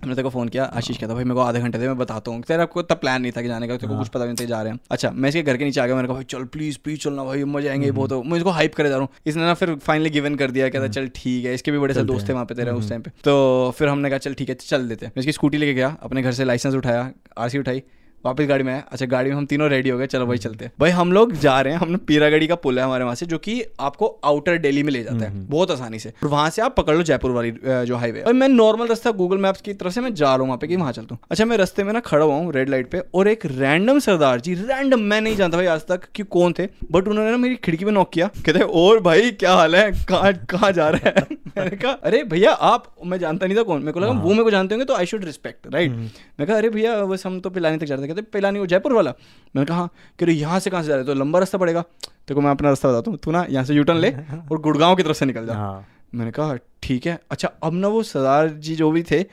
हमने 0.01 0.15
तेरे 0.15 0.23
को 0.23 0.29
फ़ोन 0.29 0.49
किया 0.49 0.63
आशीष 0.77 0.97
कहता 0.97 1.13
भाई 1.13 1.23
मेरे 1.23 1.35
को 1.35 1.41
आधे 1.41 1.59
घंटे 1.59 1.77
दे 1.77 1.87
मैं 1.87 1.97
बताता 1.97 2.31
हूँ। 2.31 2.41
तेरा 2.43 2.63
आपको 2.63 2.81
तब 2.81 2.97
प्लान 2.97 3.21
नहीं 3.21 3.31
था 3.31 3.41
कि 3.41 3.47
जाने 3.47 3.67
का 3.67 3.75
तेरे 3.77 3.91
को 3.93 3.97
कुछ 3.99 4.07
पता 4.07 4.25
नहीं 4.25 4.35
था 4.35 4.45
जा 4.45 4.61
रहे 4.61 4.71
हैं। 4.73 4.79
अच्छा 4.91 5.11
मैं 5.11 5.29
इसके 5.29 5.41
घर 5.41 5.57
के 5.57 5.65
नीचे 5.65 5.81
आ 5.81 5.85
गया 5.85 5.95
मैंने 5.95 6.07
कहा 6.07 6.15
भाई 6.15 6.23
चल 6.29 6.43
प्लीज़ 6.53 6.77
प्लीज़ 6.83 6.99
चलना 6.99 7.23
भाई 7.23 7.43
मज़ा 7.45 7.71
आएँगे 7.71 7.91
बहुत 7.91 8.11
हो। 8.11 8.21
मैं 8.23 8.37
इसको 8.37 8.49
हाइप 8.49 8.75
करे 8.75 8.89
जा 8.89 8.95
रहा 8.95 9.05
हूँ। 9.05 9.21
इसने 9.25 9.43
ना 9.43 9.53
फिर 9.53 9.75
फाइनली 9.77 10.09
गिवन 10.09 10.35
कर 10.35 10.51
दिया 10.51 10.69
कहता 10.69 10.87
चल 10.89 11.09
ठीक 11.15 11.45
है 11.45 11.53
इसके 11.53 11.71
भी 11.71 11.79
बड़े 11.79 11.93
सारे 11.93 12.05
दोस्त 12.05 12.29
थे 12.29 12.33
वहाँ 12.33 12.45
पे 12.45 12.55
तेरे 12.55 12.71
उस 12.73 12.89
टाइम 12.89 13.01
पे। 13.01 13.11
तो 13.23 13.73
फिर 13.77 13.87
हमने 13.87 14.09
कहा 14.09 14.19
चल 14.19 14.33
ठीक 14.33 14.49
है 14.49 14.55
चल 14.57 14.87
देते 14.89 15.05
हैं। 15.05 15.13
मैं 15.17 15.21
इसकी 15.21 15.31
स्कूटी 15.31 15.57
लेके 15.57 15.73
गया 15.73 15.95
अपने 16.01 16.21
घर 16.21 16.31
से 16.31 16.45
लाइसेंस 16.45 16.75
उठाया 16.75 17.11
आरसी 17.37 17.59
उठाई। 17.59 17.83
वापस 18.25 18.45
गाड़ी 18.45 18.63
में 18.63 18.71
आया। 18.73 18.83
अच्छा 18.91 19.05
गाड़ी 19.05 19.29
में 19.29 19.35
हम 19.37 19.45
तीनों 19.45 19.69
रेडी 19.69 19.89
हो 19.89 19.97
गए। 19.97 20.07
चलो 20.07 20.25
भाई 20.27 20.37
चलते 20.37 20.65
हैं। 20.65 20.71
भाई 20.79 20.89
हम 20.91 21.11
लोग 21.13 21.33
जा 21.39 21.59
रहे 21.61 21.73
हैं। 21.73 21.79
हमने 21.79 21.97
पीरागढ़ी 22.07 22.47
का 22.47 22.55
पुल 22.55 22.79
है 22.79 22.85
हमारे 22.85 23.03
वहाँ 23.03 23.15
से 23.15 23.25
जो 23.25 23.37
कि 23.37 23.61
आपको 23.79 24.07
आउटर 24.25 24.57
दिल्ली 24.57 24.83
में 24.83 24.91
ले 24.93 25.03
जाता 25.03 25.25
है। 25.25 25.45
बहुत 25.47 25.71
आसानी 25.71 25.99
से। 25.99 26.09
और 26.23 26.29
वहाँ 26.29 26.49
से 26.49 26.61
आप 26.61 26.75
पकड़ 26.75 26.95
लो 26.95 27.03
जयपुर 27.03 27.31
वाली 27.31 27.51
जो 27.63 27.95
हाईवे 27.95 28.21
और 28.21 28.33
मैं 28.33 28.47
नॉर्मल 28.49 28.87
रास्ता 28.87 29.11
गूगल 29.11 29.37
मैप्स 29.37 29.61
की 29.61 29.73
तरफ़ 29.73 29.93
से 29.93 30.01
मैं 30.01 30.13
जा 30.13 30.25
रहा 30.27 30.37
हूँ 30.37 30.47
वहाँ 30.47 30.57
पे 30.57 30.67
कि 30.67 30.75
वहाँ 30.75 30.91
चलता 30.91 31.15
हूँ। 31.15 31.19
अच्छा 31.31 31.45
मैं 31.45 31.57
रस्ते 31.57 31.83
में 31.83 31.93
ना 31.93 31.99
खड़ा 31.99 32.23
हुआ 32.25 32.35
हूँ 32.35 32.51
रेड 32.53 32.69
लाइट 32.69 32.89
पे 32.91 33.01
और 33.15 33.27
एक 33.27 33.45
रैंडम 33.45 33.99
सरदार 33.99 34.39
जी 34.41 34.53
रैंडम 34.55 34.99
मैं 35.03 35.21
नहीं 35.21 35.35
जानता 35.35 35.57
भाई 35.57 35.65
आज 35.67 35.85
तक 35.87 36.09
कि 36.15 36.23
कौन 36.35 36.53
थे 36.59 36.67
बट 36.91 37.07
उन्होंने 37.07 37.31
ना 37.31 37.37
मेरी 37.37 37.55
खिड़की 37.63 37.85
में 37.85 37.91
नॉक 37.91 38.11
किया। 38.13 38.27
कहते 38.45 38.59
और 38.59 38.99
भाई 39.01 39.31
क्या 39.33 39.53
हाल 39.55 39.75
है? 39.75 39.91
कहाँ 40.09 40.33
कहाँ 40.49 40.71
जा 40.71 40.89
रहे 40.89 41.09
हैं? 41.09 41.25
मैंने 41.57 41.75
कहा 41.77 41.91
अरे 41.91 42.23
भैया 42.25 42.51
आप 42.51 42.83
मैं 43.05 43.17
जानता 43.19 43.45
नहीं 43.45 43.57
था 43.57 43.63
कौन। 43.63 43.79
मेरे 43.81 43.91
को 43.91 43.99
लगा 43.99 44.11
वो 44.13 44.29
मेरे 44.29 44.43
को 44.43 44.51
जानते 44.51 44.75
होंगे 44.75 44.85
तो 44.85 44.95
आई 44.95 45.05
शुड 45.05 45.23
रिस्पेक्ट 45.25 45.73
राइट 45.73 45.91
मैं 45.91 46.47
कहा 46.47 46.57
अरे 46.57 46.69
भैया 46.69 46.99
बस 47.05 47.25
हम 47.25 47.39
तो 47.39 47.49
पिलानी 47.49 47.77
तक 47.77 47.85
जा 47.85 47.95
रहे 47.95 48.06
थे 48.07 48.13
कहते 48.13 48.21
पिलानी 48.33 48.59
वो 48.59 48.65
जयपुर 48.65 48.93
वाला। 48.93 49.13
मैंने 49.55 49.65
कहा 49.65 49.77
हाँ 49.77 49.89
कह 50.19 50.25
रहे 50.25 50.35
यहाँ 50.35 50.59
से 50.59 50.69
कहाँ 50.69 50.81
से 50.81 50.87
जा 50.87 50.95
रहे 50.95 51.05
तो 51.05 51.13
लंबा 51.13 51.39
रास्ता 51.39 51.57
पड़ेगा। 51.57 51.83
देखो 52.27 52.41
मैं 52.41 52.51
अपना 52.51 52.69
रास्ता 52.69 52.89
बताता 52.89 53.11
हूँ। 53.11 53.19
तू 53.23 53.31
ना 53.31 53.45
यहाँ 53.49 53.65
से 53.65 53.73
यूटर्न 53.73 53.97
ले 53.97 54.09
और 54.51 54.61
गुड़गांव 54.61 54.95
की 54.95 55.03
तरफ़ 55.03 55.17
से 55.17 55.25
निकल 55.25 55.45
जा। 55.45 55.53
हाँ। 55.53 55.87
मैंने 56.15 56.31
कहा 56.31 56.55
ठीक 56.83 57.05
है। 57.07 57.19
अच्छा 57.31 57.51
अब 57.63 57.73
ना 57.73 57.87
वो 57.87 58.03
सरदार 58.05 58.49
जी 58.49 58.75
जो 58.75 58.91
भी 58.91 59.03
थे 59.11 59.25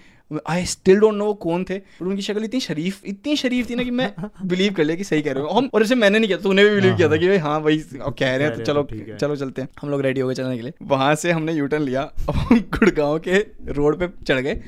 आई 0.49 0.65
स्टिल 0.67 0.99
डोंट 1.01 1.15
नो 1.15 1.33
कौन 1.43 1.65
थे 1.65 1.77
और 1.77 2.07
उनकी 2.07 2.23
शक्ल 2.23 2.45
इतनी 2.45 2.61
शरीफ 2.61 3.05
इतनी 3.07 3.35
शरीफ 3.37 3.69
थी 3.71 3.75
ना 3.75 3.83
कि 3.83 3.91
मैं 3.91 4.13
बिलीव 4.49 4.73
कर 4.75 4.85
लिया 4.85 4.97
कि 4.97 5.05
सही 5.05 5.23
कह 5.23 5.33
रहे 5.33 5.43
हो। 5.43 5.49
हम 5.51 5.69
और 5.75 5.83
इसे 5.83 5.95
मैंने 5.95 6.19
नहीं 6.19 6.29
किया 6.29 6.39
तूने 6.39 6.65
भी 6.65 6.75
बिलीव 6.75 6.97
किया 6.97 7.09
था 7.11 7.17
कि 7.17 7.29
भाई 7.29 7.37
हाँ 7.39 7.61
भाई 7.63 7.79
कह 7.79 8.37
रहे 8.37 8.47
हैं 8.47 8.51
तो 8.53 8.59
हैं 8.59 8.65
चलो 8.65 8.83
तो 8.83 8.97
है। 8.97 9.17
चलो 9.19 9.37
चलते 9.37 9.63
हैं। 9.63 9.69
हम 9.83 9.91
लोग 9.91 10.01
रेडी 10.03 10.21
हो 10.21 10.29
गए 10.29 10.35
चलने 10.35 10.57
के 10.57 10.63
लिए। 10.63 10.73
वहाँ 10.83 11.15
से 11.15 11.33
हमने 11.33 11.53
यूटर्न 11.53 11.83
लिया 11.83 12.03
अब 12.03 12.35
हम 12.35 12.61
गुड़गांव 12.79 13.19
के 13.29 13.39
रोड 13.71 13.99
पे 13.99 14.09
चढ़ 14.25 14.41
गए। 14.41 14.61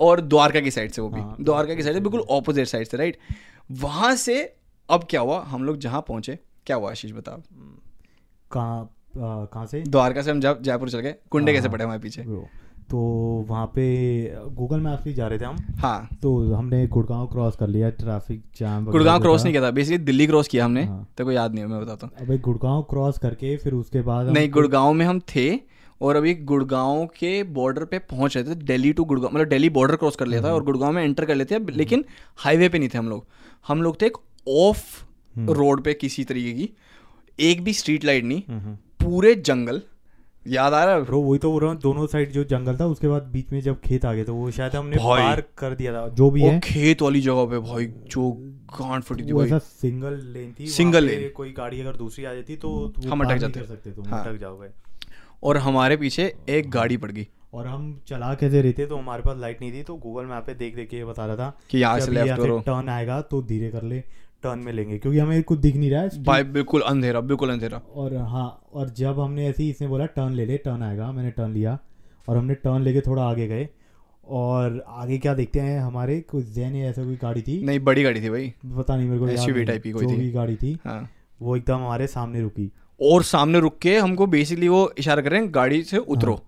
और 0.00 0.20
द्वारका 0.20 0.60
की 0.60 0.70
साइड 0.70 0.90
से 0.90 1.02
वो 1.02 1.08
भी। 1.08 1.20
हाँ, 1.20 1.36
द्वारका 1.40 1.74
की 1.74 1.82
साइड 1.82 1.94
से 1.94 2.00
बिल्कुल 2.00 2.20
ऑपोजिट 2.30 2.66
साइड 2.66 2.86
से 2.88 2.96
राइट 2.96 3.18
वहाँ 3.80 4.14
से 4.16 4.42
अब 4.88 5.04
क्या 5.10 5.20
हुआ? 5.20 5.40
हम 5.40 5.64
लोग 5.64 5.78
जहाँ 5.78 6.04
पहुँचे 6.08 6.38
क्या 6.66 6.76
हुआ 6.76 6.90
आशीष 6.90 7.12
बताओ। 7.12 7.42
कहाँ 8.50 8.88
कहाँ 9.16 9.66
से? 9.66 9.80
द्वारका 9.82 10.22
से 10.22 10.30
हम 10.30 10.40
जब 10.40 10.62
जयपुर 10.62 10.90
चल 10.90 11.00
गए। 11.00 11.14
कुंडे 11.30 11.52
कैसे 11.52 11.66
हाँ। 11.66 11.72
पड़े 11.72 11.84
हमारे 11.84 12.00
पीछे? 12.00 12.22
तो 12.90 12.98
वहाँ 13.48 13.66
पे 13.66 13.84
गूगल 14.50 14.80
मैप 14.80 15.00
भी 15.04 15.12
जा 15.14 15.26
रहे 15.28 15.38
थे 15.38 15.44
हम। 15.44 15.56
हाँ। 15.78 16.08
तो 16.22 16.54
हमने 16.54 16.86
गुड़गांव 16.86 17.26
क्रॉस 17.26 17.56
कर 17.56 17.68
लिया 17.68 17.90
ट्रैफ़िक 17.90 18.42
जाम 18.56 18.84
गुड़गांव 18.86 19.20
क्रॉस 19.20 19.42
नहीं 19.44 19.52
किया 19.52 19.62
था। 19.62 19.70
बेसिकली 19.70 19.98
दिल्ली 20.04 20.26
क्रॉस 20.26 20.48
किया 20.48 20.64
हमने। 20.64 20.84
हाँ। 20.84 21.02
तेरे 21.16 21.24
को 21.24 21.32
याद 21.32 21.54
नहीं 21.54 21.64
है 21.64 21.70
मैं 21.70 21.80
बताता 21.80 22.06
हूँ। 22.06 22.26
अबे 22.26 22.38
गुड़गांव 22.38 22.82
क्रॉस 22.90 23.18
करके 23.18 23.56
फिर 23.56 23.74
उसके 23.74 24.00
बाद 24.02 24.28
नहीं 24.28 24.50
गुड़गांव 24.50 24.92
में 24.92 25.04
हम 25.06 25.20
थे 25.34 25.48
और 26.00 26.16
अभी 26.16 26.34
गुड़गांव 26.50 27.04
के 27.16 27.42
बॉर्डर 27.52 27.84
पे 27.84 27.98
पहुँच 28.10 28.36
रहे 28.36 28.44
थे 28.44 28.54
दिल्ली 28.64 28.92
टू 28.92 29.04
गुड़गांव 29.04 29.34
मतलब 29.34 29.48
दिल्ली 29.48 29.70
बॉर्डर 29.70 29.96
क्रॉस 29.96 30.16
कर 30.16 30.26
लिया 30.26 30.42
था 30.42 30.52
और 30.54 30.64
गुड़गांव 30.64 30.92
में 30.92 31.02
एंटर 31.04 31.24
कर 31.24 31.34
लेते 31.34 31.54
हैं 31.54 31.66
लेकिन 31.72 32.04
हाईवे 32.38 32.68
पे 32.68 32.78
नहीं 32.78 32.88
थे 32.88 32.98
हम 32.98 33.08
लोग। 33.08 33.26
हम 33.66 33.82
लोग 33.82 34.00
थे 34.02 34.06
एक 34.06 34.16
ऑफ़ 34.48 34.84
रोड 35.50 35.82
पे 35.84 35.94
किसी 35.94 36.24
तरीके 36.24 36.52
की 36.52 36.68
एक 37.38 37.62
भी 37.64 37.72
स्ट्रीट 37.72 38.04
लाइट 38.04 38.24
नहीं 38.24 38.42
हम्म, 38.48 38.74
पूरे 39.00 39.34
जंगल 39.36 39.82
याद 40.46 40.74
आ 40.74 40.84
रहा 40.84 40.94
है? 40.94 41.02
ब्रो 41.04 41.20
वही 41.22 41.38
तो 41.38 41.50
बोल 41.52 41.60
रहा 41.62 41.70
हूँ 41.70 41.78
दोनों 41.80 42.06
साइड 42.06 42.30
जो 42.32 42.44
जंगल 42.50 42.76
था 42.76 42.86
उसके 42.86 43.08
बाद 43.08 43.22
बीच 43.32 43.50
में 43.52 43.60
जब 43.62 43.80
खेत 43.80 44.04
आ 44.04 44.12
गए 44.14 44.24
तो 44.24 44.34
वो 44.34 44.50
शायद 44.50 44.76
हमने 44.76 44.96
पार 44.98 45.42
कर 45.58 45.74
दिया 45.74 45.92
था 45.92 46.06
जो 46.10 46.30
भी 46.30 46.42
है। 46.42 46.58
खेत 46.60 47.02
वाली 47.02 47.20
जगह 47.20 47.44
पे 47.46 47.58
भाई 47.68 47.86
जो 48.10 48.30
गांड 48.80 49.02
फटी 49.02 49.24
थी 49.24 49.32
भाई। 49.32 49.58
सिंगल 49.60 50.20
लेन 50.34 50.54
थी 50.60 50.66
सिंगल 50.68 51.04
लेन 51.04 51.28
कोई 51.36 51.52
गाड़ी 51.52 51.80
अगर 51.80 51.96
दूसरी 51.96 52.24
आ 52.24 52.32
जाती 52.34 52.56
तो 52.56 52.70
हम 53.08 53.24
अटक 53.24 53.36
जाते। 53.38 53.66
सकते 53.66 53.90
तुम 53.90 54.08
हाँ। 54.08 54.24
अटक 54.24 54.40
जाओगे। 54.40 54.68
और 55.42 55.56
हमारे 55.58 55.96
पीछे 55.96 56.32
एक 56.48 56.70
गाड़ी 56.70 56.96
पड़ 56.96 57.10
गई। 57.10 57.26
और 57.54 57.66
हम 57.66 58.00
चला 58.08 58.32
कैसे 58.34 58.62
रहे 58.62 58.72
थे 58.72 58.86
तो 58.86 58.96
हमारे 58.96 59.22
पास 59.22 59.38
लाइट 59.38 59.60
नहीं 59.60 59.72
थी 59.72 59.82
तो 59.82 59.94
गूगल 59.96 60.24
मैप 60.26 60.44
पे 60.46 60.54
देख 60.54 60.74
देख 60.76 60.88
के 60.88 60.96
ये 60.96 61.04
बता 61.04 61.26
रहा 61.26 61.36
था 61.36 61.52
कि 61.70 61.78
यहाँ 61.78 62.00
से 62.00 62.12
लेफ़्ट 62.12 62.36
करो। 62.36 62.58
टर्न 62.58 62.88
आएगा 62.88 63.20
तो 63.22 63.42
धीरे 63.42 63.70
कर 63.70 63.82
ले 63.82 64.00
टर्न 64.42 64.58
में 64.58 64.72
लेंगे 64.72 64.98
क्योंकि 64.98 65.18
हमें 65.18 65.42
कुछ 65.42 65.58
दिख 65.58 65.76
नहीं 65.76 65.90
रहा 65.90 66.02
है 66.02 66.22
भाई 66.24 66.42
बिल्कुल 66.52 66.80
अंधेरा 66.82 67.20
बिल्कुल 67.22 67.50
अंधेरा। 67.50 67.80
और 67.94 68.16
हाँ 68.16 68.48
और 68.74 68.88
जब 68.96 69.20
हमने 69.20 69.48
ऐसे 69.48 69.62
ही 69.62 69.70
इसने 69.70 69.88
बोला 69.88 70.06
टर्न 70.08 70.32
ले 70.32 70.46
ले 70.46 70.56
टर्न 70.58 70.82
आएगा 70.82 71.10
मैंने 71.12 71.30
टर्न 71.30 71.52
लिया 71.52 71.78
और 72.28 72.36
हमने 72.36 72.54
टर्न 72.56 72.82
लेके 72.82 73.00
थोड़ा 73.00 73.22
आगे 73.24 73.46
गए। 73.48 73.68
और 74.24 74.82
आगे 74.88 75.18
क्या 75.18 75.34
देखते 75.34 75.60
हैं 75.60 75.78
हमारे 75.80 76.20
कुछ 76.22 76.44
जैन 76.46 76.74
ऐसा 76.76 77.04
कोई 77.04 77.16
गाड़ी 77.16 77.42
थी? 77.42 77.62
नहीं 77.64 77.80
बड़ी 77.80 78.02
गाड़ी 78.02 78.20
थी 78.22 78.30
भाई। 78.30 78.52
पता 78.66 78.96
नहीं 78.96 79.08
मेरे 79.08 79.18
को 79.20 79.26
टाइप 79.64 79.82
की 79.82 79.92
कोई 79.92 80.06
थी। 80.06 80.30
गाड़ी 80.32 80.56
थी 80.56 80.78
हाँ। 80.84 81.08
वो 81.40 81.56
एकदम 81.56 81.74
हमारे 81.74 82.06
सामने 82.06 82.40
रुकी। 82.40 82.70
और 83.00 83.22
सामने 83.24 83.60
रुक 83.60 83.78
के 83.82 83.96
हमको 83.98 84.26
बेसिकली 84.28 84.68
वो 84.68 84.92
इशारा 84.98 85.22
कर 85.22 85.30
रहे 85.30 85.40
हैं 85.40 85.54
गाड़ी 85.54 85.82
से 85.84 85.98
उतरो। 85.98 86.40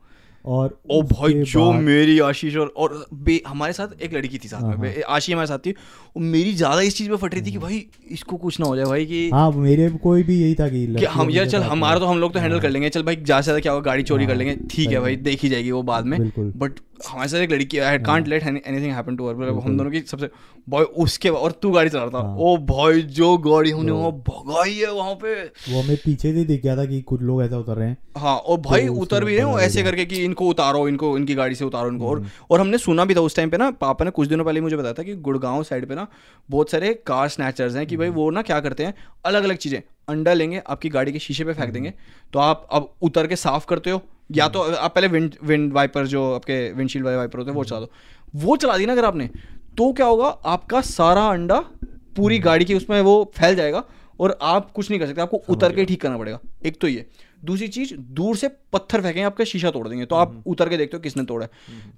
और 0.45 0.71
ओ 0.91 1.01
भाई 1.05 1.35
जो 1.45 1.71
मेरी 1.73 2.19
आशीष 2.21 2.57
और 2.57 2.73
और 2.77 2.95
हमारे 3.47 3.73
साथ 3.73 3.89
एक 4.03 4.15
लड़की 4.15 4.39
थी 4.39 4.49
साथ 4.49 4.63
में 4.79 4.89
हाँ, 4.89 5.03
आशी 5.09 5.33
हमारे 5.33 5.47
साथ 5.47 5.59
थी। 5.59 5.71
वो 5.71 6.21
मेरी 6.23 6.55
ज़्यादा 6.55 6.81
इस 6.81 6.97
चीज़ 6.99 7.11
पे 7.11 7.17
फट 7.17 7.35
रही 7.35 7.43
थी 7.43 7.53
कि 7.53 7.59
भाई 7.59 7.85
इसको 8.11 8.37
कुछ 8.37 8.59
ना 8.61 8.67
हो 8.67 8.77
जाए 8.77 8.85
भाई 8.85 9.05
कि 9.07 9.29
हाँ 9.31 9.51
मेरे 9.53 9.89
कोई 10.03 10.23
भी 10.23 10.41
यही 10.41 10.55
था 10.55 10.69
कि 10.69 10.87
कि 10.97 11.05
हम 11.07 11.31
यार 11.31 11.47
चल 11.49 11.63
हमारा 11.63 11.99
तो 11.99 12.07
हाँ, 12.07 12.15
हम 12.15 12.21
लोग 12.21 12.33
तो 12.35 12.41
हैंडल 12.41 12.61
कर 12.61 12.71
लेंगे 12.71 12.89
चल 12.89 13.03
भाई 13.03 13.17
ज़्यादा 13.17 13.41
से 13.41 13.45
ज़्यादा 13.45 13.61
क्या 13.61 13.73
होगा 13.73 13.85
गाड़ी 13.85 14.03
चोरी 14.03 14.27
कर 14.27 14.33
हाँ, 14.33 14.39
लेंगे 14.39 14.57
ठीक 14.71 14.91
है 14.91 15.01
भाई 15.01 15.17
देखी 15.29 15.49
जाएगी 15.49 15.71
वो 15.71 15.83
बाद 15.85 16.07
में। 16.07 16.19
बट 16.39 16.81
हमारे 17.09 17.29
साथ 17.29 17.39
एक 17.39 17.53
लड़की 17.53 17.79
आई 17.81 17.99
can't 18.01 18.29
let 18.29 18.43
anything 18.43 18.93
happen 18.93 19.17
to 19.17 19.29
her 19.29 19.49
हम 19.59 19.77
दोनों 19.79 19.91
की 19.91 20.01
सबसे 20.03 20.29
भाई 20.67 20.85
उसके 21.03 21.29
और 21.29 21.53
तू 21.53 21.71
गाड़ी 21.71 21.91
चला 21.91 22.03
रहा 22.03 22.11
था। 22.13 22.27
हाँ। 22.27 22.37
ओ 22.37 22.57
भाई 22.67 23.03
जो 23.13 23.37
गाड़ी 23.39 23.71
हमने 23.71 23.93
वहाँ 23.93 24.11
भगाई 24.29 24.75
है 24.75 24.91
वहाँ 24.93 25.15
पे। 25.15 25.35
वो 25.45 25.81
हमें 25.81 25.97
पीछे 25.97 26.33
से 26.33 26.45
दिख 26.45 26.63
गया 26.63 26.77
था 26.77 26.85
कि 26.85 27.01
कुछ 27.03 27.23
लोग 27.23 27.43
ऐसा 27.43 27.59
उतर 27.59 27.77
रहे 27.77 27.89
हैं। 27.89 27.97
हाँ 28.19 28.37
और 28.37 28.61
भाई 28.61 28.87
तो 28.87 28.95
उतर 28.95 29.25
भी 29.25 29.37
रहे 29.37 29.45
हो 29.45 29.59
ऐसे 29.61 29.83
करके 29.83 30.05
कि 30.05 30.23
इनको 30.25 30.49
उतारो 30.49 30.87
इनको 30.89 31.17
इनकी 31.19 31.35
गाड़ी 31.35 31.55
से 31.55 31.65
उतारो 31.65 31.89
इनको। 31.89 32.09
और 32.09 32.19
हम्म। 32.19 32.47
और 32.51 32.61
हमने 32.61 32.79
सुना 32.79 33.05
भी 33.05 33.15
था 33.15 33.21
उस 33.21 33.37
टाइम 33.37 33.51
पे 33.51 33.57
ना 33.57 33.71
पापा 33.81 34.05
ने 34.05 34.11
कुछ 34.11 34.29
दिनों 34.29 34.45
पहले 34.45 34.61
मुझे 34.61 34.77
बताया 34.77 34.95
था 34.95 35.03
कि 35.03 35.15
गुड़गांव 35.23 35.63
साइड 35.63 35.87
पे 35.89 35.95
ना 35.95 36.07
बहुत 36.49 36.71
सारे 36.71 36.95
कार 37.07 37.29
स्नैचर्स 37.29 37.77
हैं 37.77 37.87
कि 37.87 37.97
भाई 37.97 38.09
हम्म। 38.09 38.17
वो 38.17 38.31
ना 38.31 38.43
क्या 38.43 38.61
करते 38.61 38.85
हैं 38.85 38.95
अलग 39.25 39.45
अलग 39.45 39.57
चीज़ें। 39.57 39.81
अंडा 40.09 40.33
लेंगे 40.33 40.63
आपकी 40.67 40.89
गाड़ी 40.89 41.13
के 41.13 41.19
शीशे 41.19 41.45
पे 41.45 41.53
फेंक 41.53 41.65
हम्म। 41.65 41.73
देंगे 41.73 41.93
तो 42.33 42.39
आप 42.39 42.67
अब 42.73 42.93
उतर 43.03 43.27
के 43.27 43.37
साफ़ 43.39 43.67
करते 43.67 43.91
हो 43.91 44.03
या 44.31 44.49
तो 44.49 44.61
आप 44.63 44.95
पहले 44.95 45.09
विंड 45.09 45.35
विंड 45.45 45.73
वाइपर 45.73 46.07
जो 46.07 46.33
आपके 46.35 46.57
विंडशील्ड 46.73 47.07
वाइपर 47.07 47.39
होते 47.39 47.51
हैं 47.51 47.57
वो 47.57 47.65
चला 47.65 47.81
दो। 47.81 47.91
वो 48.35 48.57
चला 48.57 48.77
दी 48.77 48.87
ना 48.87 48.93
अगर 48.93 49.05
आपने 49.05 49.29
तो 49.79 49.93
क्या 49.93 50.07
होगा 50.07 50.27
आपका 50.27 50.81
सारा 50.81 51.27
अंडा 51.29 51.65
पूरी 52.17 52.37
हम्म। 52.37 52.45
गाड़ी 52.45 52.65
की 52.65 52.75
उसमें 52.75 53.01
वो 53.01 53.33
फैल 53.37 53.55
जाएगा 53.55 53.85
और 54.21 54.39
आप 54.43 54.71
कुछ 54.71 54.91
नहीं 54.91 55.01
कर 55.01 55.07
सकते 55.07 55.21
आपको 55.21 55.37
उतर 55.49 55.73
के 55.73 55.85
ठीक 55.85 56.01
करना 56.01 56.19
पड़ेगा। 56.19 56.39
एक 56.67 56.81
तो 56.81 56.89
ये। 56.89 57.07
दूसरी 57.45 57.69
चीज़ 57.69 57.95
दूर 57.95 58.37
से 58.37 58.49
पत्थर 58.73 59.01
फेंकेंगे 59.01 59.23
आपका 59.23 59.45
शीशा 59.45 59.71
तोड़ 59.71 59.89
देंगे 59.89 60.05
तो 60.05 60.17
हम्म। 60.17 60.37
आप 60.39 60.45
उतर 60.47 60.69
के 60.69 60.77
देखते 60.77 60.97
हो 60.97 61.01
किसने 61.01 61.25
तोड़ा 61.25 61.47
है। 61.47 61.51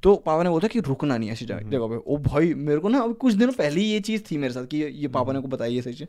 तो 0.03 0.15
पापा 0.15 0.43
ने 0.43 0.51
बोला 0.51 0.69
कि 0.69 0.81
रुकना 0.81 1.17
नहीं 1.17 1.31
ऐसी 1.31 1.45
हम्म। 1.45 1.71
जगह 1.71 1.87
पे। 1.87 1.97
ओ 2.07 2.17
भाई 2.17 2.55
मेरे 2.55 2.79
को 2.79 2.89
ना 2.89 2.99
अभी 2.99 3.15
कुछ 3.15 3.35
दिनों 3.35 3.53
पहले 3.53 3.81
ही 3.81 3.87
ये 3.87 4.01
चीज़ 4.01 4.23
थी 4.31 4.39
मेरे 4.39 4.53
साथ 4.55 4.67
कि 4.67 4.77
ये, 4.77 5.09
पापा 5.09 5.33
ने 5.33 5.41
को 5.41 5.49
बताई 5.49 5.75
है 5.75 5.83
सही 5.83 5.95
चीज़। 5.95 6.09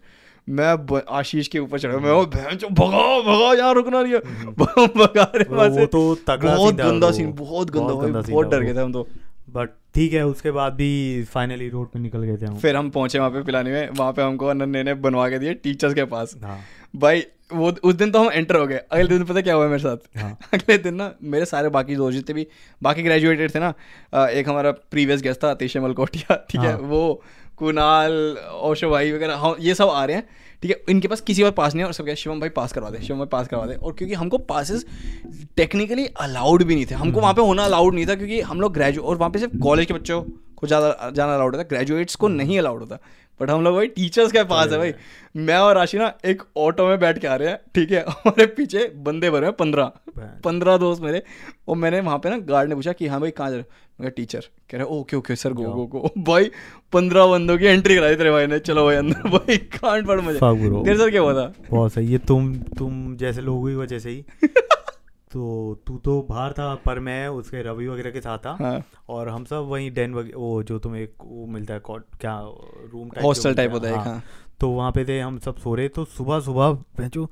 मैं 0.49 1.01
आशीष 1.09 1.47
के 1.47 1.59
ऊपर 1.59 1.79
चढ़ा 1.79 1.97
मैं 1.97 2.11
वो 2.11 2.25
बहन 2.25 2.55
चो 2.55 2.67
भगाओ 2.67 3.21
भगाओ 3.21 3.53
यहाँ 3.53 3.73
रुकना 3.73 4.01
नहीं 4.01 4.13
है। 4.13 4.19
भगा 4.97 5.31
रहे 5.35 5.85
तो 5.85 6.17
बहुत 6.29 6.75
गंदा 6.75 7.11
सीन 7.11 7.33
बहुत 7.33 7.69
गंदा 7.69 8.21
बहुत 8.21 8.47
डर 8.47 8.61
गए 8.61 8.73
थे 8.73 8.79
हम 8.79 8.93
तो। 8.93 9.07
बट 9.49 9.69
ठीक 9.95 10.13
है 10.13 10.25
उसके 10.25 10.51
बाद 10.51 10.73
भी 10.73 11.23
फाइनली 11.23 11.69
रोड 11.69 11.87
पे 11.91 11.99
निकल 11.99 12.23
गए 12.23 12.37
थे 12.37 12.45
हम। 12.45 12.57
फिर 12.57 12.75
हम 12.75 12.89
पहुँचे 12.89 13.19
वहाँ 13.19 13.31
पे 13.31 13.43
पिलाने 13.43 13.71
में। 13.71 13.89
वहाँ 13.89 14.11
पे 14.13 14.21
हमको 14.21 14.53
नन्हे 14.53 14.83
ने 14.83 14.93
बनवा 14.93 15.29
के 15.29 15.39
दिए 15.39 15.53
टीचर्स 15.53 15.93
के 15.93 16.05
पास। 16.05 16.35
हाँ। 16.43 16.59
भाई 16.95 17.23
वो 17.53 17.71
उस 17.83 17.95
दिन 17.95 18.11
तो 18.11 18.19
हम 18.19 18.31
एंटर 18.31 18.55
हो 18.55 18.67
गए। 18.67 18.77
अगले 18.91 19.07
दिन 19.07 19.23
पता 19.23 19.41
क्या 19.41 19.53
हुआ 19.55 19.67
मेरे 19.67 19.79
साथ? 19.79 19.97
हाँ। 20.17 20.37
अगले 20.53 20.77
दिन 20.77 20.95
ना 20.95 21.11
मेरे 21.23 21.45
सारे 21.45 21.69
बाकी 21.69 21.95
दोस्त 21.95 22.15
जितने 22.17 22.35
भी 22.35 22.47
बाकी 22.83 23.03
ग्रेजुएटेड 23.03 23.55
थे 23.55 23.59
ना 23.59 23.73
एक 24.29 24.49
हमारा 24.49 24.71
प्रीवियस 24.71 25.21
गेस्ट 25.21 25.43
था 25.43 25.51
अतिशय 25.51 25.79
मलकोटिया 25.79 26.35
ठीक 26.49 26.61
है? 26.61 26.71
हाँ। 26.71 26.79
वो 26.79 27.21
कुणाल 27.57 28.13
ओशो 28.63 28.89
भाई 28.89 29.11
वगैरह 29.11 29.35
हाँ 29.37 29.55
ये 29.59 29.75
सब 29.75 29.89
आ 29.89 30.03
रहे 30.05 30.15
हैं 30.15 30.27
ठीक 30.61 30.71
है? 30.71 30.81
इनके 30.89 31.07
पास 31.07 31.21
किसी 31.21 31.43
बार 31.43 31.51
पास 31.51 31.73
नहीं 31.73 31.81
है 31.81 31.87
और 31.87 31.93
सब 31.93 32.05
क्या 32.05 32.15
शिवम 32.15 32.39
भाई 32.39 32.49
पास 32.49 32.73
करवा 32.73 32.89
दे 32.89 33.01
शिवम 33.01 33.19
भाई 33.19 33.27
पास 33.31 33.47
करवा 33.47 33.65
दे। 33.65 33.73
और 33.75 33.93
क्योंकि 33.93 34.15
हमको 34.15 34.37
पासिस 34.51 34.85
टेक्निकली 35.57 36.05
अलाउड 36.21 36.63
भी 36.63 36.75
नहीं 36.75 36.85
थे 36.91 36.95
हमको 36.95 37.21
वहाँ 37.21 37.33
पे 37.33 37.41
होना 37.41 37.65
अलाउड 37.65 37.93
नहीं 37.93 38.05
था 38.07 38.15
क्योंकि 38.15 38.41
हम 38.41 38.61
लोग 38.61 38.73
ग्रेजुएट 38.73 39.05
और 39.05 39.17
वहाँ 39.17 39.29
पे 39.31 39.39
सिर्फ़ 39.39 39.57
कॉलेज 39.63 39.85
के 39.85 39.93
बच्चों 39.93 40.21
को 40.65 40.67
ज़्यादा 40.67 41.09
जाना 41.15 41.35
अलाउड 41.35 41.55
होता 41.55 41.67
ग्रेजुएट्स 41.75 42.15
को 42.15 42.27
नहीं 42.39 42.59
अलाउड 42.59 42.79
होता। 42.79 42.99
बट 43.39 43.49
हम 43.49 43.63
लोग 43.63 43.75
भाई 43.75 43.87
टीचर्स 43.95 44.31
के 44.31 44.43
पास 44.49 44.71
है 44.71 44.77
भाई। 44.77 44.93
मैं 45.45 45.55
और 45.57 45.75
राशि 45.75 45.97
ना 45.97 46.11
एक 46.25 46.43
ऑटो 46.57 46.85
में 46.87 46.99
बैठ 46.99 47.17
के 47.19 47.27
आ 47.27 47.35
रहे 47.35 47.49
हैं 47.49 47.57
ठीक 47.75 47.91
है? 47.91 48.03
हमारे 48.09 48.45
पीछे 48.57 48.85
बंदे 49.07 49.29
भरे 49.29 49.45
हैं 49.45 49.53
पंद्रह। 49.55 49.91
पंद्रह 50.43 50.77
दोस्त 50.77 51.01
मेरे। 51.01 51.21
और 51.67 51.75
मैंने 51.75 51.99
वहाँ 52.01 52.17
पे 52.23 52.29
ना 52.29 52.37
गार्ड 52.51 52.69
ने 52.69 52.75
पूछा 52.75 52.91
कि 52.93 53.07
हाँ 53.07 53.19
भाई 53.21 53.31
कहाँ 53.31 53.49
जा 53.49 53.55
रहे 53.55 53.63
हो? 53.63 54.03
मैं 54.03 54.11
टीचर 54.11 54.43
कह 54.69 54.77
रहे 54.77 54.85
okay 54.99 55.17
okay 55.17 55.35
sir 55.35 55.53
go 55.53 55.63
go 55.73 55.85
go 55.87 56.11
भाई 56.27 56.49
पंद्रह 56.93 57.25
बंदों 57.27 57.57
की 57.57 57.65
एंट्री 57.65 57.95
कराई 57.95 58.15
तेरे 58.15 58.31
भाई 58.31 58.47
ने। 58.47 58.59
चलो 58.59 58.85
भाई 58.85 58.95
अंदर 58.95 59.29
भाई 59.37 59.57
कांड 59.75 60.07
पड़ 60.07 60.19
मुझे 60.21 60.39
तेरे 60.39 60.97
साथ 60.97 61.09
क्या 61.09 61.21
हुआ 61.21 61.33
था? 61.33 61.53
बहुत 61.69 61.93
सही। 61.93 62.11
ये 62.11 62.17
तुम 62.27 62.53
तुम 62.77 63.15
जैसे 63.17 63.41
लोगों 63.41 63.67
की 63.69 63.75
वजह 63.75 63.99
से 63.99 64.09
ही। 64.09 64.23
तो 65.35 65.45
तू 65.87 65.97
तो 65.97 66.21
बाहर 66.29 66.51
था 66.53 66.73
पर 66.85 66.99
मैं 66.99 67.27
उसके 67.29 67.61
रवि 67.61 67.87
वगैरह 67.87 68.11
के 68.11 68.21
साथ 68.21 68.37
था। 68.45 68.55
हाँ। 68.59 68.81
और 69.09 69.29
हम 69.29 69.45
सब 69.45 69.65
वहीं 69.69 69.91
डेन 69.93 70.13
वो 70.13 70.61
जो 70.63 70.77
तुम्हें 70.79 71.01
एक 71.01 71.13
वो 71.23 71.45
मिलता 71.47 71.73
है 71.73 71.81
क्या 71.85 72.39
रूम 72.39 73.09
टाइप 73.09 73.25
हॉस्टल 73.25 73.53
टाइप 73.53 73.71
होता 73.71 73.89
है 73.89 74.03
हाँ। 74.05 74.21
तो 74.59 74.69
वहाँ 74.69 74.91
पे 74.91 75.05
थे 75.05 75.19
हम 75.19 75.39
सब 75.39 75.57
सो 75.57 75.73
रहे 75.75 75.87
तो 75.89 76.05
सुबह 76.07 76.39
सुबह 76.41 77.07
जो 77.07 77.29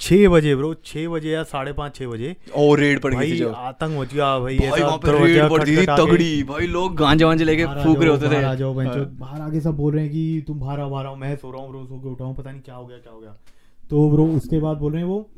छः 0.00 0.28
बजे 0.28 0.54
ब्रो 0.56 0.72
छः 0.84 1.08
बजे 1.08 1.30
या 1.30 1.42
साढ़े 1.44 1.72
पाँच 1.72 1.94
छः 1.96 2.06
बजे 2.06 2.34
और 2.56 2.78
रेड 2.80 3.00
पड़ 3.02 3.14
गई 3.14 3.32
थी 3.32 3.44
आतंक 3.44 3.98
मच 4.00 4.12
गया 4.14 4.38
भाई 4.38 4.58
भाई 4.58 4.68
ऐसा 4.68 4.86
वहाँ 4.86 4.98
पे 4.98 5.12
रेड 5.12 5.42
खटखटा 5.42 5.96
के, 5.96 6.02
तगड़ी 6.02 6.42
भाई 6.42 6.66
लोग 6.66 6.96
गांजे 6.96 7.24
वांजे 7.24 7.44
लेके 7.44 7.66
फूक 7.66 7.98
रहे 7.98 8.10
होते 8.10 8.30
थे। 8.30 8.42
आ 8.42 8.54
जाओ 8.54 8.74
बहन 8.74 8.86
हाँ। 8.88 9.04
बाहर 9.20 9.40
आके 9.40 9.60
सब 9.60 9.76
बोल 9.76 9.94
रहे 9.94 10.02
हैं 10.04 10.12
कि 10.12 10.44
तुम 10.46 10.60
बाहर 10.60 10.80
आओ 10.80 10.90
बाहर 10.90 11.06
आओ 11.06 11.16
मैं 11.16 11.34
सो 11.36 11.50
रहा 11.50 11.62
हूँ 11.62 11.70
ब्रो 11.70 11.84
सो 11.86 12.00
के 12.00 12.08
उठा 12.08 12.32
पता 12.32 12.50
नहीं 12.50 12.60
क्या 12.60 12.74
हो 12.74 12.86
गया 12.86 12.98
क्या 12.98 13.12
हो 13.12 13.20
गया। 13.20 13.36
तो 13.90 14.10
ब्रो 14.10 14.26
उसके 14.36 14.60
बाद 14.60 14.76
बोल 14.76 14.92
रहे 14.92 15.02
हैं 15.02 15.08
वो 15.08 15.28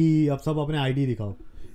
कि 0.00 0.26
अब 0.28 0.38
सब 0.38 0.58
अपने 0.58 0.78
आईडी 0.78 1.06
दिखाओ। 1.06 1.32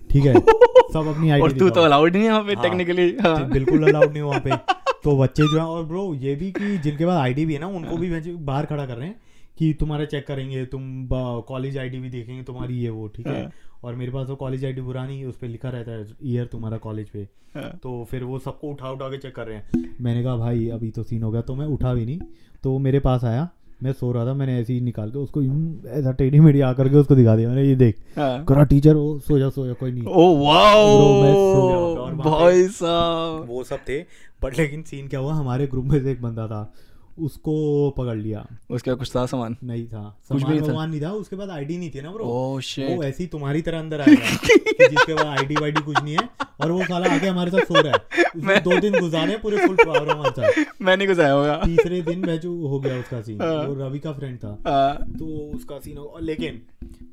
ठीक 0.10 0.26
है? 0.26 0.34
सब 0.94 1.08
अपनी 1.08 1.32
और 1.32 1.42
आईडी 1.42 1.60
तू 1.60 1.70
तो 1.70 1.82
अलाउड 1.82 2.16
नहीं 2.16 2.24
है 2.24 2.30
वहाँ 2.30 2.44
पे 2.44 2.54
हाँ। 2.54 2.64
टेक्निकली 2.64 3.12
हाँ। 3.22 3.50
बिल्कुल 3.50 3.88
अलाउड 3.88 4.12
नहीं 4.12 4.22
वहाँ 4.24 4.40
पे। 4.40 4.56
तो 5.04 5.18
बच्चे 5.18 5.44
जो 5.44 5.58
हैं 5.58 5.66
और 5.66 5.84
ब्रो 5.86 6.14
ये 6.16 6.36
भी 6.36 6.52
कि 6.52 6.78
जिनके 6.78 7.06
पास 7.06 7.18
आईडी 7.22 7.46
भी 7.46 7.54
है 7.54 7.60
ना 7.60 7.68
उनको 7.80 7.98
भी 7.98 8.10
बाहर 8.32 8.66
खड़ा 8.66 8.86
कर 8.86 8.96
रहे 8.96 9.08
हैं 9.08 9.16
कि 9.58 9.74
तुम्हारा 9.74 10.06
चेक 10.06 10.26
करेंगे 10.28 10.66
तुम 10.66 11.08
कॉलेज 11.48 11.78
आईडी 11.78 12.00
भी 12.00 12.10
देखेंगे 12.10 12.44
तुम्हारी 12.44 12.80
ये 12.80 12.90
वो 12.90 13.08
ठीक 13.08 13.28
है? 13.28 13.42
हाँ। 13.44 13.52
और 13.84 13.96
मेरे 13.96 14.12
पास 14.12 14.28
तो 14.28 14.36
कॉलेज 14.36 14.66
आईडी 14.66 14.82
पुरानी 14.82 15.24
उस 15.26 15.38
पर 15.38 15.48
लिखा 15.48 15.70
रहता 15.70 15.92
है 15.92 16.08
ईयर 16.24 16.46
तुम्हारा 16.46 16.78
कॉलेज 16.78 17.10
पे। 17.10 17.28
हाँ। 17.56 17.70
तो 17.84 18.04
फिर 18.12 18.24
वो 18.24 18.40
सबको 18.40 18.72
उठा 18.72 18.92
उठा 18.92 19.10
के 19.10 19.18
चेक 19.18 19.36
कर 19.36 19.48
रहे 19.48 19.58
हैं। 19.58 19.96
मैंने 20.02 20.24
कहा 20.24 20.36
भाई 20.38 20.68
अभी 20.70 20.92
तो 20.92 21.04
सीन 21.04 21.24
हो 21.24 21.32
गया 21.32 21.42
तो 21.42 21.56
मैं 21.56 21.66
उठा 21.68 21.94
भी 21.94 22.06
नहीं। 22.06 22.20
तो 22.64 22.78
मेरे 22.80 23.00
पास 23.00 23.24
आया 23.24 23.48
मैं 23.86 23.94
सो 23.94 24.12
रहा 24.12 24.26
था 24.26 24.34
मैंने 24.34 24.58
ऐसे 24.60 24.74
ही 24.74 24.82
निकाल 24.82 25.10
के 25.12 25.18
उसको 25.20 25.42
ऐसा 25.90 26.12
टेढ़ी 26.12 26.40
मेढ़ी 26.40 26.62
आकर 26.62 26.90
के 26.90 26.96
उसको 26.96 27.16
दिखा 27.16 27.36
दिया। 27.36 27.50
मैंने 27.50 27.64
ये 27.64 27.76
देख 27.76 27.98
हाँ। 28.18 28.44
करा 28.46 28.64
टीचर 28.64 28.96
ओ 28.96 29.20
सो 29.20 29.40
जा 29.40 29.50
सो 29.50 29.66
जा 29.68 29.74
कोई 29.74 29.92
नहीं। 29.92 30.04
Oh 30.04 30.26
wow! 30.46 32.12
भाई 32.16 32.68
साहब। 32.68 33.46
वो 33.50 33.64
सब 33.64 33.78
थे 33.90 34.00
बट 34.44 34.58
लेकिन 34.60 34.82
सीन 34.82 35.08
क्या 35.08 35.20
हुआ? 35.20 35.34
हमारे 35.34 35.68
ग्रुप 35.68 35.86
में 35.86 36.04
से 36.04 36.12
एक 36.12 36.22
बंदा 36.22 36.48
था। 36.48 36.74
उसको 37.18 37.90
पकड़ 37.98 38.16
लिया। 38.18 38.46
उसका 38.70 38.94
कुछ 38.94 39.16
था 39.16 39.26
सामान? 39.26 39.56
नहीं 39.64 39.88
था। 39.88 40.02
कुछ 40.32 40.44
भी 40.44 40.60
सामान 40.60 40.90
नहीं 40.90 41.02
था? 41.02 41.08
नहीं 41.08 41.12
था 41.12 41.12
उसके 41.12 41.36
बाद 41.36 41.50
आईडी 41.50 41.78
नहीं 41.78 41.90
थी 41.96 42.02
ना 42.02 42.12
ब्रो 42.12 42.26
ओह 42.26 42.54
वो 42.54 42.60
शिट 42.62 43.04
ऐसे 43.04 43.24
ही 43.24 43.28
तुम्हारी 43.28 43.62
तरह 43.62 43.80
अंदर 43.80 44.04
कि 44.08 44.88
जिसके 44.90 45.14
बाद 45.14 45.26
आईडी 45.26 45.56
वाईडी 45.56 45.82
कुछ 45.82 46.02
नहीं 46.04 46.16
है 46.16 46.30
और 46.62 46.72
वो 46.72 46.84
साला 46.84 47.14
आके 47.14 47.28
हमारे 47.28 47.52
साथ 47.52 47.66
सो 47.66 47.82
रहा 47.82 47.94
है। 47.94 48.24
उसने 48.36 48.60
दो 48.60 48.80
दिन 48.80 49.00
गुजारे 49.00 49.38
पूरे 49.38 49.58
फुल 49.68 49.76
पावर 49.76 50.10
हमारे 50.10 50.32
साथ। 50.32 50.82
मैं 50.82 50.98
नहीं 50.98 51.08
गुजाया 51.08 51.34
होगा। 51.34 51.56
तीसरे 51.66 52.02
दिन 52.02 52.20
मैं 52.20 52.40
जो 52.40 52.54
हो 52.68 52.80
गया 52.80 53.00
उसका 53.00 53.22
सीन 53.22 53.42
हाँ। 53.42 53.56
वो 53.68 53.74
रवि 53.86 54.00
का 54.00 54.12
फ्रेंड 54.14 54.38
था। 54.38 54.58
हाँ, 54.68 54.96
तो 55.20 55.26
उसका 55.56 55.80
सीन 55.80 55.98
हो 55.98 56.18
लेकिन 56.22 56.62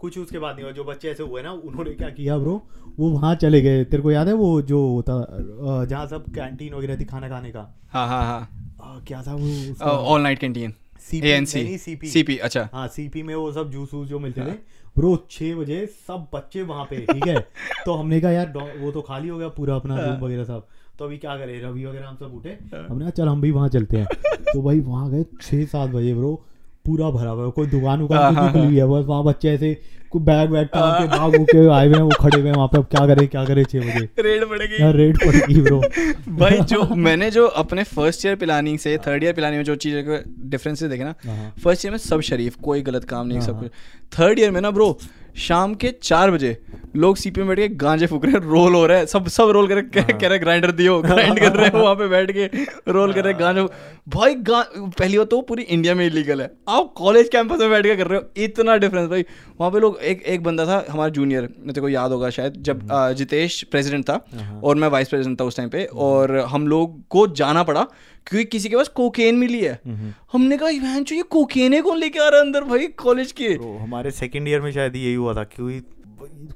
कुछ 0.00 0.18
उसके 0.18 0.38
बाद 0.38 0.54
नहीं 0.54 0.64
हुआ। 0.64 0.72
जो 0.72 0.84
बच्चे 0.84 1.10
ऐसे 1.10 1.22
हुए 1.22 1.42
ना 1.42 1.52
उन्होंने 1.52 1.90
क्या 1.90 2.08
किया 2.10 2.38
ब्रो 2.38 2.62
वो 2.98 3.08
वहाँ 3.10 3.34
चले 3.34 3.60
गए। 3.60 3.84
तेरे 3.84 4.02
को 4.02 4.10
याद 4.10 4.28
है 4.28 4.34
वो 4.34 4.62
जो 4.62 4.86
होता 4.88 5.84
जहाँ 5.84 6.06
सब 6.06 6.24
कैंटीन 6.34 6.74
वगैरह 6.74 6.96
थी 6.96 7.04
खाना 7.04 7.28
खाने 7.28 7.50
का? 7.50 7.74
हाँ 7.92 8.06
हाँ 8.08 8.24
हाँ। 8.24 8.71
क्या 8.82 9.22
था 9.22 9.34
वो 9.34 9.84
all 9.84 10.20
night 10.20 10.38
canteen 10.38 10.74
CP 11.00 11.78
CP 12.08 12.36
अच्छा। 12.36 12.68
हाँ 12.72 12.88
सीपी 12.88 13.22
में 13.22 13.34
वो 13.34 13.52
सब 13.52 13.70
जूस 13.70 13.94
वूस 13.94 14.08
जो 14.08 14.18
मिलते 14.18 14.40
हाँ। 14.40 14.50
थे 14.50 14.54
ब्रो 14.96 15.26
छः 15.30 15.54
बजे 15.54 15.86
सब 15.86 16.26
बच्चे 16.34 16.62
वहाँ 16.62 16.84
पे 16.84 16.96
ठीक 17.12 17.26
है? 17.26 17.40
तो 17.86 17.94
हमने 17.94 18.20
कहा 18.20 18.30
यार 18.30 18.76
वो 18.80 18.90
तो 18.90 19.02
खाली 19.02 19.28
हो 19.28 19.38
गया 19.38 19.48
पूरा 19.48 19.76
अपना 19.76 19.94
हाँ। 19.94 20.06
रूम 20.06 20.16
वगैरह 20.16 20.44
सब। 20.44 20.66
तो 20.98 21.04
अभी 21.04 21.18
क्या 21.18 21.36
करे? 21.36 21.60
रवि 21.60 21.84
वगैरह 21.84 22.08
हम 22.08 22.16
सब 22.16 22.34
उठे। 22.34 22.50
हमने 22.76 23.00
कहा 23.00 23.10
चल 23.10 23.28
हम 23.28 23.40
भी 23.40 23.50
वहाँ 23.50 23.68
चलते 23.68 23.96
हैं। 23.96 24.06
तो 24.34 24.62
भाई 24.62 24.80
वहाँ 24.80 25.10
गए 25.10 25.24
छह 25.42 25.64
सात 25.64 25.90
बजे 25.90 26.14
ब्रो 26.14 26.44
पूरा 26.86 27.10
भरा 27.10 27.30
हुआ 27.30 27.44
है। 27.44 27.50
कोई 27.56 27.66
दुकान 27.66 28.00
वुकान 28.00 28.34
भी 28.34 28.52
खुली 28.52 28.64
हुई 28.66 28.76
है। 28.76 28.86
बस 28.88 29.04
वहाँ 29.08 29.24
बच्चे 29.24 29.48
ऐसे 29.50 29.74
कोई 30.10 30.22
बैग 30.22 30.50
वैग 30.50 30.66
टांग 30.72 30.92
के 30.98 31.16
भाग 31.16 31.34
के 31.50 31.58
आए 31.74 31.86
हुए 31.86 31.94
हैं 31.96 32.02
वो 32.02 32.10
खड़े 32.20 32.40
हुए 32.40 32.48
हैं 32.48 32.56
वहाँ 32.56 32.68
पे। 32.68 32.78
अब 32.78 32.84
क्या 32.90 33.06
करें 33.06 33.26
क्या 33.28 33.44
करें 33.44 33.62
छः 33.64 33.80
बजे? 33.80 34.08
रेड 34.22 34.44
पड़ेगी। 34.48 34.82
यार 34.82 34.94
रेड 34.96 35.18
पड़ेगी 35.18 35.60
ब्रो 35.60 35.80
भाई 36.38 36.58
जो 36.72 36.82
मैंने 36.96 37.30
जो 37.30 37.46
अपने 37.62 37.84
फ़र्स्ट 37.84 38.26
ईयर 38.26 38.36
प्लानिंग 38.36 38.78
से 38.78 38.96
थर्ड 39.06 39.24
ईयर 39.24 39.32
प्लानिंग 39.32 39.58
में 39.58 39.64
जो 39.64 39.74
चीज़ 39.76 39.94
डिफरेंस 39.96 40.24
डिफरेंसेस 40.50 40.88
देखे 40.90 41.04
ना 41.04 41.14
हाँ। 41.26 41.52
फ़र्स्ट 41.64 41.84
ईयर 41.84 41.92
में 41.92 41.98
सब 41.98 42.20
शरीफ 42.30 42.56
कोई 42.62 42.82
गलत 42.82 43.04
काम 43.04 43.26
नहीं 43.26 43.40
सब 43.40 43.52
हाँ। 43.52 43.62
कुछ। 43.62 43.70
थर्ड 44.18 44.38
ईयर 44.38 44.50
में 44.50 44.60
ना 44.60 44.70
ब्रो 44.70 44.96
शाम 45.36 45.74
के 45.74 45.90
चार 46.02 46.30
बजे 46.30 46.56
लोग 46.96 47.16
सीपी 47.16 47.40
में 47.40 47.48
बैठ 47.48 47.58
के 47.58 47.68
गांजे 47.76 48.06
फूक 48.06 48.24
रहे 48.24 48.32
हैं 48.32 48.40
रोल 48.42 48.74
हो 48.74 48.84
रहा 48.86 48.98
है 48.98 49.06
सब 49.06 49.28
सब 49.28 49.50
रोल 49.50 49.68
कर 49.68 49.74
रहे 49.74 50.00
हाँ। 50.00 50.18
कह 50.18 50.28
रहे 50.28 50.38
ग्राइंडर 50.38 50.70
दियो 50.70 51.00
ग्राइंड 51.02 51.38
कर 51.40 51.52
रहे 51.52 51.66
हैं 51.66 51.80
वहाँ 51.80 51.94
पे 51.94 52.08
बैठ 52.08 52.30
के 52.30 52.46
रोल 52.92 53.12
कर 53.12 53.24
रहे 53.24 53.32
हैं 53.32 53.40
गांजे 53.40 53.62
भाई 54.08 54.34
गा 54.42 54.60
पहली 54.76 55.18
बात 55.18 55.30
तो 55.30 55.40
पूरी 55.40 55.62
इंडिया 55.62 55.94
में 55.94 56.04
इलीगल 56.06 56.42
है 56.42 56.50
आप 56.68 56.92
कॉलेज 56.96 57.28
कैंपस 57.28 57.60
में 57.60 57.70
बैठ 57.70 57.84
के 57.84 57.96
कर 57.96 58.06
रहे 58.06 58.18
हो 58.18 58.42
इतना 58.44 58.76
डिफरेंस 58.76 59.08
भाई 59.08 59.24
वहाँ 59.60 59.70
पे 59.72 59.80
लोग 59.80 59.98
एक 60.02 60.22
एक 60.24 60.42
बंदा 60.42 60.66
था 60.66 60.84
हमारा 60.90 61.08
जूनियर 61.10 61.48
मेरे 61.58 61.80
को 61.80 61.88
याद 61.88 62.12
होगा 62.12 62.30
शायद 62.30 62.62
जब 62.62 62.82
हम्म। 62.82 63.12
जितेश 63.14 63.62
प्रेसिडेंट 63.70 64.08
था 64.08 64.20
हाँ। 64.34 64.60
और 64.60 64.76
मैं 64.76 64.88
वाइस 64.88 65.08
प्रेसिडेंट 65.08 65.40
था 65.40 65.44
उस 65.44 65.56
टाइम 65.56 65.68
पे 65.68 65.84
और 66.00 66.36
हम 66.48 66.68
लोग 66.68 67.02
को 67.08 67.26
जाना 67.34 67.62
पड़ा 67.62 67.86
क्योंकि 68.26 68.44
किसी 68.44 68.68
के 68.68 68.76
पास 68.76 68.88
कोकेन 68.96 69.34
मिली 69.34 69.60
है। 69.60 69.78
हमने 70.32 70.56
कहा 70.58 70.68
बहन 70.82 71.04
चो 71.04 71.14
ये 71.14 71.22
कोकेन 71.30 71.80
कौन 71.82 71.98
लेके 71.98 72.18
आ 72.18 72.28
रहा 72.28 72.40
है 72.40 72.46
अंदर 72.46 72.64
भाई 72.64 72.86
कॉलेज 73.04 73.32
के? 73.40 73.48
हमारे 73.82 74.10
सेकेंड 74.10 74.48
ईयर 74.48 74.60
में 74.60 74.70
शायद 74.72 74.96
यही 74.96 75.14
हुआ 75.14 75.34
था 75.34 75.44
क्योंकि 75.54 75.80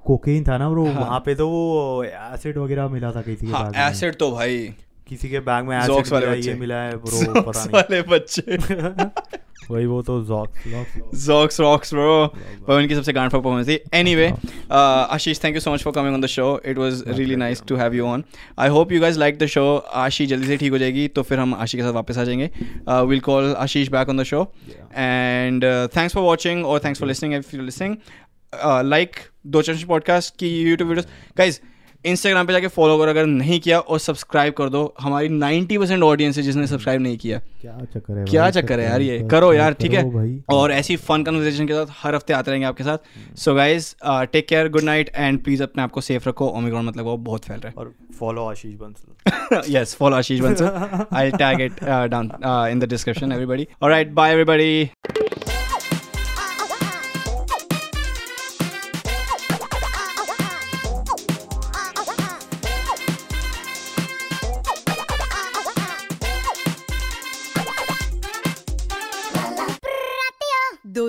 कोकेन 0.07 0.45
था 0.45 0.57
ना 0.59 0.69
ब्रो 0.71 0.85
वहाँ 0.85 1.19
पे 1.27 1.35
तो 1.35 1.49
वो 1.49 2.03
एसिड 2.05 2.59
वगैरह 2.59 2.89
मिला 2.89 3.11
था 3.12 3.23
किसी 3.23 3.47
के 3.47 3.53
हाँ 3.53 3.71
बैग 3.71 3.91
एसिड 3.91 4.14
तो 4.19 4.31
भाई। 4.33 4.59
किसी 5.09 5.29
के 5.29 5.41
बैग 5.41 5.64
में 5.64 5.77
एसिड 5.79 6.12
वाले 6.12 6.27
मिला 6.27 6.51
ये 6.51 6.55
मिला 6.61 6.77
है 6.83 6.97
ब्रो 6.97 7.43
पता 7.43 7.64
नहीं। 7.64 7.73
वाले 7.75 8.03
बच्चे। 8.03 8.59
वही 9.71 9.87
वो 9.87 10.03
तो 10.03 10.25
जॉक्स 10.25 10.69
जॉक्स 10.69 11.61
Zox 11.61 11.67
rocks 11.67 11.93
पर 11.95 12.79
उनकी 12.79 12.95
सबसे 12.95 13.12
गांड 13.12 13.31
परफॉर्मेंस 13.31 13.69
थी। 13.69 13.79
Anyway 13.95 14.33
Ashish 14.71 15.45
thank 15.45 15.55
you 15.55 15.61
so 15.61 15.73
much 15.75 15.83
for 15.83 15.93
coming 15.93 16.14
on 16.14 16.21
the 16.21 16.27
show 16.27 16.61
it 16.67 16.79
was 16.79 17.03
really 17.09 17.37
nice 17.37 17.62
to 17.69 17.77
have 17.77 17.95
you 17.95 18.07
on 18.07 18.25
I 18.59 18.69
hope 18.69 18.93
you 18.93 19.01
guys 19.01 19.17
like 19.17 19.39
the 19.39 19.47
show 19.47 19.77
Ashi 19.77 20.27
जल्दी 20.27 20.47
से 20.47 20.57
ठीक 20.57 20.73
हो 20.73 20.79
जाएगी 20.79 21.09
तो 21.09 21.23
फिर 21.23 21.39
हम 21.39 21.55
आशी 21.55 21.79
के 21.79 21.85
साथ 21.85 21.93
वापस 21.93 22.19
आ 22.19 22.25
जाएँगे। 22.25 22.51
Will 22.89 23.21
call 23.21 23.55
Ashish 23.59 23.89
back 23.89 24.09
on 24.09 24.17
the 24.17 24.23
show 24.23 24.53
and 24.97 25.64
thanks 25.97 26.14
for 26.14 26.25
watching 26.25 26.67
और 26.67 26.79
thanks 26.79 27.01
for 27.01 27.09
listening 27.09 27.35
if 27.35 27.57
you 27.57 27.62
listening 27.62 27.97
like 28.85 29.17
Do 29.47 29.62
Chashmish 29.62 29.83
podcast 29.83 30.39
की 30.39 30.62
यूट्यूब 30.62 30.89
वीडियोस 30.89 31.07
गाइज़ 31.39 31.61
इंस्टाग्राम 32.05 32.47
पे 32.47 32.53
जाके 32.53 32.66
फॉलो 32.68 32.99
करो 32.99 33.11
अगर 33.11 33.26
नहीं 33.26 33.59
किया 33.61 33.78
और 33.78 33.99
सब्सक्राइब 33.99 34.53
कर 34.59 34.68
दो। 34.68 34.82
हमारी 35.01 35.28
90% 35.28 35.78
परसेंट 35.78 36.03
ऑडियंस 36.03 36.36
है 36.36 36.42
जिसने 36.42 36.66
सब्सक्राइब 36.66 37.01
नहीं 37.03 37.16
किया। 37.18 37.38
क्या 37.61 37.78
चक्कर 37.94 38.18
है 38.18 38.24
क्या 38.24 38.51
चक्कर 38.51 38.80
है 38.80 38.88
यार 38.88 39.01
ये? 39.01 39.18
कर- 39.18 39.30
करो 39.30 39.53
यार 39.53 39.72
ठीक 39.80 39.92
है? 39.92 40.03
और 40.55 40.72
ऐसी 40.72 40.97
फन 40.97 41.22
कन्वर्सेशन 41.24 41.66
के 41.66 41.74
साथ 41.74 41.94
हर 42.03 42.14
हफ़्ते 42.14 42.32
आते 42.32 42.51
रहेंगे 42.51 42.66
आपके 42.66 42.84
साथ। 42.84 43.36
So 43.38 43.55
guys 43.55 43.94
take 44.32 44.49
care 44.49 44.68
good 44.68 44.82
night 44.82 45.11
and 45.16 45.42
please 45.44 45.62
अपने 45.62 45.82
आप 45.82 45.90
को 45.90 46.01
सेफ़ 46.01 46.28
रखो। 46.28 46.49
ओमिक्रॉन 46.49 46.84
मतलब 46.86 47.05
वो 47.05 47.16
बहुत 47.30 47.44
फैल 47.44 47.61
रहा 47.61 47.80
और 47.80 47.92
follow 48.20 48.44
Ashish 48.49 48.74
Bansal. 48.80 49.62
Yes 49.76 49.94
follow 49.94 50.16
Ashish 50.16 50.40
Bansal. 50.40 51.05
I 51.16 51.30
tag 51.30 51.61
it 51.61 51.84
down 51.84 52.30
in 52.72 52.78
the 52.78 52.88
description 52.88 53.32
everybody 53.32 53.66
alright 53.82 54.11
bye 54.12 54.32
everybody 54.32 54.90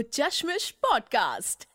Do 0.08 0.12
Chashmish 0.14 0.70
podcast 0.72 1.68